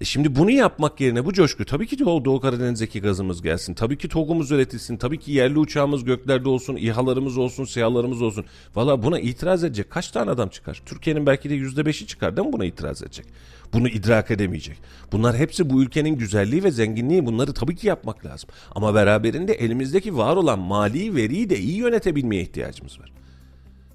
E 0.00 0.04
şimdi 0.04 0.36
bunu 0.36 0.50
yapmak 0.50 1.00
yerine 1.00 1.24
bu 1.24 1.32
coşku 1.32 1.64
tabii 1.64 1.86
ki 1.86 1.98
Doğu, 1.98 2.24
Doğu 2.24 2.40
Karadeniz'deki 2.40 3.00
gazımız 3.00 3.42
gelsin. 3.42 3.74
Tabii 3.74 3.98
ki 3.98 4.08
TOG'umuz 4.08 4.50
üretilsin. 4.50 4.96
Tabii 4.96 5.18
ki 5.18 5.32
yerli 5.32 5.58
uçağımız 5.58 6.04
göklerde 6.04 6.48
olsun. 6.48 6.76
İHA'larımız 6.76 7.38
olsun, 7.38 7.64
SİHA'larımız 7.64 8.22
olsun. 8.22 8.44
Valla 8.74 9.02
buna 9.02 9.18
itiraz 9.18 9.64
edecek 9.64 9.90
kaç 9.90 10.10
tane 10.10 10.30
adam 10.30 10.48
çıkar? 10.48 10.82
Türkiye'nin 10.86 11.26
belki 11.26 11.50
de 11.50 11.54
yüzde 11.54 11.86
beşi 11.86 12.06
çıkar 12.06 12.36
değil 12.36 12.48
mi 12.48 12.52
buna 12.52 12.64
itiraz 12.64 13.02
edecek? 13.02 13.26
Bunu 13.72 13.88
idrak 13.88 14.30
edemeyecek. 14.30 14.78
Bunlar 15.12 15.36
hepsi 15.36 15.70
bu 15.70 15.82
ülkenin 15.82 16.16
güzelliği 16.16 16.64
ve 16.64 16.70
zenginliği. 16.70 17.26
Bunları 17.26 17.52
tabii 17.52 17.76
ki 17.76 17.86
yapmak 17.86 18.26
lazım. 18.26 18.50
Ama 18.74 18.94
beraberinde 18.94 19.52
elimizdeki 19.54 20.16
var 20.16 20.36
olan 20.36 20.58
mali 20.58 21.14
veriyi 21.14 21.50
de 21.50 21.58
iyi 21.58 21.76
yönetebilmeye 21.76 22.42
ihtiyacımız 22.42 23.00
var. 23.00 23.12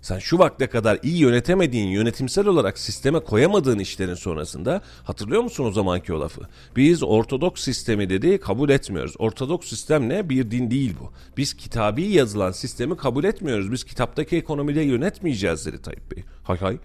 Sen 0.01 0.19
şu 0.19 0.39
vakte 0.39 0.67
kadar 0.67 0.99
iyi 1.03 1.17
yönetemediğin, 1.17 1.87
yönetimsel 1.87 2.47
olarak 2.47 2.79
sisteme 2.79 3.19
koyamadığın 3.19 3.79
işlerin 3.79 4.13
sonrasında 4.13 4.81
hatırlıyor 5.03 5.41
musun 5.41 5.65
o 5.65 5.71
zamanki 5.71 6.13
o 6.13 6.19
lafı? 6.19 6.41
Biz 6.75 7.03
ortodoks 7.03 7.63
sistemi 7.63 8.09
dedi 8.09 8.37
kabul 8.37 8.69
etmiyoruz. 8.69 9.15
Ortodoks 9.19 9.67
sistem 9.69 10.09
ne? 10.09 10.29
Bir 10.29 10.51
din 10.51 10.71
değil 10.71 10.95
bu. 11.01 11.11
Biz 11.37 11.53
kitabi 11.53 12.03
yazılan 12.03 12.51
sistemi 12.51 12.97
kabul 12.97 13.23
etmiyoruz. 13.23 13.71
Biz 13.71 13.83
kitaptaki 13.83 14.37
ekonomiyle 14.37 14.81
yönetmeyeceğiz 14.81 15.65
dedi 15.65 15.81
Tayyip 15.81 16.11
Bey. 16.11 16.23
Hay 16.43 16.57
hay. 16.57 16.77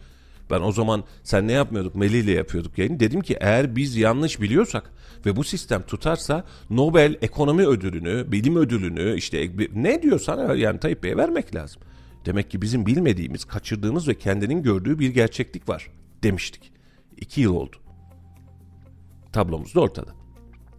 Ben 0.50 0.60
o 0.60 0.72
zaman 0.72 1.04
sen 1.22 1.48
ne 1.48 1.52
yapmıyorduk? 1.52 1.94
Melih 1.94 2.24
ile 2.24 2.32
yapıyorduk 2.32 2.78
yayını. 2.78 3.00
Dedim 3.00 3.20
ki 3.20 3.36
eğer 3.40 3.76
biz 3.76 3.96
yanlış 3.96 4.40
biliyorsak 4.40 4.90
ve 5.26 5.36
bu 5.36 5.44
sistem 5.44 5.82
tutarsa 5.82 6.44
Nobel 6.70 7.16
ekonomi 7.22 7.66
ödülünü, 7.66 8.32
bilim 8.32 8.56
ödülünü 8.56 9.16
işte 9.16 9.50
ne 9.74 10.02
diyorsan 10.02 10.54
yani 10.54 10.80
Tayyip 10.80 11.02
Bey'e 11.02 11.16
vermek 11.16 11.54
lazım. 11.54 11.82
Demek 12.24 12.50
ki 12.50 12.62
bizim 12.62 12.86
bilmediğimiz, 12.86 13.44
kaçırdığımız 13.44 14.08
ve 14.08 14.14
kendinin 14.14 14.62
gördüğü 14.62 14.98
bir 14.98 15.10
gerçeklik 15.10 15.68
var 15.68 15.90
demiştik. 16.22 16.72
İki 17.16 17.40
yıl 17.40 17.54
oldu. 17.54 17.76
Tablomuz 19.32 19.74
da 19.74 19.80
ortada. 19.80 20.10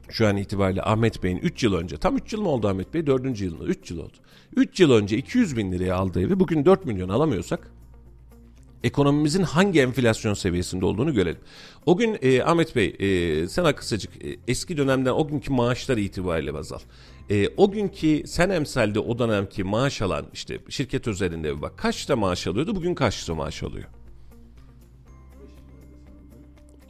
Şu 0.09 0.27
an 0.27 0.37
itibariyle 0.37 0.81
Ahmet 0.81 1.23
Bey'in 1.23 1.37
3 1.37 1.63
yıl 1.63 1.73
önce, 1.73 1.97
tam 1.97 2.17
3 2.17 2.33
yıl 2.33 2.41
mı 2.41 2.49
oldu 2.49 2.67
Ahmet 2.67 2.93
Bey? 2.93 3.07
4. 3.07 3.41
yılında 3.41 3.63
3 3.63 3.91
yıl 3.91 3.99
oldu. 3.99 4.17
3 4.55 4.79
yıl 4.79 4.91
önce 4.91 5.17
200 5.17 5.57
bin 5.57 5.71
liraya 5.71 5.95
aldığı 5.95 6.21
evi 6.21 6.39
bugün 6.39 6.65
4 6.65 6.85
milyon 6.85 7.09
alamıyorsak 7.09 7.71
Ekonomimizin 8.85 9.43
hangi 9.43 9.81
enflasyon 9.81 10.33
seviyesinde 10.33 10.85
olduğunu 10.85 11.13
görelim. 11.13 11.39
O 11.85 11.97
gün 11.97 12.17
e, 12.21 12.43
Ahmet 12.43 12.75
Bey 12.75 12.95
e, 12.99 13.47
sen 13.47 13.75
kısacık 13.75 14.25
e, 14.25 14.37
eski 14.47 14.77
dönemden 14.77 15.11
o 15.11 15.27
günkü 15.27 15.53
maaşlar 15.53 15.97
itibariyle 15.97 16.53
baz 16.53 16.71
al. 16.71 16.79
E, 17.29 17.49
o 17.57 17.71
günkü 17.71 18.23
sen 18.27 18.49
emsalde 18.49 18.99
o 18.99 19.19
dönemki 19.19 19.63
maaş 19.63 20.01
alan 20.01 20.25
işte 20.33 20.59
şirket 20.69 21.07
özelinde 21.07 21.61
bak 21.61 21.77
kaçta 21.77 22.15
maaş 22.15 22.47
alıyordu 22.47 22.75
bugün 22.75 22.95
kaçta 22.95 23.35
maaş 23.35 23.63
alıyor? 23.63 23.85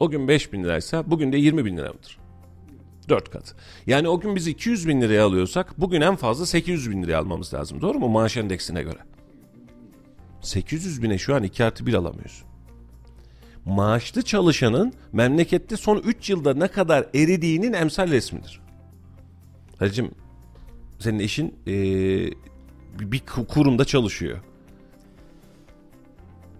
O 0.00 0.10
gün 0.10 0.28
5 0.28 0.52
bin 0.52 0.64
liraysa 0.64 1.10
bugün 1.10 1.32
de 1.32 1.36
20 1.36 1.64
bin 1.64 1.76
lira 1.76 1.92
mıdır? 1.92 2.18
4 3.08 3.30
kat. 3.30 3.54
Yani 3.86 4.08
o 4.08 4.20
gün 4.20 4.36
biz 4.36 4.46
200 4.46 4.88
bin 4.88 5.00
liraya 5.00 5.26
alıyorsak 5.26 5.80
bugün 5.80 6.00
en 6.00 6.16
fazla 6.16 6.46
800 6.46 6.90
bin 6.90 7.02
liraya 7.02 7.16
almamız 7.16 7.54
lazım. 7.54 7.80
Doğru 7.80 7.98
mu? 7.98 8.08
Maaş 8.08 8.36
endeksine 8.36 8.82
göre. 8.82 8.98
800 10.40 11.02
bine 11.02 11.18
şu 11.18 11.34
an 11.34 11.42
2 11.42 11.64
artı 11.64 11.86
1 11.86 11.94
alamıyorsun. 11.94 12.48
Maaşlı 13.64 14.22
çalışanın 14.22 14.92
memlekette 15.12 15.76
son 15.76 15.98
3 15.98 16.30
yılda 16.30 16.54
ne 16.54 16.68
kadar 16.68 17.06
eridiğinin 17.14 17.72
emsal 17.72 18.10
resmidir. 18.10 18.60
Hacım 19.78 20.10
senin 20.98 21.18
eşin 21.18 21.54
ee, 21.66 22.30
bir 23.00 23.22
kurumda 23.48 23.84
çalışıyor. 23.84 24.38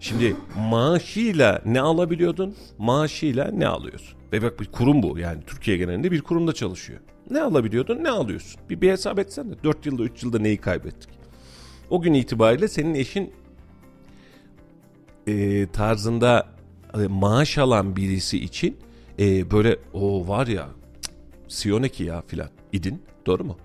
Şimdi 0.01 0.37
maaşıyla 0.59 1.63
ne 1.65 1.81
alabiliyordun? 1.81 2.55
Maaşıyla 2.79 3.51
ne 3.51 3.67
alıyorsun? 3.67 4.19
Ve 4.33 4.43
bak 4.43 4.61
bir 4.61 4.67
kurum 4.67 5.03
bu 5.03 5.19
yani 5.19 5.41
Türkiye 5.47 5.77
genelinde 5.77 6.11
bir 6.11 6.23
kurumda 6.23 6.53
çalışıyor. 6.53 7.01
Ne 7.31 7.41
alabiliyordun 7.41 8.05
ne 8.05 8.11
alıyorsun? 8.11 8.61
Bir, 8.71 8.81
bir 8.81 8.91
hesap 8.91 9.19
etsene. 9.19 9.63
4 9.65 9.87
yılda 9.87 10.03
3 10.03 10.23
yılda 10.23 10.39
neyi 10.39 10.57
kaybettik? 10.57 11.11
O 11.91 12.03
gün 12.03 12.15
itibariyle 12.15 12.69
senin 12.69 12.95
eşin 12.95 13.33
e, 15.27 15.67
tarzında 15.67 16.49
e, 16.95 17.07
maaş 17.07 17.59
alan 17.59 17.97
birisi 17.97 18.39
için 18.39 18.77
e, 19.19 19.51
böyle 19.51 19.79
o 19.93 20.29
var 20.29 20.47
ya 20.47 20.69
Siyoneki 21.49 22.05
ya 22.05 22.23
filan 22.27 22.49
idin 22.73 23.03
doğru 23.27 23.45
mu? 23.45 23.57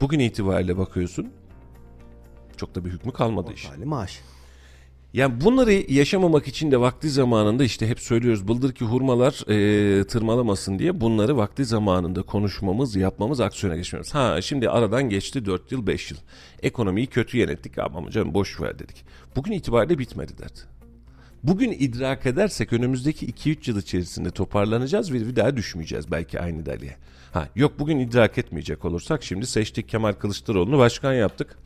Bugün 0.00 0.18
itibariyle 0.18 0.78
bakıyorsun 0.78 1.28
çok 2.56 2.74
da 2.74 2.84
bir 2.84 2.90
hükmü 2.90 3.12
kalmadı 3.12 3.52
iş. 3.52 3.68
maaş. 3.84 4.20
Yani 5.12 5.40
bunları 5.40 5.72
yaşamamak 5.72 6.48
için 6.48 6.70
de 6.70 6.80
vakti 6.80 7.10
zamanında 7.10 7.64
işte 7.64 7.88
hep 7.88 8.00
söylüyoruz 8.00 8.48
bıldır 8.48 8.72
ki 8.72 8.84
hurmalar 8.84 9.50
e, 9.50 10.04
tırmalamasın 10.04 10.78
diye 10.78 11.00
bunları 11.00 11.36
vakti 11.36 11.64
zamanında 11.64 12.22
konuşmamız, 12.22 12.96
yapmamız, 12.96 13.40
aksiyona 13.40 13.76
geçmiyoruz. 13.76 14.14
Ha 14.14 14.42
şimdi 14.42 14.70
aradan 14.70 15.08
geçti 15.08 15.46
4 15.46 15.72
yıl 15.72 15.86
5 15.86 16.10
yıl. 16.10 16.18
Ekonomiyi 16.62 17.06
kötü 17.06 17.38
yönettik 17.38 17.78
ama 17.78 18.10
canım 18.10 18.34
boş 18.34 18.60
ver 18.60 18.78
dedik. 18.78 19.04
Bugün 19.36 19.52
itibariyle 19.52 19.98
bitmedi 19.98 20.38
dert. 20.38 20.77
Bugün 21.42 21.72
idrak 21.72 22.26
edersek 22.26 22.72
önümüzdeki 22.72 23.26
2-3 23.26 23.70
yıl 23.70 23.78
içerisinde 23.78 24.30
toparlanacağız 24.30 25.12
ve 25.12 25.20
bir 25.20 25.36
daha 25.36 25.56
düşmeyeceğiz 25.56 26.10
belki 26.10 26.40
aynı 26.40 26.66
deliğe. 26.66 26.96
Ha 27.32 27.48
yok 27.56 27.78
bugün 27.78 27.98
idrak 27.98 28.38
etmeyecek 28.38 28.84
olursak 28.84 29.22
şimdi 29.22 29.46
seçtik 29.46 29.88
Kemal 29.88 30.12
Kılıçdaroğlu'nu 30.12 30.78
başkan 30.78 31.12
yaptık. 31.12 31.58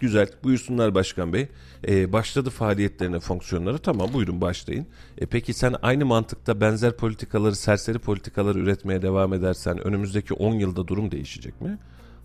Güzel. 0.00 0.28
Buyursunlar 0.44 0.94
Başkan 0.94 1.32
Bey. 1.32 1.48
Ee, 1.88 2.12
başladı 2.12 2.50
faaliyetlerine, 2.50 3.20
fonksiyonları. 3.20 3.78
Tamam 3.78 4.12
buyurun 4.12 4.40
başlayın. 4.40 4.86
E, 5.18 5.26
peki 5.26 5.54
sen 5.54 5.74
aynı 5.82 6.06
mantıkta 6.06 6.60
benzer 6.60 6.96
politikaları, 6.96 7.56
serseri 7.56 7.98
politikaları 7.98 8.58
üretmeye 8.58 9.02
devam 9.02 9.34
edersen 9.34 9.78
önümüzdeki 9.86 10.34
10 10.34 10.54
yılda 10.54 10.88
durum 10.88 11.10
değişecek 11.10 11.60
mi? 11.60 11.78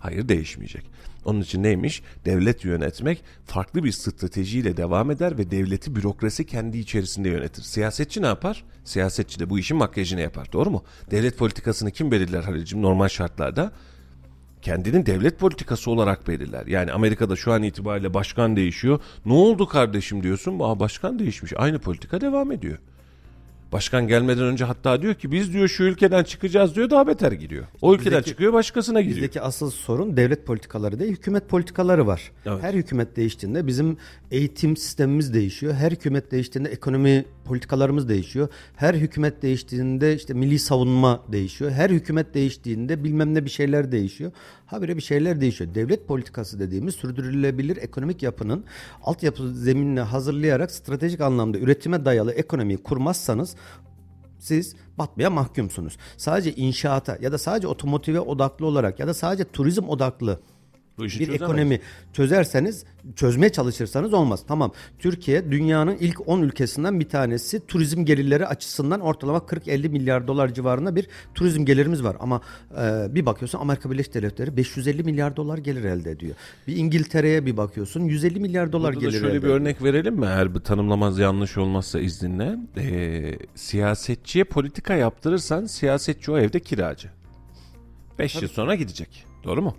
Hayır 0.06 0.30
değişmeyecek. 0.30 0.86
Onun 1.26 1.41
için 1.41 1.63
neymiş? 1.63 2.02
Devlet 2.26 2.65
yönetmek 2.65 3.24
farklı 3.46 3.84
bir 3.84 3.91
stratejiyle 3.91 4.78
devam 4.78 5.12
eder 5.12 5.38
ve 5.38 5.52
devleti 5.52 5.96
bürokrasi 5.96 6.46
kendi 6.46 6.78
içerisinde 6.78 7.30
yönetir. 7.30 7.63
Siyasetçi 7.63 8.22
ne 8.22 8.26
yapar? 8.26 8.63
Siyasetçi 8.84 9.39
de 9.39 9.50
bu 9.50 9.60
işin 9.60 9.78
makyajını 9.78 10.22
yapar. 10.22 10.52
Doğru 10.54 10.70
mu? 10.70 10.84
Devlet 11.12 11.38
politikasını 11.38 11.91
kim 11.91 12.12
belirler 12.12 12.44
Halil'cim 12.44 12.82
normal 12.82 13.08
şartlarda? 13.08 13.72
kendinin 14.62 15.06
devlet 15.06 15.39
politikası 15.39 15.91
olarak 15.91 16.28
belirler. 16.28 16.68
Yani 16.68 16.91
Amerika'da 16.91 17.36
şu 17.36 17.54
an 17.54 17.63
itibariyle 17.63 18.13
başkan 18.13 18.56
değişiyor. 18.56 19.00
Ne 19.26 19.34
oldu 19.34 19.68
kardeşim 19.68 20.24
diyorsun? 20.24 20.60
Aa 20.60 20.80
başkan 20.80 21.20
değişmiş. 21.20 21.54
Aynı 21.56 21.80
politika 21.80 22.22
devam 22.22 22.52
ediyor. 22.52 22.78
Başkan 23.71 24.08
gelmeden 24.08 24.43
önce 24.43 24.65
hatta 24.65 25.01
diyor 25.01 25.13
ki 25.13 25.32
biz 25.32 25.54
diyor 25.54 25.67
şu 25.67 25.84
ülkeden 25.84 26.23
çıkacağız 26.23 26.75
diyor 26.75 26.89
daha 26.89 27.08
beter 27.08 27.32
gidiyor. 27.32 27.65
O 27.82 27.93
ülkeden 27.93 28.12
bizdeki, 28.12 28.30
çıkıyor 28.30 28.54
başkasına 28.54 29.01
gidiyor. 29.01 29.15
Bizdeki 29.15 29.41
asıl 29.41 29.71
sorun 29.71 30.17
devlet 30.17 30.45
politikaları 30.45 30.99
değil 30.99 31.12
hükümet 31.12 31.49
politikaları 31.49 32.08
var. 32.08 32.32
Evet. 32.45 32.63
Her 32.63 32.73
hükümet 32.73 33.15
değiştiğinde 33.15 33.67
bizim 33.67 33.97
eğitim 34.32 34.78
sistemimiz 34.78 35.34
değişiyor. 35.34 35.73
Her 35.73 35.91
hükümet 35.91 36.32
değiştiğinde 36.32 36.69
ekonomi 36.69 37.25
politikalarımız 37.45 38.10
değişiyor. 38.10 38.47
Her 38.75 38.93
hükümet 38.93 39.41
değiştiğinde 39.41 40.15
işte 40.15 40.34
milli 40.34 40.60
savunma 40.60 41.23
değişiyor. 41.32 41.71
Her 41.71 41.89
hükümet 41.89 42.34
değiştiğinde 42.34 43.04
bilmem 43.04 43.34
ne 43.34 43.45
bir 43.45 43.49
şeyler 43.49 43.91
değişiyor. 43.91 44.32
Habire 44.65 44.97
bir 44.97 45.01
şeyler 45.01 45.41
değişiyor. 45.41 45.75
Devlet 45.75 46.08
politikası 46.08 46.60
dediğimiz 46.60 46.95
sürdürülebilir 46.95 47.78
ekonomik 47.78 48.23
yapının 48.23 48.63
altyapı 49.04 49.54
zeminini 49.54 49.99
hazırlayarak 49.99 50.71
stratejik 50.71 51.21
anlamda 51.21 51.58
üretime 51.58 52.06
dayalı 52.06 52.32
ekonomiyi 52.32 52.78
kurmazsanız 52.78 53.55
siz 54.39 54.76
batmaya 54.98 55.30
mahkumsunuz. 55.30 55.98
Sadece 56.18 56.54
inşaata 56.56 57.18
ya 57.22 57.32
da 57.32 57.38
sadece 57.38 57.68
otomotive 57.68 58.20
odaklı 58.20 58.65
olarak 58.65 59.00
ya 59.00 59.08
da 59.08 59.13
sadece 59.13 59.44
turizm 59.44 59.89
odaklı 59.89 60.39
bu 60.97 61.05
işi 61.05 61.19
bir 61.19 61.25
çözemeyiz. 61.25 61.41
ekonomi 61.41 61.79
çözerseniz, 62.13 62.84
çözmeye 63.15 63.51
çalışırsanız 63.51 64.13
olmaz. 64.13 64.43
Tamam. 64.47 64.71
Türkiye 64.99 65.51
dünyanın 65.51 65.97
ilk 65.99 66.27
10 66.27 66.41
ülkesinden 66.41 66.99
bir 66.99 67.10
tanesi. 67.10 67.67
Turizm 67.67 68.05
gelirleri 68.05 68.47
açısından 68.47 68.99
ortalama 68.99 69.38
40-50 69.38 69.89
milyar 69.89 70.27
dolar 70.27 70.53
civarında 70.53 70.95
bir 70.95 71.08
turizm 71.36 71.65
gelirimiz 71.65 72.03
var. 72.03 72.17
Ama 72.19 72.41
e, 72.71 73.15
bir 73.15 73.25
bakıyorsun 73.25 73.60
Amerika 73.60 73.91
Birleşik 73.91 74.13
Devletleri 74.13 74.58
550 74.58 75.03
milyar 75.03 75.36
dolar 75.36 75.58
gelir 75.58 75.84
elde 75.84 76.12
ediyor. 76.12 76.36
Bir 76.67 76.75
İngiltere'ye 76.75 77.45
bir 77.45 77.58
bakıyorsun 77.58 78.01
150 78.01 78.39
milyar 78.39 78.71
dolar 78.71 78.93
Burada 78.93 79.05
gelir 79.05 79.19
elde 79.19 79.27
şöyle 79.27 79.43
bir 79.43 79.47
örnek 79.47 79.84
verelim 79.84 80.15
mi? 80.15 80.25
Eğer 80.25 80.55
bir 80.55 80.60
tanımlamaz 80.60 81.19
yanlış 81.19 81.58
olmazsa 81.58 81.99
izninle. 81.99 82.58
E, 82.77 83.39
siyasetçiye 83.55 84.43
politika 84.43 84.93
yaptırırsan 84.93 85.65
siyasetçi 85.65 86.31
o 86.31 86.38
evde 86.38 86.60
kiracı. 86.60 87.10
5 88.19 88.41
yıl 88.41 88.49
sonra 88.49 88.75
gidecek. 88.75 89.25
Doğru 89.43 89.62
mu? 89.62 89.75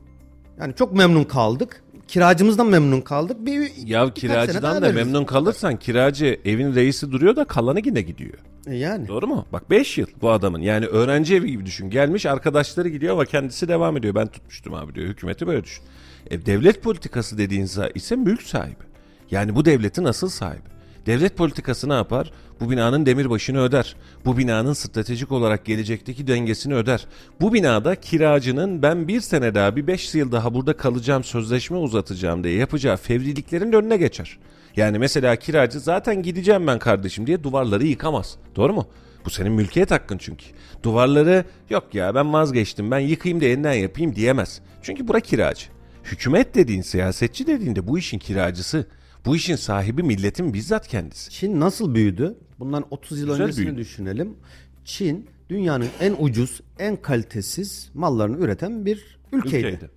Yani 0.61 0.75
çok 0.75 0.93
memnun 0.93 1.25
kaldık. 1.25 1.83
Kiracımızdan 2.09 2.67
memnun 2.67 3.01
kaldık. 3.01 3.37
Bir, 3.47 3.71
ya 3.87 4.15
kiracıdan 4.15 4.83
da 4.83 4.93
memnun 4.93 5.25
kalırsan 5.25 5.77
kiracı 5.77 6.41
evin 6.45 6.75
reisi 6.75 7.13
duruyor 7.13 7.37
da 7.37 7.45
kalanı 7.45 7.81
yine 7.85 8.03
gidiyor. 8.03 8.39
E 8.67 8.75
yani. 8.75 9.09
Doğru 9.09 9.27
mu? 9.27 9.47
Bak 9.53 9.71
5 9.71 9.99
yıl 9.99 10.07
bu 10.21 10.31
adamın. 10.31 10.61
Yani 10.61 10.87
öğrenci 10.87 11.35
evi 11.35 11.51
gibi 11.51 11.67
düşün. 11.67 11.91
Gelmiş 11.91 12.27
arkadaşları 12.27 12.89
gidiyor 12.89 13.13
ama 13.13 13.25
kendisi 13.25 13.69
devam 13.69 13.97
ediyor. 13.97 14.15
Ben 14.15 14.27
tutmuştum 14.27 14.75
abi 14.75 14.95
diyor. 14.95 15.09
Hükümeti 15.09 15.47
böyle 15.47 15.65
düşün. 15.65 15.85
E, 16.31 16.47
devlet 16.47 16.83
politikası 16.83 17.39
dediğin 17.39 17.69
ise 17.95 18.17
mülk 18.17 18.43
sahibi. 18.43 18.85
Yani 19.31 19.55
bu 19.55 19.65
devletin 19.65 20.05
asıl 20.05 20.29
sahibi. 20.29 20.76
Devlet 21.07 21.37
politikası 21.37 21.89
ne 21.89 21.93
yapar? 21.93 22.33
Bu 22.61 22.71
binanın 22.71 23.07
demir 23.07 23.31
başını 23.31 23.61
öder. 23.63 23.97
Bu 24.25 24.39
binanın 24.39 24.73
stratejik 24.73 25.33
olarak 25.33 25.65
gelecekteki 25.65 26.27
dengesini 26.27 26.75
öder. 26.75 27.07
Bu 27.41 27.53
binada 27.53 27.95
kiracının 27.95 28.83
ben 28.83 29.09
bir 29.09 29.21
sene 29.21 29.55
daha 29.55 29.77
bir 29.77 29.87
beş 29.87 30.15
yıl 30.15 30.33
daha 30.33 30.55
burada 30.55 30.77
kalacağım 30.77 31.25
sözleşme 31.25 31.77
uzatacağım 31.77 32.45
diye 32.45 32.55
yapacağı 32.55 32.97
fevriliklerin 32.97 33.73
önüne 33.73 33.97
geçer. 33.97 34.39
Yani 34.77 34.99
mesela 34.99 35.37
kiracı 35.37 35.81
zaten 35.81 36.23
gideceğim 36.23 36.67
ben 36.67 36.79
kardeşim 36.79 37.27
diye 37.27 37.43
duvarları 37.45 37.87
yıkamaz. 37.87 38.37
Doğru 38.57 38.73
mu? 38.73 38.87
Bu 39.25 39.31
senin 39.31 39.53
mülkiyet 39.53 39.91
hakkın 39.91 40.19
çünkü. 40.19 40.45
Duvarları 40.83 41.45
yok 41.71 41.95
ya 41.95 42.15
ben 42.15 42.33
vazgeçtim 42.33 42.91
ben 42.91 42.99
yıkayayım 42.99 43.41
da 43.41 43.45
yeniden 43.45 43.73
yapayım 43.73 44.15
diyemez. 44.17 44.61
Çünkü 44.83 45.09
bura 45.09 45.21
kiracı. 45.21 45.67
Hükümet 46.05 46.55
dediğin, 46.55 46.83
siyasetçi 46.83 47.47
dediğinde 47.47 47.87
bu 47.87 47.99
işin 47.99 48.19
kiracısı. 48.19 48.87
Bu 49.27 49.37
işin 49.37 49.57
sahibi 49.57 50.03
milletin 50.03 50.55
bizzat 50.55 50.89
kendisi. 50.89 51.31
Çin 51.31 51.61
nasıl 51.61 51.95
büyüdü? 51.95 52.37
Bundan 52.59 52.85
30 52.91 53.19
yıl 53.21 53.27
Güzel 53.27 53.43
öncesini 53.43 53.67
büyüdü. 53.67 53.81
düşünelim. 53.81 54.37
Çin 54.85 55.27
dünyanın 55.51 55.89
en 56.01 56.17
ucuz, 56.19 56.61
en 56.79 56.97
kalitesiz 57.03 57.91
mallarını 57.95 58.39
üreten 58.39 58.87
bir 58.87 59.19
ülkeydi. 59.33 59.67
ülkeydi. 59.67 59.91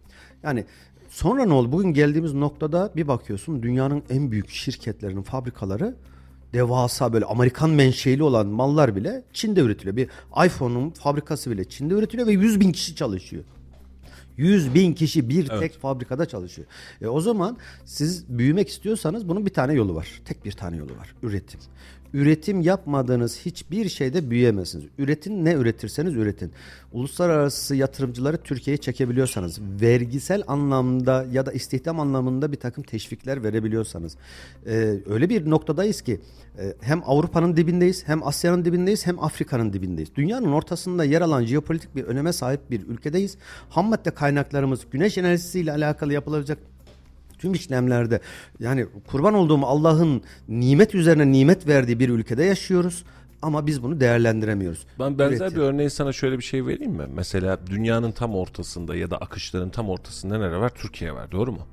Yani 0.43 0.65
sonra 1.09 1.45
ne 1.45 1.53
oldu? 1.53 1.71
Bugün 1.71 1.93
geldiğimiz 1.93 2.33
noktada 2.33 2.91
bir 2.95 3.07
bakıyorsun 3.07 3.63
dünyanın 3.63 4.03
en 4.09 4.31
büyük 4.31 4.49
şirketlerinin 4.49 5.21
fabrikaları 5.21 5.95
devasa 6.53 7.13
böyle 7.13 7.25
Amerikan 7.25 7.69
menşeli 7.69 8.23
olan 8.23 8.47
mallar 8.47 8.95
bile 8.95 9.23
Çin'de 9.33 9.61
üretiliyor. 9.61 9.95
Bir 9.95 10.09
iPhone'un 10.45 10.89
fabrikası 10.89 11.51
bile 11.51 11.65
Çin'de 11.65 11.93
üretiliyor 11.93 12.27
ve 12.27 12.31
100 12.31 12.59
bin 12.59 12.71
kişi 12.71 12.95
çalışıyor. 12.95 13.43
100 14.39 14.73
bin 14.73 14.93
kişi 14.93 15.29
bir 15.29 15.49
evet. 15.49 15.59
tek 15.59 15.81
fabrikada 15.81 16.25
çalışıyor. 16.25 16.67
E 17.01 17.07
o 17.07 17.21
zaman 17.21 17.57
siz 17.85 18.25
büyümek 18.29 18.69
istiyorsanız 18.69 19.27
bunun 19.29 19.45
bir 19.45 19.53
tane 19.53 19.73
yolu 19.73 19.95
var. 19.95 20.21
Tek 20.25 20.45
bir 20.45 20.51
tane 20.51 20.77
yolu 20.77 20.91
var. 20.97 21.15
Üretim. 21.23 21.59
Üretim 22.13 22.61
yapmadığınız 22.61 23.37
hiçbir 23.37 23.89
şeyde 23.89 24.29
büyüyemezsiniz. 24.29 24.85
Üretin 24.97 25.45
ne 25.45 25.53
üretirseniz 25.53 26.15
üretin. 26.15 26.51
Uluslararası 26.91 27.75
yatırımcıları 27.75 28.37
Türkiye'ye 28.37 28.77
çekebiliyorsanız, 28.77 29.59
vergisel 29.81 30.43
anlamda 30.47 31.25
ya 31.31 31.45
da 31.45 31.51
istihdam 31.51 31.99
anlamında 31.99 32.51
bir 32.51 32.57
takım 32.57 32.83
teşvikler 32.83 33.43
verebiliyorsanız, 33.43 34.17
e, 34.65 34.95
öyle 35.09 35.29
bir 35.29 35.49
noktadayız 35.49 36.01
ki 36.01 36.19
e, 36.59 36.73
hem 36.81 37.01
Avrupa'nın 37.05 37.57
dibindeyiz, 37.57 38.07
hem 38.07 38.27
Asya'nın 38.27 38.65
dibindeyiz, 38.65 39.05
hem 39.07 39.23
Afrika'nın 39.23 39.73
dibindeyiz. 39.73 40.15
Dünyanın 40.15 40.51
ortasında 40.51 41.03
yer 41.03 41.21
alan 41.21 41.45
jeopolitik 41.45 41.95
bir 41.95 42.03
öneme 42.03 42.33
sahip 42.33 42.71
bir 42.71 42.87
ülkedeyiz. 42.87 43.37
Ham 43.69 43.89
madde 43.89 44.11
kaynaklarımız 44.11 44.81
güneş 44.91 45.17
enerjisiyle 45.17 45.71
alakalı 45.71 46.13
yapılacak 46.13 46.57
tüm 47.39 47.53
işlemlerde 47.53 48.19
yani 48.59 48.85
kurban 49.07 49.33
olduğum 49.33 49.65
Allah'ın 49.65 50.21
nimet 50.47 50.95
üzerine 50.95 51.31
nimet 51.31 51.67
verdiği 51.67 51.99
bir 51.99 52.09
ülkede 52.09 52.43
yaşıyoruz 52.43 53.03
ama 53.41 53.67
biz 53.67 53.83
bunu 53.83 53.99
değerlendiremiyoruz. 53.99 54.85
Ben 54.99 55.19
benzer 55.19 55.45
Üretim. 55.45 55.57
bir 55.57 55.63
örneği 55.63 55.89
sana 55.89 56.11
şöyle 56.13 56.37
bir 56.37 56.43
şey 56.43 56.65
vereyim 56.65 56.91
mi? 56.91 57.05
Mesela 57.13 57.59
dünyanın 57.67 58.11
tam 58.11 58.35
ortasında 58.35 58.95
ya 58.95 59.11
da 59.11 59.17
akışların 59.17 59.69
tam 59.69 59.89
ortasında 59.89 60.37
nere 60.37 60.57
var? 60.57 60.69
Türkiye 60.69 61.13
var 61.13 61.31
doğru 61.31 61.51
mu? 61.51 61.67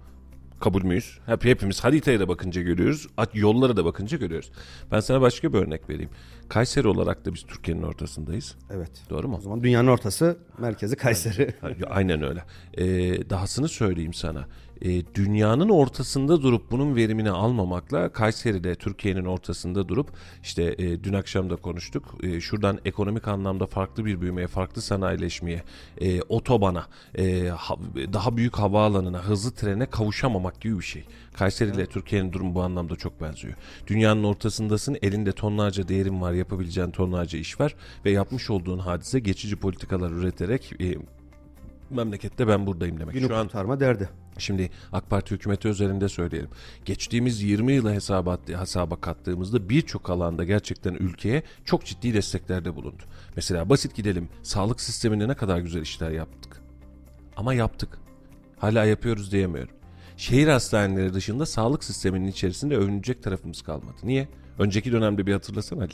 Kabul 0.61 0.83
müyüz? 0.83 1.19
Hep 1.27 1.45
hepimiz 1.45 1.85
haritaya 1.85 2.21
da 2.21 2.29
bakınca 2.29 2.63
görüyoruz. 2.63 3.09
Yollara 3.35 3.77
da 3.77 3.85
bakınca 3.85 4.19
görüyoruz. 4.19 4.51
Ben 4.93 5.01
sana 5.01 5.21
başka 5.21 5.53
bir 5.53 5.59
örnek 5.59 5.91
vereyim. 5.91 6.11
Kayseri 6.49 6.89
olarak 6.89 7.25
da 7.25 7.35
biz 7.35 7.43
Türkiye'nin 7.43 7.83
ortasındayız. 7.83 8.55
Evet. 8.71 8.91
Doğru 9.11 9.29
mu? 9.29 9.37
O 9.39 9.41
zaman 9.41 9.63
dünyanın 9.63 9.89
ortası 9.89 10.39
merkezi 10.59 10.97
Kayseri. 10.97 11.55
Aynen 11.91 12.23
öyle. 12.23 12.45
Ee, 12.75 13.31
dahasını 13.31 13.69
söyleyeyim 13.69 14.15
sana. 14.15 14.47
Ee, 14.83 15.03
dünyanın 15.15 15.69
ortasında 15.69 16.43
durup 16.43 16.71
bunun 16.71 16.97
verimini 16.97 17.31
almamakla 17.31 18.09
Kayseri'de 18.09 18.75
Türkiye'nin 18.75 19.25
ortasında 19.25 19.89
durup 19.89 20.11
işte 20.43 20.75
e, 20.79 21.05
dün 21.05 21.13
akşam 21.13 21.51
da 21.51 21.57
konuştuk. 21.57 22.15
E, 22.23 22.41
şuradan 22.41 22.79
ekonomik 22.85 23.29
anlamda 23.29 23.67
farklı 23.67 24.05
bir 24.05 24.21
büyümeye, 24.21 24.47
farklı 24.47 24.83
sanayileşmeye, 24.83 25.63
e, 26.01 26.23
otobana, 26.23 26.87
e, 27.19 27.49
ha- 27.49 27.77
daha 28.13 28.37
büyük 28.37 28.59
havaalanına, 28.59 29.19
hızlı 29.23 29.51
trene 29.55 29.87
kavuşamamak 29.87 30.61
gibi 30.61 30.79
bir 30.79 30.85
şey. 30.85 31.05
Kayseri 31.37 31.71
ile 31.71 31.87
Türkiye'nin 31.87 32.33
durumu 32.33 32.55
bu 32.55 32.63
anlamda 32.63 32.97
çok 32.97 33.21
benziyor. 33.21 33.55
Dünyanın 33.87 34.25
ortasındasın, 34.25 34.97
elinde 35.03 35.33
tonlarca 35.33 35.89
değerin 35.89 36.21
var, 36.21 36.33
yapabileceğin 36.33 36.91
tonlarca 36.91 37.39
iş 37.39 37.61
var 37.61 37.75
ve 38.05 38.11
yapmış 38.11 38.51
olduğun 38.51 38.79
hadise 38.79 39.19
geçici 39.21 39.57
politikalar 39.57 40.11
üreterek 40.11 40.73
e, 40.81 40.95
memlekette 41.91 42.49
ben 42.49 42.67
buradayım 42.67 43.01
demek. 43.01 43.15
Günü 43.15 43.29
Şu 43.29 43.37
an 43.37 43.47
kurtarma 43.47 43.81
derdi. 43.81 44.09
Şimdi 44.39 44.71
AK 44.93 45.11
Parti 45.11 45.35
hükümeti 45.35 45.69
özelinde 45.69 46.09
söyleyelim. 46.09 46.51
Geçtiğimiz 46.85 47.43
20 47.43 47.73
yıla 47.73 47.93
hesaba, 47.93 48.39
hesaba 48.47 49.01
kattığımızda 49.01 49.69
birçok 49.69 50.11
alanda 50.11 50.45
gerçekten 50.45 50.95
ülkeye 50.95 51.43
çok 51.65 51.85
ciddi 51.85 52.15
desteklerde 52.15 52.77
bulundu. 52.77 53.03
Mesela 53.37 53.69
basit 53.69 53.95
gidelim. 53.95 54.29
Sağlık 54.43 54.81
sisteminde 54.81 55.29
ne 55.29 55.35
kadar 55.35 55.59
güzel 55.59 55.83
işler 55.83 56.11
yaptık. 56.11 56.63
Ama 57.37 57.55
yaptık. 57.55 57.99
Hala 58.59 58.85
yapıyoruz 58.85 59.33
diyemiyorum. 59.33 59.75
Şehir 60.17 60.49
hastaneleri 60.49 61.15
dışında 61.15 61.47
sağlık 61.47 61.85
sisteminin 61.85 62.27
içerisinde 62.27 62.77
övünecek 62.77 63.23
tarafımız 63.23 63.63
kalmadı. 63.63 63.97
Niye? 64.03 64.29
Önceki 64.59 64.93
dönemde 64.93 65.27
bir 65.27 65.33
hatırlasana 65.33 65.83
Ali. 65.83 65.93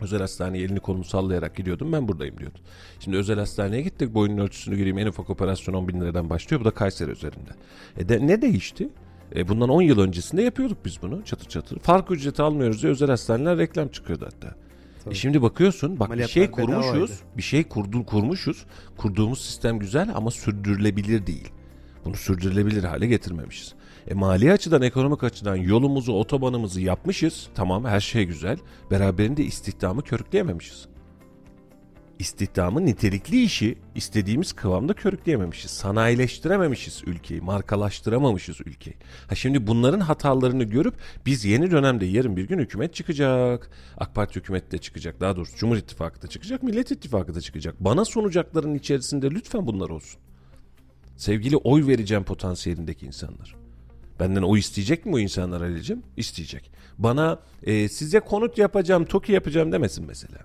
Özel 0.00 0.20
hastaneye 0.20 0.64
elini 0.64 0.80
kolunu 0.80 1.04
sallayarak 1.04 1.56
gidiyordum 1.56 1.92
ben 1.92 2.08
buradayım 2.08 2.38
diyordun. 2.38 2.60
Şimdi 3.00 3.16
özel 3.16 3.38
hastaneye 3.38 3.82
gittik 3.82 4.14
boyunun 4.14 4.38
ölçüsünü 4.38 4.76
gireyim 4.76 4.98
en 4.98 5.06
ufak 5.06 5.30
operasyon 5.30 5.74
10 5.74 5.88
bin 5.88 6.00
liradan 6.00 6.30
başlıyor 6.30 6.60
bu 6.60 6.64
da 6.64 6.70
Kayseri 6.70 7.10
üzerinde. 7.10 7.50
E 7.96 8.08
de, 8.08 8.26
ne 8.26 8.42
değişti? 8.42 8.88
E 9.36 9.48
bundan 9.48 9.68
10 9.68 9.82
yıl 9.82 9.98
öncesinde 10.00 10.42
yapıyorduk 10.42 10.78
biz 10.84 11.02
bunu 11.02 11.24
çatır 11.24 11.48
çatır. 11.48 11.78
Fark 11.78 12.10
ücreti 12.10 12.42
almıyoruz 12.42 12.82
diye 12.82 12.92
özel 12.92 13.08
hastaneler 13.10 13.58
reklam 13.58 13.88
çıkıyordu 13.88 14.24
hatta. 14.34 14.54
E 15.10 15.14
şimdi 15.14 15.42
bakıyorsun 15.42 16.00
bak 16.00 16.10
bir 16.18 16.26
şey 16.28 16.50
kurmuşuz, 16.50 17.20
bir 17.36 17.42
şey 17.42 17.64
kurdu, 17.64 18.06
kurmuşuz. 18.06 18.66
Kurduğumuz 18.96 19.40
sistem 19.40 19.78
güzel 19.78 20.10
ama 20.14 20.30
sürdürülebilir 20.30 21.26
değil. 21.26 21.48
Bunu 22.04 22.14
sürdürülebilir 22.16 22.84
hale 22.84 23.06
getirmemişiz. 23.06 23.74
E 24.10 24.14
mali 24.14 24.52
açıdan, 24.52 24.82
ekonomik 24.82 25.24
açıdan 25.24 25.56
yolumuzu, 25.56 26.12
otobanımızı 26.12 26.80
yapmışız. 26.80 27.48
Tamam 27.54 27.84
her 27.84 28.00
şey 28.00 28.24
güzel. 28.24 28.58
Beraberinde 28.90 29.44
istihdamı 29.44 30.02
körükleyememişiz. 30.02 30.88
İstihdamı 32.18 32.86
nitelikli 32.86 33.42
işi 33.42 33.78
istediğimiz 33.94 34.52
kıvamda 34.52 34.92
körükleyememişiz. 34.92 35.70
Sanayileştirememişiz 35.70 37.02
ülkeyi, 37.06 37.40
markalaştıramamışız 37.40 38.60
ülkeyi. 38.60 38.96
Ha 39.28 39.34
şimdi 39.34 39.66
bunların 39.66 40.00
hatalarını 40.00 40.64
görüp 40.64 40.94
biz 41.26 41.44
yeni 41.44 41.70
dönemde 41.70 42.06
yarın 42.06 42.36
bir 42.36 42.48
gün 42.48 42.58
hükümet 42.58 42.94
çıkacak. 42.94 43.70
AK 43.98 44.14
Parti 44.14 44.36
hükümeti 44.36 44.70
de 44.70 44.78
çıkacak. 44.78 45.20
Daha 45.20 45.36
doğrusu 45.36 45.56
Cumhur 45.56 45.76
İttifakı 45.76 46.22
da 46.22 46.26
çıkacak, 46.26 46.62
Millet 46.62 46.90
İttifakı 46.90 47.34
da 47.34 47.40
çıkacak. 47.40 47.74
Bana 47.80 48.04
sunacakların 48.04 48.74
içerisinde 48.74 49.30
lütfen 49.30 49.66
bunlar 49.66 49.88
olsun. 49.90 50.20
Sevgili 51.16 51.56
oy 51.56 51.86
vereceğim 51.86 52.24
potansiyelindeki 52.24 53.06
insanlar. 53.06 53.69
Benden 54.20 54.42
oy 54.42 54.58
isteyecek 54.58 55.06
mi 55.06 55.14
o 55.14 55.18
insanlar 55.18 55.60
Ali'cim? 55.60 56.02
İsteyecek. 56.16 56.70
Bana 56.98 57.40
e, 57.62 57.88
size 57.88 58.20
konut 58.20 58.58
yapacağım, 58.58 59.04
TOKİ 59.04 59.32
yapacağım 59.32 59.72
demesin 59.72 60.06
mesela. 60.06 60.38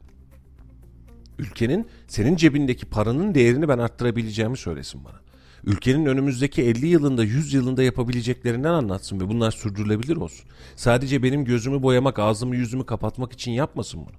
Ülkenin 1.39 1.88
senin 2.07 2.36
cebindeki 2.36 2.86
paranın 2.86 3.36
değerini 3.36 3.67
ben 3.67 3.78
arttırabileceğimi 3.78 4.57
söylesin 4.57 5.03
bana. 5.05 5.19
Ülkenin 5.63 6.05
önümüzdeki 6.05 6.61
50 6.61 6.88
yılında 6.88 7.23
100 7.23 7.53
yılında 7.53 7.84
yapabileceklerinden 7.84 8.73
anlatsın 8.73 9.19
ve 9.19 9.28
bunlar 9.28 9.51
sürdürülebilir 9.51 10.15
olsun. 10.15 10.45
Sadece 10.76 11.23
benim 11.23 11.45
gözümü 11.45 11.84
boyamak, 11.84 12.19
ağzımı 12.19 12.55
yüzümü 12.55 12.86
kapatmak 12.86 13.34
için 13.34 13.51
yapmasın 13.51 13.99
bunu. 14.05 14.15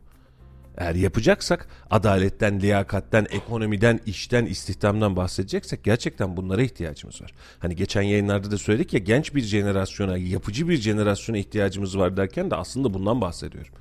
Eğer 0.77 0.95
yapacaksak 0.95 1.69
adaletten, 1.91 2.61
liyakatten, 2.61 3.27
ekonomiden, 3.31 4.01
işten, 4.07 4.47
istihdamdan 4.47 5.17
bahsedeceksek 5.17 5.85
gerçekten 5.85 6.37
bunlara 6.37 6.63
ihtiyacımız 6.63 7.23
var. 7.23 7.33
Hani 7.59 7.77
geçen 7.77 8.03
yayınlarda 8.03 8.51
da 8.51 8.59
söyledik 8.59 8.93
ya 8.93 8.99
genç 8.99 9.35
bir 9.35 9.43
jenerasyona, 9.43 10.17
yapıcı 10.17 10.69
bir 10.69 10.77
jenerasyona 10.77 11.39
ihtiyacımız 11.39 11.99
var 11.99 12.17
derken 12.17 12.51
de 12.51 12.55
aslında 12.55 12.95
bundan 12.95 13.21
bahsediyorum. 13.21 13.73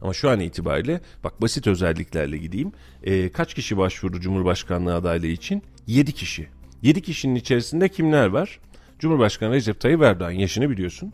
Ama 0.00 0.12
şu 0.12 0.30
an 0.30 0.40
itibariyle 0.40 1.00
bak 1.24 1.42
basit 1.42 1.66
özelliklerle 1.66 2.38
gideyim. 2.38 2.72
Ee, 3.04 3.28
kaç 3.28 3.54
kişi 3.54 3.76
başvurdu 3.76 4.20
Cumhurbaşkanlığı 4.20 4.94
adaylığı 4.94 5.26
için? 5.26 5.62
7 5.86 6.12
kişi. 6.12 6.48
7 6.82 7.02
kişinin 7.02 7.34
içerisinde 7.34 7.88
kimler 7.88 8.26
var? 8.26 8.60
Cumhurbaşkanı 8.98 9.54
Recep 9.54 9.80
Tayyip 9.80 10.02
Erdoğan 10.02 10.30
yaşını 10.30 10.70
biliyorsun. 10.70 11.12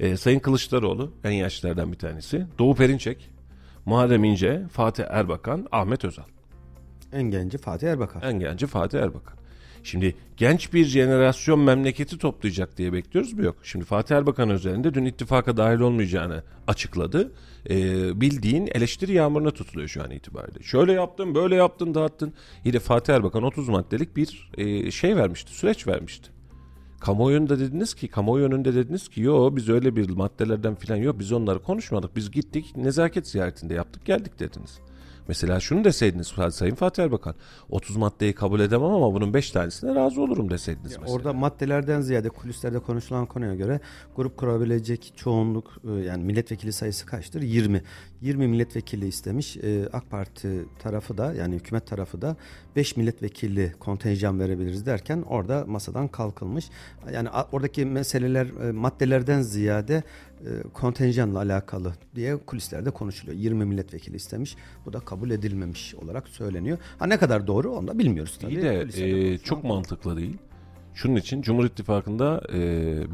Ee, 0.00 0.16
Sayın 0.16 0.38
Kılıçdaroğlu 0.38 1.12
en 1.24 1.30
yaşlılardan 1.30 1.92
bir 1.92 1.98
tanesi. 1.98 2.46
Doğu 2.58 2.74
Perinçek, 2.74 3.30
Muharrem 3.88 4.24
İnce, 4.24 4.62
Fatih 4.72 5.04
Erbakan, 5.08 5.66
Ahmet 5.72 6.04
Özal. 6.04 6.24
En 7.12 7.22
genci 7.22 7.58
Fatih 7.58 7.88
Erbakan. 7.88 8.22
En 8.22 8.40
genci 8.40 8.66
Fatih 8.66 8.98
Erbakan. 8.98 9.38
Şimdi 9.82 10.16
genç 10.36 10.72
bir 10.72 10.84
jenerasyon 10.84 11.60
memleketi 11.60 12.18
toplayacak 12.18 12.76
diye 12.76 12.92
bekliyoruz 12.92 13.38
bu 13.38 13.42
yok. 13.42 13.56
Şimdi 13.62 13.84
Fatih 13.84 14.16
Erbakan 14.16 14.50
üzerinde 14.50 14.94
dün 14.94 15.04
ittifaka 15.04 15.56
dahil 15.56 15.80
olmayacağını 15.80 16.42
açıkladı. 16.66 17.32
Ee, 17.70 18.20
bildiğin 18.20 18.68
eleştiri 18.74 19.12
yağmuruna 19.12 19.50
tutuluyor 19.50 19.88
şu 19.88 20.02
an 20.02 20.10
itibariyle. 20.10 20.62
Şöyle 20.62 20.92
yaptın, 20.92 21.34
böyle 21.34 21.54
yaptın, 21.54 21.94
dağıttın. 21.94 22.32
Yine 22.64 22.78
Fatih 22.78 23.14
Erbakan 23.14 23.42
30 23.42 23.68
maddelik 23.68 24.16
bir 24.16 24.50
e, 24.58 24.90
şey 24.90 25.16
vermişti, 25.16 25.52
süreç 25.52 25.86
vermişti. 25.86 26.37
Kamuoyunda 27.00 27.58
dediniz 27.58 27.94
ki, 27.94 28.08
kamuoyu 28.08 28.46
önünde 28.46 28.74
dediniz 28.74 29.08
ki 29.08 29.20
yo 29.20 29.56
biz 29.56 29.68
öyle 29.68 29.96
bir 29.96 30.10
maddelerden 30.10 30.74
filan 30.74 30.96
yok 30.96 31.18
biz 31.18 31.32
onları 31.32 31.62
konuşmadık. 31.62 32.16
Biz 32.16 32.30
gittik 32.30 32.76
nezaket 32.76 33.28
ziyaretinde 33.28 33.74
yaptık 33.74 34.04
geldik 34.04 34.40
dediniz. 34.40 34.78
Mesela 35.28 35.60
şunu 35.60 35.84
deseydiniz 35.84 36.34
Sayın 36.50 36.74
Fatih 36.74 37.02
Erbakan 37.02 37.34
30 37.70 37.96
maddeyi 37.96 38.32
kabul 38.32 38.60
edemem 38.60 38.90
ama 38.90 39.14
bunun 39.14 39.34
5 39.34 39.50
tanesine 39.50 39.94
razı 39.94 40.22
olurum 40.22 40.50
deseydiniz 40.50 40.96
mesela. 40.98 41.12
Orada 41.16 41.32
maddelerden 41.32 42.00
ziyade 42.00 42.28
kulislerde 42.28 42.78
konuşulan 42.78 43.26
konuya 43.26 43.54
göre 43.54 43.80
grup 44.16 44.36
kurabilecek 44.36 45.12
çoğunluk 45.16 45.78
e, 45.88 45.92
yani 45.92 46.24
milletvekili 46.24 46.72
sayısı 46.72 47.06
kaçtır? 47.06 47.42
20. 47.42 47.82
20 48.20 48.48
milletvekili 48.48 49.06
istemiş. 49.06 49.56
E, 49.56 49.88
AK 49.92 50.10
Parti 50.10 50.64
tarafı 50.78 51.18
da 51.18 51.32
yani 51.32 51.54
hükümet 51.54 51.86
tarafı 51.86 52.22
da 52.22 52.36
5 52.76 52.96
milletvekili 52.96 53.72
kontenjan 53.80 54.40
verebiliriz 54.40 54.86
derken 54.86 55.22
orada 55.22 55.64
masadan 55.66 56.08
kalkılmış. 56.08 56.70
Yani 57.12 57.28
oradaki 57.52 57.84
meseleler 57.84 58.46
e, 58.46 58.72
maddelerden 58.72 59.42
ziyade 59.42 60.02
kontenjanla 60.72 61.38
alakalı 61.38 61.92
diye 62.14 62.36
kulislerde 62.36 62.90
konuşuluyor. 62.90 63.38
20 63.38 63.64
milletvekili 63.64 64.16
istemiş. 64.16 64.56
Bu 64.86 64.92
da 64.92 65.00
kabul 65.00 65.30
edilmemiş 65.30 65.94
olarak 65.94 66.28
söyleniyor. 66.28 66.78
Ha 66.98 67.06
ne 67.06 67.18
kadar 67.18 67.46
doğru 67.46 67.72
onu 67.72 67.88
da 67.88 67.98
bilmiyoruz 67.98 68.38
tabii. 68.40 68.52
İyi 68.52 68.62
de 68.62 68.80
Kulislerde 68.80 69.32
e, 69.32 69.38
çok 69.38 69.64
mantıklı 69.64 70.16
değil. 70.16 70.36
Şunun 70.94 71.16
için 71.16 71.42
Cumhur 71.42 71.64
İttifakı'nda 71.64 72.42
e, 72.52 72.58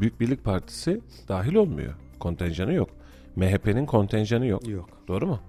Büyük 0.01 0.19
Birlik 0.19 0.43
Partisi 0.43 1.01
dahil 1.27 1.55
olmuyor. 1.55 1.93
Kontenjanı 2.19 2.73
yok. 2.73 2.89
MHP'nin 3.35 3.85
kontenjanı 3.85 4.45
yok. 4.45 4.67
Yok. 4.67 4.89
Doğru 5.07 5.27
mu? 5.27 5.39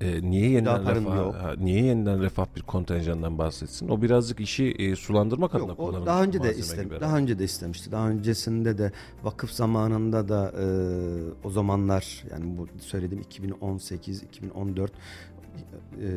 E, 0.00 0.30
niye 0.30 0.50
yeniden 0.50 0.76
Hüdapar'ın 0.76 1.04
refah, 1.04 1.16
yok. 1.16 1.34
ha, 1.34 1.54
niye 1.58 1.84
yeniden 1.84 2.22
refah 2.22 2.46
bir 2.56 2.62
kontenjandan 2.62 3.38
bahsetsin? 3.38 3.88
O 3.88 4.02
birazcık 4.02 4.40
işi 4.40 4.64
e, 4.64 4.96
sulandırmak 4.96 5.54
adına 5.54 5.68
Yok, 5.68 5.80
o 5.80 5.86
kullanılmış 5.86 6.06
daha 6.06 6.22
önce 6.22 6.42
de 6.42 6.56
istem 6.56 6.90
daha 7.00 7.16
önce 7.16 7.38
de 7.38 7.44
istemişti. 7.44 7.92
Daha 7.92 8.08
öncesinde 8.08 8.78
de 8.78 8.92
vakıf 9.22 9.50
zamanında 9.50 10.28
da 10.28 10.52
e, 10.60 10.66
o 11.44 11.50
zamanlar 11.50 12.24
yani 12.30 12.58
bu 12.58 12.68
söylediğim 12.80 13.22
2018 13.22 14.22
2014 14.22 14.90
e, 14.90 14.94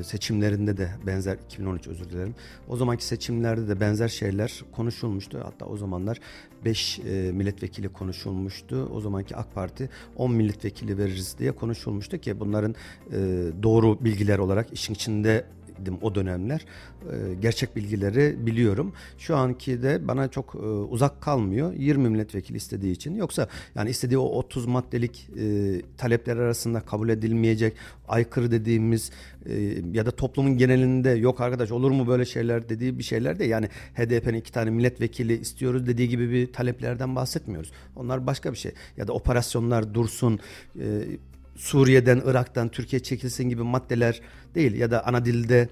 seçimlerinde 0.03 0.77
de 0.77 0.89
benzer 1.07 1.37
2013 1.45 1.87
özür 1.87 2.09
dilerim. 2.09 2.35
O 2.67 2.77
zamanki 2.77 3.05
seçimlerde 3.05 3.67
de 3.67 3.79
benzer 3.79 4.07
şeyler 4.07 4.61
konuşulmuştu. 4.71 5.41
Hatta 5.43 5.65
o 5.65 5.77
zamanlar 5.77 6.19
5 6.65 6.99
milletvekili 7.33 7.89
konuşulmuştu. 7.89 8.89
O 8.93 9.01
zamanki 9.01 9.35
AK 9.35 9.55
Parti 9.55 9.89
10 10.15 10.31
milletvekili 10.31 10.97
veririz 10.97 11.35
diye 11.39 11.51
konuşulmuştu 11.51 12.17
ki 12.17 12.39
bunların 12.39 12.75
e, 13.11 13.15
doğru 13.63 14.05
bilgiler 14.05 14.39
olarak 14.39 14.73
işin 14.73 14.93
içinde 14.93 15.45
idim 15.83 15.97
o 16.01 16.15
dönemler. 16.15 16.65
Ee, 17.01 17.33
gerçek 17.41 17.75
bilgileri 17.75 18.45
biliyorum. 18.45 18.93
Şu 19.17 19.35
anki 19.35 19.83
de 19.83 20.07
bana 20.07 20.27
çok 20.27 20.55
e, 20.55 20.57
uzak 20.67 21.21
kalmıyor. 21.21 21.73
20 21.73 22.09
milletvekili 22.09 22.57
istediği 22.57 22.91
için. 22.91 23.15
Yoksa 23.15 23.47
yani 23.75 23.89
istediği 23.89 24.17
o 24.17 24.25
30 24.25 24.65
maddelik 24.65 25.29
e, 25.39 25.81
talepler 25.97 26.37
arasında 26.37 26.79
kabul 26.79 27.09
edilmeyecek 27.09 27.73
aykırı 28.07 28.51
dediğimiz 28.51 29.11
e, 29.45 29.53
ya 29.93 30.05
da 30.05 30.11
toplumun 30.11 30.57
genelinde 30.57 31.09
yok 31.09 31.41
arkadaş 31.41 31.71
olur 31.71 31.91
mu 31.91 32.07
böyle 32.07 32.25
şeyler 32.25 32.69
dediği 32.69 32.99
bir 32.99 33.03
şeyler 33.03 33.39
de 33.39 33.45
yani 33.45 33.67
HDP'nin 33.95 34.37
iki 34.37 34.51
tane 34.51 34.69
milletvekili 34.69 35.37
istiyoruz 35.37 35.87
dediği 35.87 36.09
gibi 36.09 36.31
bir 36.31 36.53
taleplerden 36.53 37.15
bahsetmiyoruz. 37.15 37.71
Onlar 37.95 38.27
başka 38.27 38.51
bir 38.51 38.57
şey. 38.57 38.71
Ya 38.97 39.07
da 39.07 39.13
operasyonlar 39.13 39.93
dursun 39.93 40.39
Suriye'den, 41.55 42.21
Irak'tan 42.25 42.69
Türkiye 42.69 43.03
çekilsin 43.03 43.49
gibi 43.49 43.63
maddeler 43.63 44.21
değil 44.55 44.73
ya 44.75 44.91
da 44.91 45.07
ana 45.07 45.25
dilde 45.25 45.69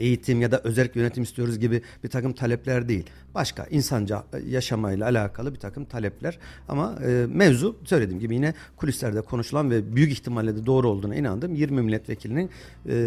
eğitim 0.00 0.40
ya 0.40 0.50
da 0.50 0.60
özel 0.64 0.88
yönetim 0.94 1.22
istiyoruz 1.22 1.58
gibi 1.58 1.82
bir 2.04 2.08
takım 2.08 2.32
talepler 2.32 2.88
değil. 2.88 3.04
Başka 3.34 3.64
insanca 3.64 4.24
yaşamayla 4.46 5.06
alakalı 5.06 5.54
bir 5.54 5.58
takım 5.58 5.84
talepler 5.84 6.38
ama 6.68 6.98
e, 7.06 7.26
mevzu 7.28 7.76
söylediğim 7.84 8.20
gibi 8.20 8.34
yine 8.34 8.54
kulislerde 8.76 9.20
konuşulan 9.20 9.70
ve 9.70 9.96
büyük 9.96 10.12
ihtimalle 10.12 10.56
de 10.56 10.66
doğru 10.66 10.88
olduğuna 10.88 11.14
inandığım 11.14 11.54
20 11.54 11.82
milletvekilinin 11.82 12.46
e, 12.46 12.50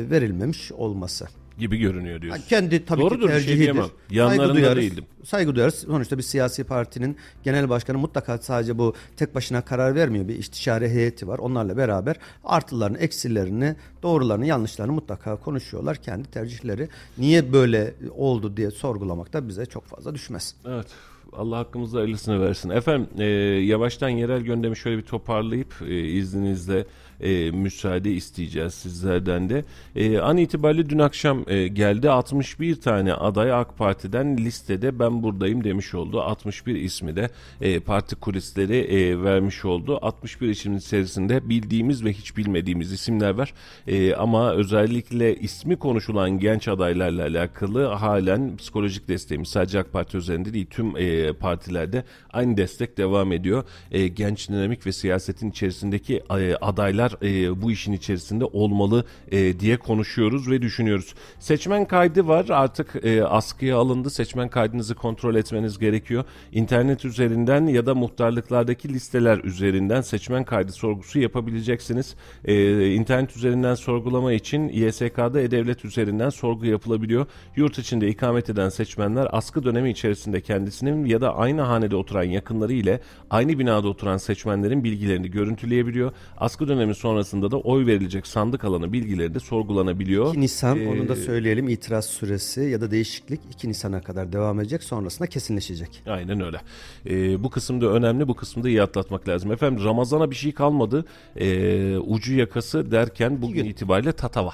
verilmemiş 0.10 0.72
olması. 0.72 1.28
Gibi 1.58 1.78
görünüyor 1.78 2.22
diyorsun. 2.22 2.41
Ha, 2.41 2.47
kendi 2.49 2.86
tabii 2.86 3.01
Doğrudur, 3.01 3.22
ki 3.22 3.28
şey 3.28 3.30
tercihidir. 3.32 3.60
diyemem. 3.62 3.86
Yanlarında 4.10 4.43
saygı 4.45 4.56
duyarız. 4.56 4.78
değildim. 4.84 5.06
Saygı 5.24 5.56
duyarız. 5.56 5.76
Sonuçta 5.76 6.18
bir 6.18 6.24
siyasi 6.24 6.64
partinin 6.64 7.18
genel 7.43 7.70
başkanı 7.70 7.97
mutlaka 7.97 8.38
sadece 8.38 8.78
bu 8.78 8.93
tek 9.18 9.36
başına 9.36 9.62
karar 9.62 9.95
vermiyor. 9.95 10.28
Bir 10.28 10.36
istişare 10.39 10.89
heyeti 10.89 11.28
var. 11.28 11.39
Onlarla 11.39 11.78
beraber 11.78 12.16
artılarını, 12.43 12.97
eksilerini, 12.97 13.76
doğrularını, 14.03 14.45
yanlışlarını 14.45 14.93
mutlaka 14.93 15.36
konuşuyorlar. 15.36 15.97
Kendi 15.97 16.32
tercihleri 16.32 16.89
niye 17.18 17.53
böyle 17.53 17.93
oldu 18.16 18.58
diye 18.58 18.72
sorgulamak 18.72 19.34
da 19.34 19.47
bize 19.47 19.66
çok 19.66 19.86
fazla 19.86 20.16
düşmez. 20.16 20.56
Evet. 20.68 20.88
Allah 21.34 21.58
hakkımızda 21.58 21.97
hayırlısını 21.99 22.41
versin. 22.41 22.70
Efendim 22.70 23.08
e, 23.18 23.24
yavaştan 23.66 24.10
yerel 24.10 24.41
gündemi 24.41 24.78
şöyle 24.78 24.97
bir 24.97 25.01
toparlayıp 25.01 25.74
e, 25.82 25.99
izninizle 25.99 26.86
e, 27.22 27.51
müsaade 27.51 28.11
isteyeceğiz 28.11 28.74
sizlerden 28.74 29.49
de. 29.49 29.66
E, 29.95 30.20
an 30.20 30.38
itibariyle 30.38 30.89
dün 30.89 30.99
akşam 30.99 31.43
e, 31.47 31.68
geldi 31.68 32.09
61 32.09 32.76
tane 32.76 33.13
aday 33.13 33.53
AK 33.53 33.78
Parti'den 33.78 34.38
listede 34.38 34.99
ben 34.99 35.24
buradayım 35.24 35.63
demiş 35.63 35.93
oldu. 35.93 36.22
61 36.22 36.76
ismi 36.76 37.16
de 37.16 37.30
e, 37.61 37.80
parti 37.80 38.16
kulisleri 38.16 38.78
e, 38.78 39.24
vermiş 39.24 39.66
oldu. 39.66 39.99
61 40.01 40.49
ismin 40.49 40.78
içerisinde 40.78 41.49
bildiğimiz 41.49 42.05
ve 42.05 42.13
hiç 42.13 42.38
bilmediğimiz 42.38 42.91
isimler 42.91 43.30
var. 43.30 43.53
E, 43.88 44.16
ama 44.16 44.53
özellikle 44.53 45.36
ismi 45.36 45.76
konuşulan 45.76 46.39
genç 46.39 46.68
adaylarla 46.68 47.22
alakalı 47.24 47.86
halen 47.86 48.57
psikolojik 48.57 49.07
desteğimiz 49.07 49.49
sadece 49.49 49.80
AK 49.80 49.93
Parti 49.93 50.18
üzerinde 50.18 50.53
değil 50.53 50.68
tüm 50.70 50.97
e, 50.97 51.34
partilerde 51.34 52.03
aynı 52.34 52.57
destek 52.57 52.97
devam 52.97 53.32
ediyor. 53.32 53.63
E, 53.91 54.07
genç 54.07 54.49
dinamik 54.49 54.88
ve 54.88 54.91
siyasetin 54.91 55.49
içerisindeki 55.49 56.24
e, 56.39 56.55
adaylar 56.55 57.05
e, 57.24 57.62
bu 57.62 57.72
işin 57.72 57.93
içerisinde 57.93 58.45
olmalı 58.45 59.06
e, 59.32 59.60
diye 59.60 59.78
konuşuyoruz 59.78 60.49
ve 60.49 60.62
düşünüyoruz. 60.62 61.14
Seçmen 61.39 61.86
kaydı 61.86 62.28
var 62.28 62.45
artık 62.49 63.06
e, 63.06 63.24
askıya 63.24 63.78
alındı. 63.78 64.10
Seçmen 64.10 64.49
kaydınızı 64.49 64.95
kontrol 64.95 65.36
etmeniz 65.36 65.80
gerekiyor. 65.80 66.24
İnternet 66.51 67.06
üzerinden 67.06 67.68
ya 67.68 67.86
da 67.86 67.95
muhtarlıklardaki 67.95 68.93
listeler 68.93 69.38
üzerinden 69.43 70.01
seçmen 70.01 70.43
kaydı 70.43 70.72
sorgusu 70.72 71.20
yapabileceksiniz. 71.20 72.16
E, 72.45 72.88
internet 72.93 73.38
üzerinden 73.38 73.76
sorgulama 73.76 74.34
için 74.34 74.70
İSK'da 74.70 75.41
E-Devlet 75.41 75.86
üzerinden 75.86 76.30
sorgu 76.30 76.66
yapılabiliyor. 76.66 77.26
Yurt 77.56 77.78
içinde 77.78 78.08
ikamet 78.08 78.49
eden 78.49 78.70
seçmenler 78.70 79.28
askı 79.32 79.64
dönemi 79.64 79.89
içerisinde 79.89 80.41
kendisinin 80.41 81.06
ya 81.06 81.22
da 81.22 81.36
aynı 81.36 81.62
hanede 81.62 81.95
oturan 81.95 82.24
yakınları 82.24 82.74
ile 82.74 82.99
aynı 83.30 83.60
binada 83.60 83.88
oturan 83.88 84.18
seçmenlerin 84.18 84.84
bilgilerini 84.84 85.32
görüntüleyebiliyor. 85.32 86.12
Askı 86.38 86.68
dönemi 86.68 86.95
sonrasında 86.96 87.52
da 87.52 87.58
oy 87.60 87.86
verilecek 87.86 88.28
sandık 88.28 88.64
alanı 88.64 88.93
bilgileri 88.93 89.34
de 89.34 89.39
sorgulanabiliyor. 89.39 90.30
2 90.30 90.41
Nisan 90.41 90.80
Ee, 90.80 90.88
onu 90.88 91.08
da 91.08 91.16
söyleyelim 91.16 91.70
itiraz 91.70 92.06
süresi 92.06 92.62
ya 92.62 92.82
da 92.82 92.91
değişiklik 92.91 93.39
2 93.52 93.70
Nisan'a 93.70 94.02
kadar 94.02 94.34
devam 94.34 94.60
edecek 94.60 94.84
sonrasında 94.84 95.28
kesinleşecek. 95.28 96.04
Aynen 96.08 96.41
öyle. 96.46 96.62
Ee, 97.10 97.43
bu 97.43 97.50
kısımda 97.50 97.86
önemli, 97.86 98.28
bu 98.28 98.36
kısımda 98.36 98.70
iyi 98.70 98.82
atlatmak 98.84 99.28
lazım. 99.28 99.52
Efendim 99.52 99.84
Ramazan'a 99.86 100.32
bir 100.32 100.36
şey 100.36 100.52
kalmadı. 100.52 101.06
Ee, 101.36 101.98
ucu 101.98 102.36
yakası 102.36 102.91
derken 102.91 103.41
bugün 103.41 103.54
gün. 103.64 103.66
itibariyle 103.66 104.12
Tatava. 104.12 104.54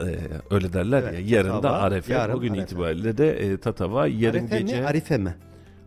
Ee, 0.00 0.04
öyle 0.50 0.72
derler 0.72 1.02
Evet, 1.02 1.30
ya. 1.30 1.36
Yarın 1.38 1.50
da 1.50 1.60
Tatava, 1.60 1.76
Arefe. 1.76 2.12
yarın 2.12 2.34
bugün 2.34 2.50
Arefe. 2.52 2.64
itibariyle 2.64 3.18
de 3.18 3.30
e, 3.32 3.56
Tatava. 3.56 4.06
Yarın 4.06 4.38
Arife 4.38 4.58
gece 4.60 4.80
mi 4.80 4.86
Arife 4.86 5.18
mi? 5.18 5.34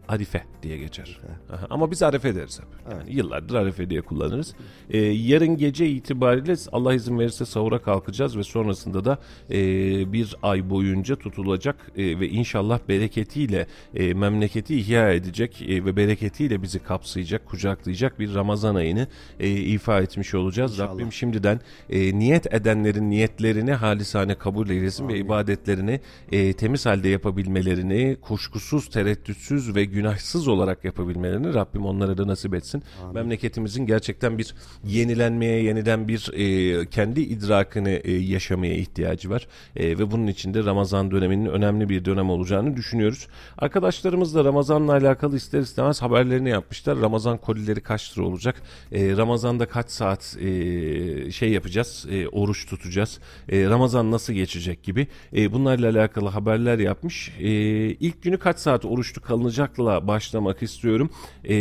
Arife 0.10 0.44
diye 0.64 0.78
geçer. 0.78 1.20
Aha, 1.54 1.68
Ama 1.70 1.92
biz 1.92 2.04
Arefe 2.04 2.36
deriz 2.36 2.60
hep. 2.60 2.68
Yani 2.92 3.16
yıllardır 3.16 3.56
Arefe 3.56 3.90
diye 3.90 4.02
kullanırız. 4.02 4.56
Ee, 4.90 4.98
yarın 4.98 5.58
gece 5.58 5.90
itibariyle 5.90 6.54
Allah 6.72 6.94
izin 6.94 7.20
verirse 7.20 7.46
sahura 7.46 7.82
kalkacağız 7.82 8.38
ve 8.38 8.44
sonrasında 8.44 9.06
da 9.06 9.18
e, 9.52 10.14
bir 10.14 10.36
ay 10.44 10.70
boyunca 10.70 11.16
tutulacak 11.16 11.92
e, 11.98 12.20
ve 12.20 12.30
inşallah 12.30 12.80
bereketiyle 12.90 13.68
e, 13.96 14.14
memleketi 14.14 14.80
ihya 14.80 15.14
edecek 15.14 15.62
e, 15.62 15.86
ve 15.86 15.96
bereketiyle 15.96 16.62
bizi 16.62 16.80
kapsayacak, 16.80 17.46
kucaklayacak 17.46 18.20
bir 18.20 18.34
Ramazan 18.34 18.76
ayını 18.76 19.08
e, 19.40 19.50
ifa 19.50 20.00
etmiş 20.02 20.36
olacağız. 20.36 20.72
İnşallah. 20.72 20.94
Rabbim 20.94 21.14
şimdiden 21.14 21.60
e, 21.90 22.20
niyet 22.20 22.54
edenlerin 22.54 23.10
niyetlerini 23.10 23.74
halisane 23.74 24.36
kabul 24.36 24.70
eylesin 24.70 25.08
ve 25.08 25.18
ibadetlerini 25.18 26.00
e, 26.32 26.54
temiz 26.54 26.86
halde 26.86 27.10
yapabilmelerini, 27.10 28.18
kuşkusuz, 28.22 28.90
tereddütsüz 28.90 29.76
ve 29.76 29.86
günahsız 30.00 30.48
olarak 30.48 30.86
yapabilmelerini 30.86 31.54
Rabbim 31.54 31.86
onlara 31.86 32.18
da 32.18 32.28
nasip 32.28 32.54
etsin. 32.54 32.84
Memleketimizin 33.14 33.86
gerçekten 33.86 34.38
bir 34.38 34.56
yenilenmeye, 34.86 35.64
yeniden 35.64 36.08
bir 36.08 36.32
e, 36.34 36.86
kendi 36.86 37.22
idrakını 37.22 37.90
e, 37.90 38.12
yaşamaya 38.12 38.74
ihtiyacı 38.74 39.30
var. 39.30 39.48
E, 39.76 39.98
ve 40.00 40.12
bunun 40.12 40.28
için 40.28 40.54
de 40.54 40.64
Ramazan 40.64 41.12
döneminin 41.12 41.46
önemli 41.46 41.90
bir 41.90 42.06
dönem 42.06 42.30
olacağını 42.30 42.78
düşünüyoruz. 42.78 43.28
Arkadaşlarımız 43.58 44.36
da 44.36 44.46
Ramazan'la 44.46 44.92
alakalı 44.92 45.36
ister 45.36 45.60
istemez 45.60 46.02
haberlerini 46.02 46.50
yapmışlar. 46.50 47.02
Ramazan 47.02 47.38
kolileri 47.38 47.82
kaç 47.82 48.18
lira 48.18 48.26
olacak? 48.26 48.62
E, 48.92 49.18
Ramazan'da 49.18 49.66
kaç 49.66 49.90
saat 49.90 50.38
e, 50.40 51.32
şey 51.32 51.52
yapacağız? 51.52 52.06
E, 52.12 52.28
oruç 52.28 52.66
tutacağız? 52.66 53.20
E, 53.50 53.66
Ramazan 53.66 54.12
nasıl 54.12 54.34
geçecek 54.34 54.84
gibi. 54.84 55.08
E, 55.36 55.52
bunlarla 55.52 55.90
alakalı 55.90 56.30
haberler 56.30 56.80
yapmış. 56.80 57.32
E, 57.40 57.50
ilk 57.90 58.24
günü 58.24 58.38
kaç 58.38 58.60
saat 58.60 58.86
oruçlu 58.86 59.22
kalınacakla 59.22 59.89
başlamak 60.08 60.64
istiyorum. 60.64 61.10
E, 61.50 61.56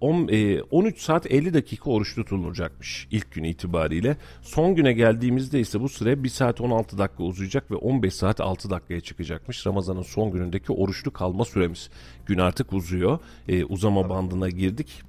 on- 0.00 0.28
e, 0.28 0.62
13 0.62 1.00
saat 1.00 1.32
50 1.32 1.54
dakika 1.54 1.90
oruç 1.90 2.14
tutulacakmış 2.14 3.08
ilk 3.10 3.32
gün 3.32 3.44
itibariyle. 3.44 4.16
Son 4.42 4.74
güne 4.74 4.92
geldiğimizde 4.92 5.60
ise 5.60 5.80
bu 5.80 5.88
süre 5.88 6.24
1 6.24 6.28
saat 6.28 6.60
16 6.60 6.98
dakika 6.98 7.22
uzayacak 7.22 7.70
ve 7.70 7.74
15 7.74 8.14
saat 8.14 8.40
6 8.40 8.70
dakikaya 8.70 9.00
çıkacakmış. 9.00 9.66
Ramazan'ın 9.66 10.02
son 10.02 10.30
günündeki 10.30 10.72
oruçlu 10.72 11.12
kalma 11.12 11.44
süremiz. 11.44 11.90
Gün 12.26 12.38
artık 12.38 12.72
uzuyor. 12.72 13.18
E, 13.48 13.64
uzama 13.64 14.08
bandına 14.10 14.48
girdik. 14.48 15.02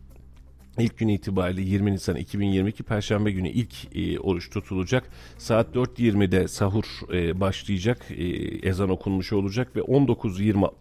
İlk 0.80 0.98
gün 0.98 1.08
itibariyle 1.08 1.62
20 1.62 1.92
Nisan 1.92 2.16
2022 2.16 2.84
Perşembe 2.84 3.32
günü 3.32 3.50
ilk 3.50 3.96
e, 3.98 4.20
oruç 4.20 4.50
tutulacak. 4.50 5.10
Saat 5.38 5.76
4.20'de 5.76 6.48
sahur 6.48 6.86
e, 7.14 7.40
başlayacak. 7.40 8.06
E, 8.12 8.24
ezan 8.70 8.90
okunmuş 8.90 9.34
olacak 9.34 9.76
ve 9.76 9.80
19.20 9.80 10.72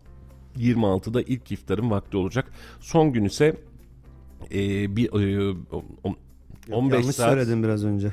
26'da 0.57 1.23
ilk 1.23 1.53
iftarın 1.53 1.91
vakti 1.91 2.17
olacak. 2.17 2.53
Son 2.81 3.13
gün 3.13 3.25
ise 3.25 3.57
e, 4.53 4.97
bir 4.97 5.07
e, 5.09 5.55
on- 6.05 6.17
15 6.73 6.95
Yanlış 7.01 7.17
saat 7.17 7.31
söyledim 7.33 7.63
biraz 7.63 7.85
önce. 7.85 8.13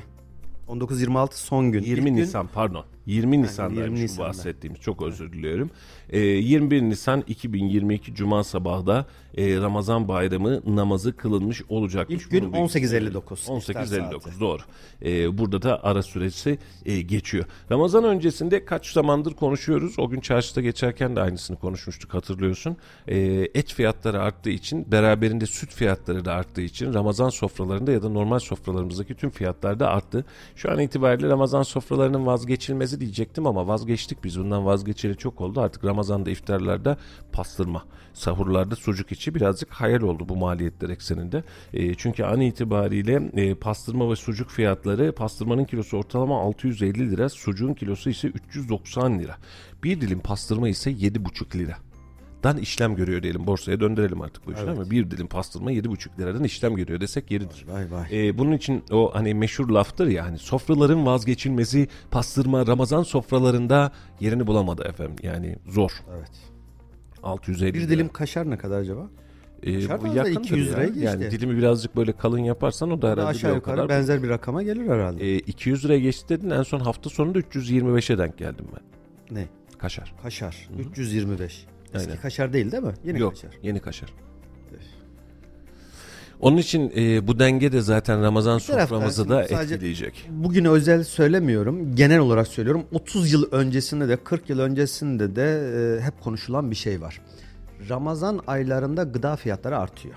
19-26 0.68 1.28
son 1.32 1.72
gün. 1.72 1.82
20 1.82 1.98
İlk 2.08 2.16
gün 2.16 2.22
Nisan 2.22 2.48
pardon. 2.54 2.84
20 3.06 3.42
Nisan'daymış 3.42 3.84
20 3.84 3.98
bu 3.98 4.02
Nisan'da. 4.02 4.28
bahsettiğimiz. 4.28 4.80
Çok 4.80 5.02
özür 5.02 5.32
diliyorum. 5.32 5.70
Ee, 6.10 6.18
21 6.18 6.82
Nisan 6.82 7.24
2022 7.26 8.14
Cuma 8.14 8.44
sabahda 8.44 9.06
e, 9.36 9.56
Ramazan 9.56 10.08
bayramı 10.08 10.60
namazı 10.76 11.16
kılınmış 11.16 11.62
olacakmış. 11.68 12.22
İlk 12.22 12.30
gün 12.30 12.44
Bunu 12.44 12.52
bir- 12.52 12.58
18.59, 12.58 13.32
iftar 13.60 13.74
18.59 13.74 14.20
saati. 14.22 14.40
doğru. 14.40 14.62
Ee, 15.04 15.38
burada 15.38 15.62
da 15.62 15.84
ara 15.84 16.02
süresi 16.02 16.58
e, 16.86 17.00
geçiyor. 17.00 17.44
Ramazan 17.70 18.04
öncesinde 18.04 18.64
kaç 18.64 18.92
zamandır 18.92 19.34
konuşuyoruz. 19.34 19.98
O 19.98 20.08
gün 20.08 20.20
çarşıda 20.20 20.60
geçerken 20.60 21.16
de 21.16 21.20
aynısını 21.20 21.56
konuşmuştuk 21.56 22.14
hatırlıyorsun. 22.14 22.76
Ee, 23.08 23.48
et 23.54 23.72
fiyatları 23.74 24.22
arttığı 24.22 24.50
için 24.50 24.92
beraberinde 24.92 25.46
süt 25.46 25.74
fiyatları 25.74 26.24
da 26.24 26.32
arttığı 26.32 26.60
için 26.62 26.94
Ramazan 26.94 27.28
sofralarında 27.28 27.92
ya 27.92 28.02
da 28.02 28.08
normal 28.08 28.38
sofralarımızdaki 28.38 29.14
tüm 29.14 29.30
fiyatlar 29.30 29.80
da 29.80 29.88
arttı. 29.88 30.24
Şu 30.56 30.70
an 30.70 30.78
itibariyle 30.78 31.28
Ramazan 31.28 31.62
sofralarının 31.62 32.26
vazgeçilmezi 32.26 33.00
diyecektim 33.00 33.46
ama 33.46 33.66
vazgeçtik 33.68 34.24
biz 34.24 34.38
bundan 34.40 34.66
vazgeçeli 34.66 35.16
çok 35.16 35.40
oldu. 35.40 35.60
Artık 35.60 35.84
Ramazan'da 35.96 36.30
iftarlarda 36.30 36.96
pastırma, 37.32 37.84
sahurlarda 38.14 38.76
sucuk 38.76 39.12
içi 39.12 39.34
birazcık 39.34 39.70
hayal 39.70 40.00
oldu 40.00 40.28
bu 40.28 40.36
maliyetler 40.36 40.88
ekseninde. 40.88 41.44
E, 41.72 41.94
çünkü 41.94 42.24
an 42.24 42.40
itibariyle 42.40 43.30
e, 43.34 43.54
pastırma 43.54 44.10
ve 44.10 44.16
sucuk 44.16 44.50
fiyatları 44.50 45.12
pastırmanın 45.14 45.64
kilosu 45.64 45.96
ortalama 45.96 46.40
650 46.40 47.10
lira, 47.10 47.28
sucuğun 47.28 47.74
kilosu 47.74 48.10
ise 48.10 48.28
390 48.28 49.18
lira. 49.18 49.36
Bir 49.84 50.00
dilim 50.00 50.20
pastırma 50.20 50.68
ise 50.68 50.90
7,5 50.90 51.58
lira. 51.58 51.85
Dan 52.42 52.56
işlem 52.58 52.94
görüyor 52.96 53.22
diyelim. 53.22 53.46
Borsaya 53.46 53.80
döndürelim 53.80 54.20
artık 54.20 54.46
bu 54.46 54.52
işi 54.52 54.66
değil 54.66 54.78
mi? 54.78 54.90
Bir 54.90 55.10
dilim 55.10 55.26
pastırma 55.26 55.72
7,5 55.72 56.18
liradan 56.18 56.44
işlem 56.44 56.76
görüyor 56.76 57.00
desek 57.00 57.30
yeridir. 57.30 57.64
Vay 57.68 57.90
vay. 57.90 58.28
Ee, 58.28 58.38
bunun 58.38 58.52
için 58.52 58.84
o 58.92 59.10
hani 59.14 59.34
meşhur 59.34 59.68
laftır 59.70 60.06
ya 60.06 60.24
hani 60.24 60.38
sofraların 60.38 61.06
vazgeçilmezi 61.06 61.88
pastırma 62.10 62.66
Ramazan 62.66 63.02
sofralarında 63.02 63.92
yerini 64.20 64.46
bulamadı 64.46 64.84
efendim. 64.88 65.16
Yani 65.22 65.56
zor. 65.68 65.90
Evet. 66.18 66.30
650 67.22 67.74
Bir 67.74 67.80
lira. 67.80 67.88
dilim 67.90 68.08
kaşar 68.08 68.50
ne 68.50 68.58
kadar 68.58 68.78
acaba? 68.80 69.08
Ee, 69.66 70.00
bu 70.00 70.04
da 70.04 70.08
yakındır 70.08 70.40
200 70.40 70.66
ya. 70.68 70.72
liraya 70.74 70.86
geçti. 70.86 71.00
Yani 71.04 71.30
dilimi 71.30 71.56
birazcık 71.58 71.96
böyle 71.96 72.12
kalın 72.12 72.38
yaparsan 72.38 72.90
o 72.90 73.02
da 73.02 73.06
herhalde 73.10 73.26
Aşağı 73.28 73.50
bir 73.50 73.56
yukarı 73.56 73.76
kadar. 73.76 73.88
benzer 73.88 74.22
bir 74.22 74.28
rakama 74.28 74.62
gelir 74.62 74.88
herhalde. 74.88 75.34
Ee, 75.34 75.38
200 75.38 75.84
liraya 75.84 75.98
geçti 76.00 76.28
dedin 76.28 76.50
en 76.50 76.62
son 76.62 76.80
hafta 76.80 77.10
sonunda 77.10 77.38
325'e 77.40 78.18
denk 78.18 78.38
geldim 78.38 78.66
ben. 78.76 79.36
ne? 79.36 79.46
Kaşar. 79.78 80.14
Kaşar. 80.22 80.68
325. 80.78 81.66
Eski 81.94 82.10
Aynen. 82.10 82.22
kaşar 82.22 82.52
değil 82.52 82.72
değil 82.72 82.82
mi? 82.82 82.94
Yeni 83.04 83.20
Yok 83.20 83.32
kaşar. 83.32 83.50
yeni 83.62 83.80
kaşar. 83.80 84.12
Onun 86.40 86.56
için 86.56 86.92
e, 86.96 87.26
bu 87.26 87.38
denge 87.38 87.72
de 87.72 87.80
zaten 87.80 88.22
Ramazan 88.22 88.58
soframızı 88.58 89.28
da 89.28 89.42
etkileyecek. 89.42 90.28
Bugün 90.30 90.64
özel 90.64 91.04
söylemiyorum. 91.04 91.96
Genel 91.96 92.18
olarak 92.18 92.48
söylüyorum. 92.48 92.84
30 92.92 93.32
yıl 93.32 93.52
öncesinde 93.52 94.08
de 94.08 94.16
40 94.16 94.50
yıl 94.50 94.58
öncesinde 94.58 95.36
de 95.36 95.72
e, 95.98 96.00
hep 96.00 96.20
konuşulan 96.20 96.70
bir 96.70 96.76
şey 96.76 97.00
var. 97.00 97.20
Ramazan 97.88 98.40
aylarında 98.46 99.02
gıda 99.02 99.36
fiyatları 99.36 99.78
artıyor. 99.78 100.14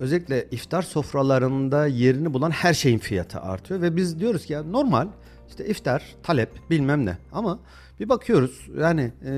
Özellikle 0.00 0.46
iftar 0.50 0.82
sofralarında 0.82 1.86
yerini 1.86 2.34
bulan 2.34 2.50
her 2.50 2.74
şeyin 2.74 2.98
fiyatı 2.98 3.40
artıyor 3.40 3.82
ve 3.82 3.96
biz 3.96 4.20
diyoruz 4.20 4.46
ki 4.46 4.52
ya 4.52 4.62
normal 4.62 5.08
işte 5.48 5.66
iftar, 5.66 6.02
talep 6.22 6.50
bilmem 6.70 7.06
ne 7.06 7.18
ama 7.32 7.58
bir 8.00 8.08
bakıyoruz 8.08 8.68
yani 8.80 9.12
e, 9.24 9.30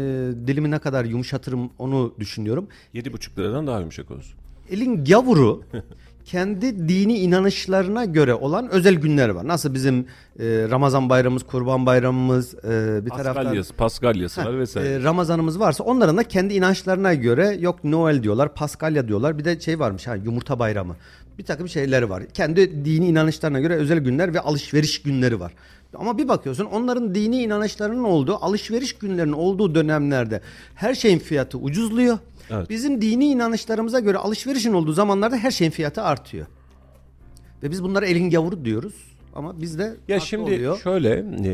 dilimi 0.46 0.70
ne 0.70 0.78
kadar 0.78 1.04
yumuşatırım 1.04 1.70
onu 1.78 2.14
düşünüyorum. 2.18 2.68
7,5 2.94 3.38
liradan 3.38 3.66
daha 3.66 3.80
yumuşak 3.80 4.10
olsun. 4.10 4.34
Elin 4.70 5.04
gavuru 5.04 5.62
kendi 6.24 6.88
dini 6.88 7.18
inanışlarına 7.18 8.04
göre 8.04 8.34
olan 8.34 8.68
özel 8.70 8.94
günler 8.94 9.28
var. 9.28 9.48
Nasıl 9.48 9.74
bizim 9.74 9.98
e, 9.98 10.44
Ramazan 10.70 11.08
bayramımız, 11.08 11.42
Kurban 11.46 11.86
bayramımız, 11.86 12.54
e, 12.54 13.00
bir 13.04 13.10
taraftan 13.10 13.34
Paskalyası, 13.34 13.74
Paskalyası 13.74 14.44
var 14.44 14.58
vesaire. 14.58 14.88
e, 14.88 15.02
Ramazanımız 15.02 15.60
varsa 15.60 15.84
onların 15.84 16.16
da 16.16 16.22
kendi 16.22 16.54
inançlarına 16.54 17.14
göre 17.14 17.56
yok 17.60 17.84
Noel 17.84 18.22
diyorlar, 18.22 18.54
Paskalya 18.54 19.08
diyorlar. 19.08 19.38
Bir 19.38 19.44
de 19.44 19.60
şey 19.60 19.78
varmış 19.78 20.06
ha 20.06 20.14
yumurta 20.14 20.58
bayramı. 20.58 20.96
Bir 21.38 21.44
takım 21.44 21.68
şeyleri 21.68 22.10
var. 22.10 22.22
Kendi 22.34 22.84
dini 22.84 23.06
inanışlarına 23.08 23.60
göre 23.60 23.74
özel 23.74 23.98
günler 23.98 24.34
ve 24.34 24.40
alışveriş 24.40 25.02
günleri 25.02 25.40
var. 25.40 25.52
Ama 25.94 26.18
bir 26.18 26.28
bakıyorsun 26.28 26.64
onların 26.64 27.14
dini 27.14 27.42
inanışlarının 27.42 28.04
olduğu, 28.04 28.34
alışveriş 28.44 28.92
günlerinin 28.92 29.32
olduğu 29.32 29.74
dönemlerde 29.74 30.40
her 30.74 30.94
şeyin 30.94 31.18
fiyatı 31.18 31.58
ucuzluyor. 31.58 32.18
Evet. 32.50 32.70
Bizim 32.70 33.02
dini 33.02 33.24
inanışlarımıza 33.26 34.00
göre 34.00 34.18
alışverişin 34.18 34.72
olduğu 34.72 34.92
zamanlarda 34.92 35.36
her 35.36 35.50
şeyin 35.50 35.70
fiyatı 35.70 36.02
artıyor. 36.02 36.46
Ve 37.62 37.70
biz 37.70 37.82
bunlara 37.82 38.06
elin 38.06 38.30
gavuru 38.30 38.64
diyoruz. 38.64 38.94
Ama 39.34 39.60
bizde 39.60 39.94
Ya 40.08 40.20
şimdi 40.20 40.42
oluyor. 40.44 40.78
şöyle 40.78 41.10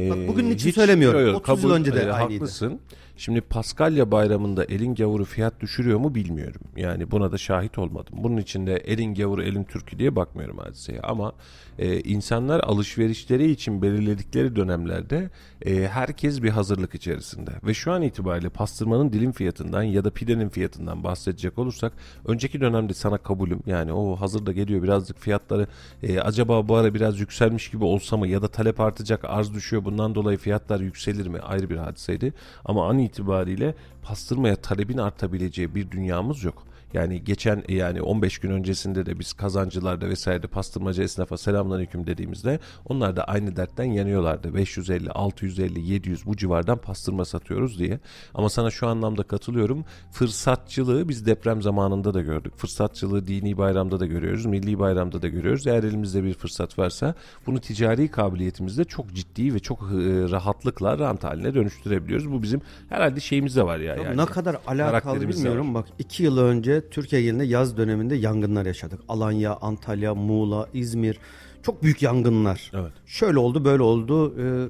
e, 0.06 0.10
Bak 0.10 0.18
bugün 0.28 0.50
için 0.50 0.70
söylemiyorum. 0.70 1.34
30 1.34 1.62
yıl 1.64 1.70
önce 1.70 1.94
de 1.94 2.12
aynıydı. 2.12 2.34
haklısın. 2.34 2.80
Şimdi 3.16 3.40
Paskalya 3.40 4.10
bayramında 4.10 4.64
elin 4.64 4.94
gavuru 4.94 5.24
fiyat 5.24 5.60
düşürüyor 5.60 5.98
mu 5.98 6.14
bilmiyorum. 6.14 6.60
Yani 6.76 7.10
buna 7.10 7.32
da 7.32 7.38
şahit 7.38 7.78
olmadım. 7.78 8.14
Bunun 8.22 8.36
için 8.36 8.66
de 8.66 8.76
elin 8.76 9.14
gavuru 9.14 9.42
elin 9.42 9.64
türkü 9.64 9.98
diye 9.98 10.16
bakmıyorum 10.16 10.58
hadiseye. 10.58 11.00
Ama 11.00 11.32
e, 11.78 12.00
insanlar 12.00 12.60
alışverişleri 12.60 13.50
için 13.50 13.82
belirledikleri 13.82 14.56
dönemlerde 14.56 15.30
e, 15.66 15.88
herkes 15.88 16.42
bir 16.42 16.50
hazırlık 16.50 16.94
içerisinde. 16.94 17.50
Ve 17.66 17.74
şu 17.74 17.92
an 17.92 18.02
itibariyle 18.02 18.48
pastırmanın 18.48 19.12
dilim 19.12 19.32
fiyatından 19.32 19.82
ya 19.82 20.04
da 20.04 20.10
pidenin 20.10 20.48
fiyatından 20.48 21.04
bahsedecek 21.04 21.58
olursak 21.58 21.92
önceki 22.26 22.60
dönemde 22.60 22.94
sana 22.94 23.18
kabulüm. 23.18 23.60
Yani 23.66 23.92
o 23.92 24.16
hazırda 24.16 24.52
geliyor 24.52 24.82
birazcık 24.82 25.18
fiyatları 25.18 25.66
e, 26.02 26.20
acaba 26.20 26.68
bu 26.68 26.76
ara 26.76 26.94
biraz 26.94 27.20
yükselmiş 27.20 27.70
gibi 27.70 27.84
olsa 27.84 28.16
mı 28.16 28.28
ya 28.28 28.42
da 28.42 28.48
talep 28.48 28.80
artacak 28.80 29.24
arz 29.24 29.54
düşüyor 29.54 29.84
bundan 29.84 30.14
dolayı 30.14 30.38
fiyatlar 30.38 30.80
yükselir 30.80 31.26
mi 31.26 31.38
ayrı 31.38 31.70
bir 31.70 31.76
hadiseydi. 31.76 32.32
Ama 32.64 32.88
an 32.88 32.98
itibariyle 33.02 33.74
pastırmaya 34.02 34.56
talebin 34.56 34.98
artabileceği 34.98 35.74
bir 35.74 35.90
dünyamız 35.90 36.44
yok. 36.44 36.66
Yani 36.94 37.24
geçen 37.24 37.64
yani 37.68 38.02
15 38.02 38.38
gün 38.38 38.50
öncesinde 38.50 39.06
de 39.06 39.18
biz 39.18 39.32
kazancılarda 39.32 40.08
vesaire 40.08 40.46
pastırmacı 40.46 41.02
esnafa 41.02 41.36
selamünaleyküm 41.36 42.06
dediğimizde 42.06 42.58
onlar 42.88 43.16
da 43.16 43.24
aynı 43.24 43.56
dertten 43.56 43.84
yanıyorlardı. 43.84 44.54
550, 44.54 45.10
650, 45.10 45.80
700 45.80 46.26
bu 46.26 46.36
civardan 46.36 46.78
pastırma 46.78 47.24
satıyoruz 47.24 47.78
diye. 47.78 48.00
Ama 48.34 48.48
sana 48.48 48.70
şu 48.70 48.86
anlamda 48.88 49.22
katılıyorum. 49.22 49.84
Fırsatçılığı 50.10 51.08
biz 51.08 51.26
deprem 51.26 51.62
zamanında 51.62 52.14
da 52.14 52.20
gördük. 52.20 52.52
Fırsatçılığı 52.56 53.26
dini 53.26 53.58
bayramda 53.58 54.00
da 54.00 54.06
görüyoruz, 54.06 54.46
milli 54.46 54.78
bayramda 54.78 55.22
da 55.22 55.28
görüyoruz. 55.28 55.66
Eğer 55.66 55.84
elimizde 55.84 56.24
bir 56.24 56.34
fırsat 56.34 56.78
varsa 56.78 57.14
bunu 57.46 57.60
ticari 57.60 58.08
kabiliyetimizde 58.08 58.84
çok 58.84 59.12
ciddi 59.14 59.54
ve 59.54 59.58
çok 59.58 59.82
e, 59.82 59.84
rahatlıkla 60.30 60.98
rant 60.98 61.24
haline 61.24 61.54
dönüştürebiliyoruz. 61.54 62.32
Bu 62.32 62.42
bizim 62.42 62.60
herhalde 62.88 63.20
şeyimizde 63.20 63.62
var 63.62 63.78
ya. 63.78 63.96
Ya 63.96 64.02
yani. 64.02 64.16
ne 64.16 64.26
kadar 64.26 64.56
alakalı 64.66 65.28
bilmiyorum. 65.28 65.74
Bak 65.74 65.86
iki 65.98 66.22
yıl 66.22 66.38
önce 66.38 66.81
Türkiye 66.90 67.22
genelinde 67.22 67.44
yaz 67.44 67.76
döneminde 67.76 68.14
yangınlar 68.14 68.66
yaşadık. 68.66 69.00
Alanya, 69.08 69.56
Antalya, 69.56 70.14
Muğla, 70.14 70.68
İzmir. 70.74 71.18
Çok 71.62 71.82
büyük 71.82 72.02
yangınlar. 72.02 72.70
Evet. 72.74 72.92
Şöyle 73.06 73.38
oldu 73.38 73.64
böyle 73.64 73.82
oldu. 73.82 74.34
e, 74.40 74.68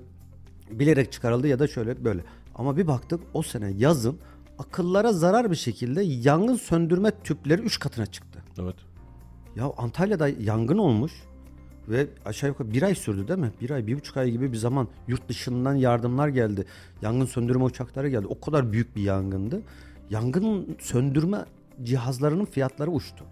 bilerek 0.79 1.13
çıkarıldı 1.13 1.49
ya 1.49 1.59
da 1.59 1.69
şöyle 1.69 2.05
böyle. 2.05 2.25
Ama 2.55 2.77
bir 2.77 2.87
baktık 2.87 3.21
o 3.35 3.43
sene 3.43 3.71
yazın 3.71 4.19
akıllara 4.59 5.13
zarar 5.13 5.51
bir 5.51 5.57
şekilde 5.57 6.03
yangın 6.03 6.57
söndürme 6.57 7.11
tüpleri 7.25 7.63
3 7.63 7.79
katına 7.79 8.07
çıktı. 8.07 8.43
Evet. 8.59 8.77
Ya 9.57 9.73
Antalya'da 9.77 10.29
yangın 10.29 10.79
olmuş 10.79 11.13
ve 11.89 12.07
aşağı 12.25 12.51
yukarı 12.51 12.73
bir 12.73 12.83
ay 12.83 12.95
sürdü 12.95 13.29
değil 13.29 13.39
mi? 13.39 13.53
Bir 13.61 13.71
ay, 13.71 13.87
bir 13.87 13.97
buçuk 13.97 14.17
ay 14.17 14.31
gibi 14.31 14.53
bir 14.53 14.57
zaman 14.57 14.89
yurt 15.09 15.29
dışından 15.29 15.75
yardımlar 15.75 16.29
geldi. 16.29 16.65
Yangın 17.03 17.27
söndürme 17.27 17.65
uçakları 17.65 18.09
geldi. 18.09 18.27
O 18.27 18.41
kadar 18.41 18.73
büyük 18.73 18.97
bir 18.97 19.03
yangındı. 19.03 19.63
Yangın 20.11 20.77
söndürme 20.81 21.45
cihazlarının 21.85 22.45
fiyatları 22.45 22.91
uçtu. 22.91 23.25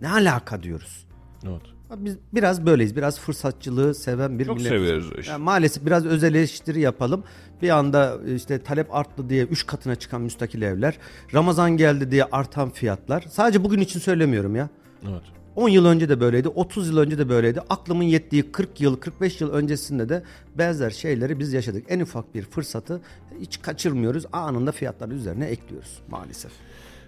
Ne 0.00 0.08
alaka 0.10 0.62
diyoruz? 0.62 1.06
Evet. 1.44 1.62
Biz 1.96 2.16
biraz 2.34 2.66
böyleyiz. 2.66 2.96
Biraz 2.96 3.20
fırsatçılığı 3.20 3.94
seven 3.94 4.38
bir 4.38 4.44
Çok 4.44 4.56
millet. 4.56 4.68
seviyoruz 4.72 5.12
o 5.16 5.20
işi. 5.20 5.30
Yani 5.30 5.42
maalesef 5.44 5.86
biraz 5.86 6.06
özel 6.06 6.34
eleştiri 6.34 6.80
yapalım. 6.80 7.24
Bir 7.62 7.70
anda 7.70 8.18
işte 8.34 8.62
talep 8.62 8.94
arttı 8.94 9.28
diye 9.28 9.44
3 9.44 9.66
katına 9.66 9.94
çıkan 9.94 10.20
müstakil 10.20 10.62
evler. 10.62 10.98
Ramazan 11.34 11.76
geldi 11.76 12.10
diye 12.10 12.24
artan 12.24 12.70
fiyatlar. 12.70 13.24
Sadece 13.30 13.64
bugün 13.64 13.80
için 13.80 14.00
söylemiyorum 14.00 14.56
ya. 14.56 14.68
Evet. 15.08 15.22
10 15.56 15.68
yıl 15.68 15.86
önce 15.86 16.08
de 16.08 16.20
böyleydi, 16.20 16.48
30 16.48 16.88
yıl 16.88 16.98
önce 16.98 17.18
de 17.18 17.28
böyleydi. 17.28 17.60
Aklımın 17.70 18.04
yettiği 18.04 18.52
40 18.52 18.80
yıl, 18.80 18.96
45 18.96 19.40
yıl 19.40 19.50
öncesinde 19.52 20.08
de 20.08 20.22
benzer 20.58 20.90
şeyleri 20.90 21.38
biz 21.38 21.52
yaşadık. 21.52 21.84
En 21.88 22.00
ufak 22.00 22.34
bir 22.34 22.42
fırsatı 22.42 23.00
hiç 23.40 23.62
kaçırmıyoruz. 23.62 24.24
Anında 24.32 24.72
fiyatların 24.72 25.10
üzerine 25.16 25.44
ekliyoruz 25.44 25.98
maalesef. 26.10 26.52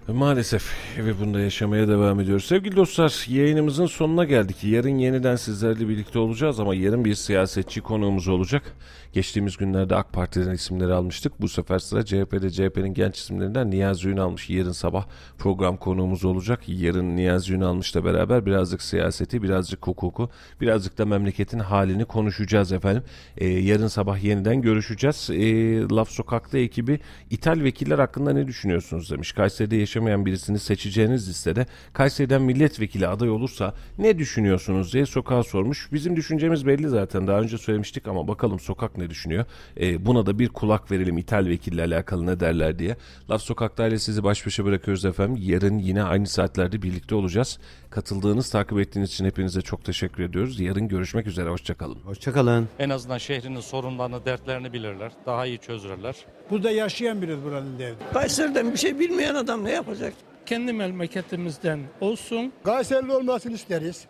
Maalesef 0.08 0.74
ve 0.98 1.20
bunda 1.20 1.40
yaşamaya 1.40 1.88
devam 1.88 2.20
ediyoruz. 2.20 2.44
Sevgili 2.44 2.76
dostlar 2.76 3.26
yayınımızın 3.28 3.86
sonuna 3.86 4.24
geldik. 4.24 4.64
Yarın 4.64 4.98
yeniden 4.98 5.36
sizlerle 5.36 5.88
birlikte 5.88 6.18
olacağız 6.18 6.60
ama 6.60 6.74
yarın 6.74 7.04
bir 7.04 7.14
siyasetçi 7.14 7.80
konuğumuz 7.80 8.28
olacak. 8.28 8.62
Geçtiğimiz 9.12 9.56
günlerde 9.56 9.96
AK 9.96 10.12
Parti'den 10.12 10.52
isimleri 10.52 10.92
almıştık. 10.92 11.40
Bu 11.40 11.48
sefer 11.48 11.78
sıra 11.78 12.04
CHP'de 12.04 12.50
CHP'nin 12.50 12.94
genç 12.94 13.18
isimlerinden 13.18 13.70
Niyazi 13.70 14.08
Ünalmış. 14.08 14.50
Yarın 14.50 14.72
sabah 14.72 15.06
program 15.38 15.76
konuğumuz 15.76 16.24
olacak. 16.24 16.60
Yarın 16.66 17.16
Niyazi 17.16 17.54
Ünalmış'la 17.54 18.04
beraber 18.04 18.46
birazcık 18.46 18.82
siyaseti, 18.82 19.42
birazcık 19.42 19.86
hukuku, 19.86 20.30
birazcık 20.60 20.98
da 20.98 21.06
memleketin 21.06 21.58
halini 21.58 22.04
konuşacağız 22.04 22.72
efendim. 22.72 23.02
Ee, 23.36 23.46
yarın 23.46 23.88
sabah 23.88 24.24
yeniden 24.24 24.62
görüşeceğiz. 24.62 25.30
Ee, 25.30 25.80
Laf 25.80 26.10
Sokak'ta 26.10 26.58
ekibi 26.58 27.00
İthal 27.30 27.62
vekiller 27.62 27.98
hakkında 27.98 28.32
ne 28.32 28.46
düşünüyorsunuz 28.46 29.10
demiş. 29.10 29.32
Kayseri'de 29.32 29.76
yaşamayan 29.98 30.26
birisini 30.26 30.58
seçeceğiniz 30.58 31.28
listede 31.28 31.66
Kayseri'den 31.92 32.42
milletvekili 32.42 33.08
aday 33.08 33.30
olursa 33.30 33.74
ne 33.98 34.18
düşünüyorsunuz 34.18 34.92
diye 34.92 35.06
sokağa 35.06 35.42
sormuş. 35.42 35.88
Bizim 35.92 36.16
düşüncemiz 36.16 36.66
belli 36.66 36.88
zaten 36.88 37.26
daha 37.26 37.40
önce 37.40 37.58
söylemiştik 37.58 38.08
ama 38.08 38.28
bakalım 38.28 38.60
sokak 38.60 38.98
ne 38.98 39.10
düşünüyor. 39.10 39.44
Ee, 39.80 40.06
buna 40.06 40.26
da 40.26 40.38
bir 40.38 40.48
kulak 40.48 40.90
verelim 40.90 41.18
İthal 41.18 41.46
vekille 41.46 41.82
alakalı 41.82 42.26
ne 42.26 42.40
derler 42.40 42.78
diye. 42.78 42.96
Laf 43.30 43.42
Sokak'ta 43.42 43.86
ile 43.86 43.98
sizi 43.98 44.24
baş 44.24 44.46
başa 44.46 44.64
bırakıyoruz 44.64 45.04
efendim. 45.04 45.42
Yarın 45.42 45.78
yine 45.78 46.02
aynı 46.02 46.26
saatlerde 46.26 46.82
birlikte 46.82 47.14
olacağız. 47.14 47.58
Katıldığınız, 47.90 48.50
takip 48.50 48.78
ettiğiniz 48.78 49.10
için 49.10 49.24
hepinize 49.24 49.62
çok 49.62 49.84
teşekkür 49.84 50.22
ediyoruz. 50.22 50.60
Yarın 50.60 50.88
görüşmek 50.88 51.26
üzere. 51.26 51.50
Hoşçakalın. 51.50 51.98
Hoşçakalın. 52.04 52.68
En 52.78 52.90
azından 52.90 53.18
şehrinin 53.18 53.60
sorunlarını, 53.60 54.24
dertlerini 54.24 54.72
bilirler. 54.72 55.12
Daha 55.26 55.46
iyi 55.46 55.58
çözürler. 55.58 56.16
Burada 56.50 56.70
yaşayan 56.70 57.22
biriz 57.22 57.44
buranın 57.44 57.78
derdi. 57.78 57.96
Kayseri'den 58.12 58.72
bir 58.72 58.78
şey 58.78 58.98
bilmeyen 58.98 59.34
adam 59.34 59.64
ne 59.64 59.70
yapacak? 59.70 60.12
kendi 60.48 60.72
memleketimizden 60.72 61.80
olsun. 62.00 62.52
Kayseri'li 62.64 63.12
olmasını 63.12 63.52
isteriz. 63.52 64.06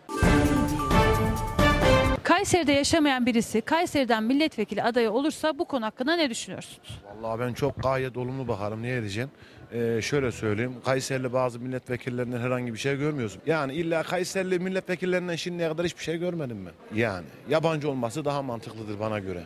Kayseri'de 2.39 2.71
yaşamayan 2.71 3.25
birisi 3.25 3.61
Kayseri'den 3.61 4.23
milletvekili 4.23 4.83
adayı 4.83 5.11
olursa 5.11 5.59
bu 5.59 5.65
konu 5.65 5.85
hakkında 5.85 6.15
ne 6.15 6.29
düşünüyorsunuz? 6.29 6.99
Vallahi 7.21 7.39
ben 7.39 7.53
çok 7.53 7.83
gayet 7.83 8.17
olumlu 8.17 8.47
bakarım. 8.47 8.81
Niye 8.81 9.01
diyeceğim? 9.01 9.29
Ee, 9.73 9.99
şöyle 10.01 10.31
söyleyeyim. 10.31 10.75
Kayserili 10.85 11.33
bazı 11.33 11.59
milletvekillerinden 11.59 12.39
herhangi 12.39 12.73
bir 12.73 12.77
şey 12.79 12.97
görmüyorsun. 12.97 13.41
Yani 13.45 13.73
illa 13.73 14.03
Kayserili 14.03 14.59
milletvekillerinden 14.59 15.35
şimdiye 15.35 15.69
kadar 15.69 15.85
hiçbir 15.85 16.03
şey 16.03 16.17
görmedim 16.17 16.65
ben. 16.65 16.99
Yani 16.99 17.25
yabancı 17.49 17.89
olması 17.89 18.25
daha 18.25 18.41
mantıklıdır 18.41 18.99
bana 18.99 19.19
göre. 19.19 19.43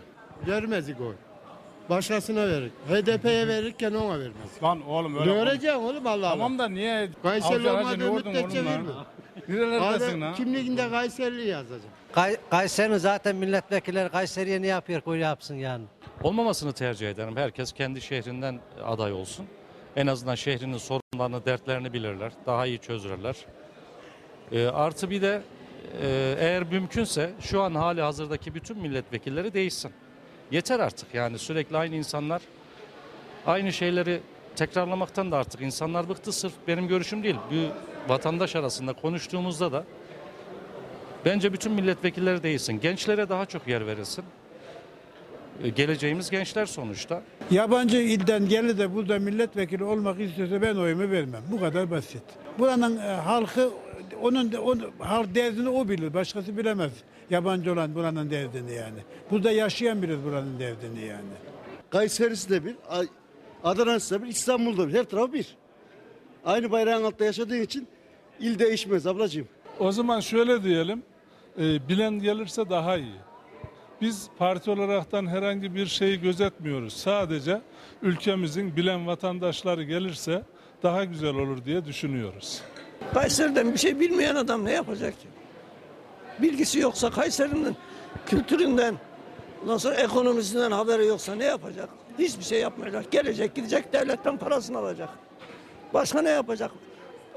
Vermezdik 0.47 1.01
oy. 1.01 1.13
Başkasına 1.89 2.47
verir. 2.47 2.71
HDP'ye 2.89 3.47
verirken 3.47 3.93
ona 3.93 4.19
vermez. 4.19 4.63
Lan 4.63 4.87
oğlum 4.87 5.17
öyle. 5.17 5.35
Vereceksin 5.35 5.79
oğlum 5.79 6.07
Allah'a. 6.07 6.29
Tamam 6.29 6.59
da 6.59 6.69
niye? 6.69 7.09
Kayseri 7.23 7.69
olmadığı 7.69 8.11
müddetçe 8.11 8.65
verme. 8.65 8.89
Nerelerdesin 9.47 10.21
lan? 10.21 10.35
kimliğinde 10.35 10.89
Kayserili 10.89 11.47
yazacak. 11.47 12.02
Kay 12.13 12.37
Kayseri'nin 12.49 12.97
zaten 12.97 13.35
milletvekilleri 13.35 14.09
Kayseri'ye 14.09 14.61
ne 14.61 14.67
yapıyor 14.67 15.01
koy 15.01 15.19
yapsın 15.19 15.55
yani. 15.55 15.85
Olmamasını 16.23 16.73
tercih 16.73 17.09
ederim. 17.09 17.37
Herkes 17.37 17.71
kendi 17.71 18.01
şehrinden 18.01 18.59
aday 18.85 19.13
olsun. 19.13 19.45
En 19.95 20.07
azından 20.07 20.35
şehrinin 20.35 20.77
sorunlarını, 20.77 21.45
dertlerini 21.45 21.93
bilirler. 21.93 22.31
Daha 22.45 22.65
iyi 22.65 22.79
çözürler. 22.79 23.35
Ee, 24.51 24.67
artı 24.67 25.09
bir 25.09 25.21
de 25.21 25.41
e, 26.01 26.35
eğer 26.39 26.63
mümkünse 26.63 27.33
şu 27.39 27.61
an 27.61 27.75
hali 27.75 28.01
hazırdaki 28.01 28.55
bütün 28.55 28.77
milletvekilleri 28.77 29.53
değişsin. 29.53 29.91
Yeter 30.51 30.79
artık 30.79 31.13
yani 31.13 31.39
sürekli 31.39 31.77
aynı 31.77 31.95
insanlar 31.95 32.41
aynı 33.45 33.73
şeyleri 33.73 34.21
tekrarlamaktan 34.55 35.31
da 35.31 35.37
artık 35.37 35.61
insanlar 35.61 36.09
bıktı 36.09 36.31
sırf 36.31 36.53
benim 36.67 36.87
görüşüm 36.87 37.23
değil. 37.23 37.35
Bir 37.51 37.69
vatandaş 38.07 38.55
arasında 38.55 38.93
konuştuğumuzda 38.93 39.71
da 39.71 39.83
bence 41.25 41.53
bütün 41.53 41.71
milletvekilleri 41.71 42.43
değilsin. 42.43 42.79
Gençlere 42.81 43.29
daha 43.29 43.45
çok 43.45 43.67
yer 43.67 43.87
verilsin. 43.87 44.23
Ee, 45.63 45.69
Geleceğimiz 45.69 46.29
gençler 46.29 46.65
sonuçta. 46.65 47.21
Yabancı 47.51 47.97
ilden 47.97 48.47
gelir 48.49 48.77
de 48.77 48.95
burada 48.95 49.19
milletvekili 49.19 49.83
olmak 49.83 50.21
istiyorsa 50.21 50.61
ben 50.61 50.75
oyumu 50.75 51.11
vermem. 51.11 51.43
Bu 51.51 51.59
kadar 51.59 51.91
basit. 51.91 52.23
Buranın 52.59 52.97
e, 52.97 53.01
halkı 53.01 53.69
onun, 54.21 54.51
onun 54.51 54.91
halk 54.99 55.35
derdini 55.35 55.69
o 55.69 55.89
bilir. 55.89 56.13
Başkası 56.13 56.57
bilemez. 56.57 56.91
Yabancı 57.29 57.73
olan 57.73 57.95
buranın 57.95 58.29
derdini 58.29 58.73
yani. 58.73 58.99
Burada 59.31 59.51
yaşayan 59.51 60.01
biriz 60.01 60.23
buranın 60.23 60.59
derdini 60.59 61.05
yani. 61.05 61.29
Kayseri'si 61.89 62.49
de 62.49 62.65
bir, 62.65 62.75
Adana'sı 63.63 64.15
da 64.15 64.23
bir, 64.23 64.27
İstanbul'da 64.27 64.87
bir. 64.87 64.93
Her 64.93 65.03
taraf 65.03 65.33
bir. 65.33 65.55
Aynı 66.45 66.71
bayrağın 66.71 67.03
altında 67.03 67.25
yaşadığın 67.25 67.61
için 67.61 67.87
il 68.39 68.59
değişmez 68.59 69.07
ablacığım. 69.07 69.47
O 69.79 69.91
zaman 69.91 70.19
şöyle 70.19 70.63
diyelim, 70.63 71.03
e, 71.57 71.87
bilen 71.89 72.19
gelirse 72.19 72.69
daha 72.69 72.97
iyi. 72.97 73.15
Biz 74.01 74.29
parti 74.37 74.71
olaraktan 74.71 75.27
herhangi 75.27 75.75
bir 75.75 75.85
şeyi 75.85 76.21
gözetmiyoruz. 76.21 76.93
Sadece 76.93 77.61
ülkemizin 78.01 78.75
bilen 78.75 79.07
vatandaşları 79.07 79.83
gelirse 79.83 80.43
daha 80.83 81.03
güzel 81.03 81.35
olur 81.35 81.65
diye 81.65 81.85
düşünüyoruz. 81.85 82.61
Kayseri'den 83.13 83.73
bir 83.73 83.77
şey 83.77 83.99
bilmeyen 83.99 84.35
adam 84.35 84.65
ne 84.65 84.71
yapacak 84.71 85.21
ki? 85.21 85.27
Bilgisi 86.41 86.79
yoksa 86.79 87.09
Kayseri'nin 87.09 87.75
kültüründen, 88.25 88.95
ondan 89.63 89.77
sonra 89.77 89.95
ekonomisinden 89.95 90.71
haberi 90.71 91.05
yoksa 91.05 91.35
ne 91.35 91.43
yapacak? 91.45 91.89
Hiçbir 92.19 92.43
şey 92.43 92.59
yapmayacak. 92.59 93.11
Gelecek 93.11 93.55
gidecek 93.55 93.93
devletten 93.93 94.37
parasını 94.37 94.77
alacak. 94.77 95.09
Başka 95.93 96.21
ne 96.21 96.29
yapacak? 96.29 96.71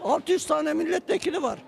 600 0.02 0.46
tane 0.46 0.72
milletvekili 0.72 1.42
var. 1.42 1.58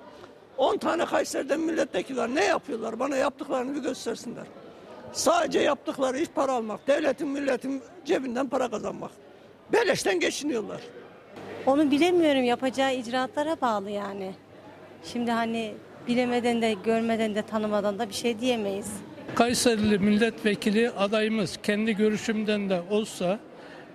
10 0.58 0.78
tane 0.78 1.04
Kayseri'den 1.04 1.60
milletvekili 1.60 2.16
var. 2.16 2.34
Ne 2.34 2.44
yapıyorlar? 2.44 2.98
Bana 2.98 3.16
yaptıklarını 3.16 3.74
bir 3.74 3.80
göstersinler. 3.80 4.44
Sadece 5.12 5.58
yaptıkları 5.60 6.18
iş 6.18 6.28
para 6.28 6.52
almak. 6.52 6.86
Devletin 6.88 7.28
milletin 7.28 7.82
cebinden 8.04 8.48
para 8.48 8.70
kazanmak. 8.70 9.10
Beleşten 9.72 10.20
geçiniyorlar. 10.20 10.80
Onu 11.66 11.90
bilemiyorum 11.90 12.42
yapacağı 12.42 12.94
icraatlara 12.94 13.60
bağlı 13.60 13.90
yani. 13.90 14.34
Şimdi 15.04 15.30
hani 15.30 15.74
bilemeden 16.08 16.62
de 16.62 16.74
görmeden 16.84 17.34
de 17.34 17.42
tanımadan 17.42 17.98
da 17.98 18.08
bir 18.08 18.14
şey 18.14 18.40
diyemeyiz. 18.40 18.92
Kayserili 19.34 19.98
milletvekili 19.98 20.90
adayımız 20.90 21.58
kendi 21.62 21.96
görüşümden 21.96 22.70
de 22.70 22.82
olsa 22.90 23.38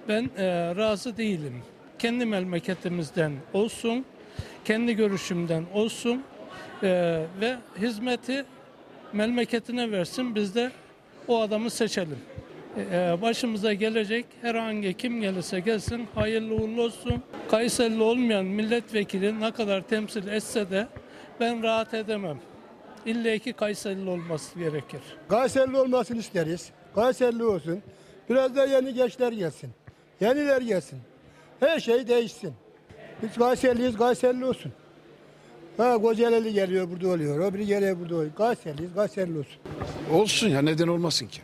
ben 0.07 0.29
e, 0.37 0.75
razı 0.75 1.17
değilim. 1.17 1.61
Kendi 1.99 2.25
memleketimizden 2.25 3.31
olsun, 3.53 4.05
kendi 4.65 4.95
görüşümden 4.95 5.63
olsun 5.73 6.23
e, 6.83 7.21
ve 7.41 7.55
hizmeti 7.81 8.45
memleketine 9.13 9.91
versin 9.91 10.35
biz 10.35 10.55
de 10.55 10.71
o 11.27 11.41
adamı 11.41 11.69
seçelim. 11.69 12.17
E, 12.77 13.17
başımıza 13.21 13.73
gelecek 13.73 14.25
herhangi 14.41 14.93
kim 14.93 15.21
gelirse 15.21 15.59
gelsin 15.59 16.07
hayırlı 16.15 16.53
uğurlu 16.53 16.81
olsun. 16.81 17.23
Kayserili 17.51 18.01
olmayan 18.01 18.45
milletvekili 18.45 19.39
ne 19.39 19.51
kadar 19.51 19.81
temsil 19.81 20.27
etse 20.27 20.69
de 20.69 20.87
ben 21.39 21.63
rahat 21.63 21.93
edemem. 21.93 22.37
İlle 23.05 23.39
ki 23.39 23.53
Kayserili 23.53 24.09
olması 24.09 24.59
gerekir. 24.59 25.01
Kayserili 25.29 25.77
olmasını 25.77 26.17
isteriz. 26.17 26.71
Kayserili 26.95 27.43
olsun. 27.43 27.81
Biraz 28.29 28.55
da 28.55 28.65
yeni 28.65 28.93
gençler 28.93 29.31
gelsin. 29.31 29.69
Yeniler 30.21 30.61
gelsin. 30.61 30.99
Her 31.59 31.79
şey 31.79 32.07
değişsin. 32.07 32.53
Biz 33.23 33.35
Kayseriliyiz, 33.35 33.97
Kayserili 33.97 34.45
olsun. 34.45 34.71
Ha 35.77 36.01
Kocaeli 36.01 36.53
geliyor 36.53 36.89
burada 36.89 37.07
oluyor. 37.07 37.53
Biri 37.53 37.65
geliyor 37.65 37.99
burada 37.99 38.15
oluyor. 38.15 38.35
Kayseri'liyiz, 38.35 38.93
Kayserili 38.95 39.39
olsun. 39.39 39.55
Olsun 40.11 40.47
ya 40.49 40.61
neden 40.61 40.87
olmasın 40.87 41.27
ki? 41.27 41.41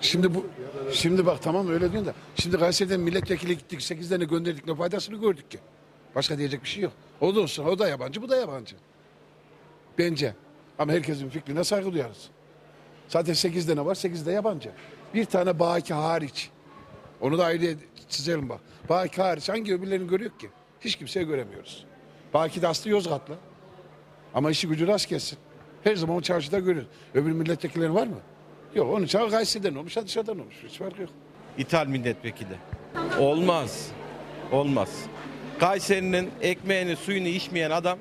Şimdi 0.00 0.34
bu 0.34 0.46
şimdi 0.92 1.26
bak 1.26 1.42
tamam 1.42 1.68
öyle 1.68 1.92
diyorsun 1.92 2.06
da 2.06 2.14
şimdi 2.34 2.58
Kayseri'den 2.58 3.00
milletvekili 3.00 3.58
gittik 3.58 3.82
8 3.82 4.08
tane 4.08 4.24
gönderdik 4.24 4.66
ne 4.66 4.74
faydasını 4.74 5.20
gördük 5.20 5.50
ki. 5.50 5.58
Başka 6.14 6.38
diyecek 6.38 6.62
bir 6.62 6.68
şey 6.68 6.82
yok. 6.82 6.92
O 7.20 7.34
da 7.34 7.40
olsun 7.40 7.64
o 7.64 7.78
da 7.78 7.88
yabancı 7.88 8.22
bu 8.22 8.28
da 8.28 8.36
yabancı. 8.36 8.76
Bence. 9.98 10.34
Ama 10.78 10.92
herkesin 10.92 11.28
fikrine 11.28 11.64
saygı 11.64 11.92
duyarız. 11.92 12.28
Zaten 13.08 13.32
8 13.32 13.66
tane 13.66 13.84
var 13.84 13.94
8 13.94 14.26
de 14.26 14.32
yabancı. 14.32 14.70
Bir 15.14 15.24
tane 15.24 15.58
Baki 15.58 15.94
hariç. 15.94 16.50
Onu 17.20 17.38
da 17.38 17.44
ayrı 17.44 17.74
çizelim 18.08 18.48
bak. 18.48 18.60
Baki 18.88 19.22
hariç 19.22 19.48
hangi 19.48 19.74
öbürlerini 19.74 20.08
görüyor 20.08 20.30
ki? 20.38 20.50
Hiç 20.80 20.96
kimseye 20.96 21.24
göremiyoruz. 21.24 21.84
Baki 22.36 22.62
de 22.62 22.68
aslı 22.68 22.90
Yozgatlı. 22.90 23.34
Ama 24.34 24.50
işi 24.50 24.68
gücü 24.68 24.86
rast 24.86 25.08
gelsin. 25.08 25.38
Her 25.84 25.96
zaman 25.96 26.16
o 26.16 26.20
çarşıda 26.20 26.58
görür. 26.58 26.86
Öbür 27.14 27.32
milletvekilleri 27.32 27.94
var 27.94 28.06
mı? 28.06 28.16
Yok 28.74 28.94
onun 28.94 29.06
çağı 29.06 29.30
Kayseri'den 29.30 29.74
olmuş, 29.74 29.96
dışarıdan 29.96 30.38
olmuş. 30.38 30.54
Hiç 30.68 30.78
farkı 30.78 31.02
yok. 31.02 31.10
İthal 31.58 31.86
milletvekili. 31.86 32.56
Olmaz. 33.18 33.88
Olmaz. 34.52 34.88
Kayseri'nin 35.58 36.30
ekmeğini 36.40 36.96
suyunu 36.96 37.28
içmeyen 37.28 37.70
adam 37.70 37.98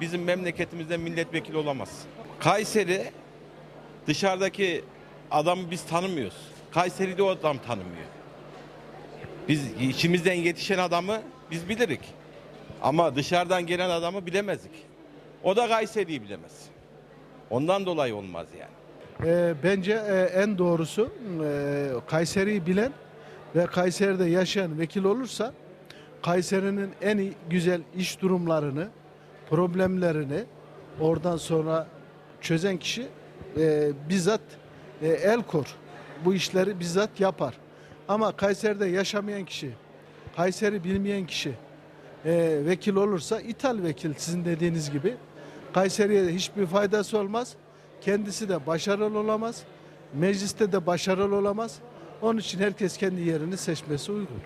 bizim 0.00 0.24
memleketimizde 0.24 0.96
milletvekili 0.96 1.56
olamaz. 1.56 2.02
Kayseri 2.38 3.10
dışarıdaki 4.06 4.84
adamı 5.30 5.70
biz 5.70 5.84
tanımıyoruz. 5.84 6.48
Kayseri'de 6.70 7.22
o 7.22 7.28
adam 7.28 7.58
tanımıyor. 7.58 8.06
Biz 9.48 9.62
içimizden 9.80 10.34
yetişen 10.34 10.78
adamı 10.78 11.22
biz 11.50 11.68
bilirik. 11.68 12.21
Ama 12.82 13.16
dışarıdan 13.16 13.66
gelen 13.66 13.90
adamı 13.90 14.26
bilemezdik. 14.26 14.72
O 15.42 15.56
da 15.56 15.68
Kayseri'yi 15.68 16.22
bilemez. 16.22 16.66
Ondan 17.50 17.86
dolayı 17.86 18.16
olmaz 18.16 18.46
yani. 18.60 18.72
Ee, 19.30 19.54
bence 19.64 19.92
e, 19.92 20.40
en 20.42 20.58
doğrusu 20.58 21.12
e, 21.44 21.88
Kayseri'yi 22.06 22.66
bilen 22.66 22.92
ve 23.56 23.66
Kayseri'de 23.66 24.24
yaşayan 24.24 24.78
vekil 24.78 25.04
olursa 25.04 25.52
Kayseri'nin 26.22 26.90
en 27.02 27.18
iyi, 27.18 27.32
güzel 27.50 27.80
iş 27.96 28.20
durumlarını, 28.20 28.88
problemlerini 29.50 30.44
oradan 31.00 31.36
sonra 31.36 31.86
çözen 32.40 32.76
kişi 32.76 33.06
e, 33.58 33.90
bizzat 34.08 34.40
e, 35.02 35.08
el 35.08 35.42
kor. 35.42 35.66
Bu 36.24 36.34
işleri 36.34 36.80
bizzat 36.80 37.20
yapar. 37.20 37.54
Ama 38.08 38.36
Kayseri'de 38.36 38.86
yaşamayan 38.86 39.44
kişi, 39.44 39.70
Kayseri 40.36 40.84
bilmeyen 40.84 41.26
kişi 41.26 41.52
e, 42.24 42.60
vekil 42.66 42.94
olursa 42.94 43.40
ithal 43.40 43.82
vekil 43.82 44.14
sizin 44.16 44.44
dediğiniz 44.44 44.90
gibi 44.90 45.16
Kayseri'ye 45.74 46.26
hiçbir 46.26 46.66
faydası 46.66 47.18
olmaz. 47.18 47.54
Kendisi 48.00 48.48
de 48.48 48.66
başarılı 48.66 49.18
olamaz. 49.18 49.62
Mecliste 50.14 50.72
de 50.72 50.86
başarılı 50.86 51.36
olamaz. 51.36 51.78
Onun 52.22 52.38
için 52.38 52.58
herkes 52.58 52.96
kendi 52.96 53.20
yerini 53.20 53.56
seçmesi 53.56 54.12
uygun. 54.12 54.40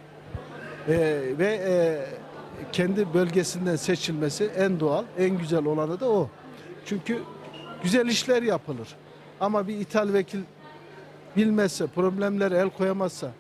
Ee, 0.89 1.23
ve 1.39 1.47
e, 1.47 2.05
kendi 2.73 3.15
bölgesinden 3.15 3.77
seçilmesi 3.77 4.51
en 4.57 4.81
doğal, 4.81 5.05
en 5.19 5.39
güzel 5.39 5.65
olanı 5.65 6.01
da 6.01 6.11
o. 6.11 6.31
Çünkü 6.87 7.19
güzel 7.83 8.07
işler 8.07 8.43
yapılır. 8.43 8.89
Ama 9.41 9.69
bir 9.69 9.79
ithal 9.79 10.13
vekil 10.13 10.41
bilmezse, 11.37 11.87
problemlere 11.87 12.59
el 12.59 12.71
koyamazsa, 12.71 13.33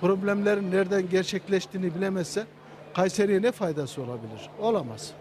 problemlerin 0.00 0.70
nereden 0.70 1.08
gerçekleştiğini 1.08 1.94
bilemezse 1.94 2.46
Kayseri'ye 2.94 3.42
ne 3.42 3.52
faydası 3.52 4.02
olabilir? 4.02 4.50
Olamaz. 4.60 5.12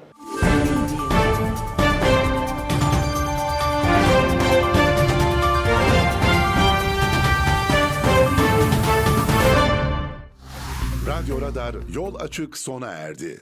Radyo 11.08 11.42
Radar 11.42 11.76
yol 11.94 12.16
açık 12.16 12.58
sona 12.58 12.88
erdi. 12.88 13.42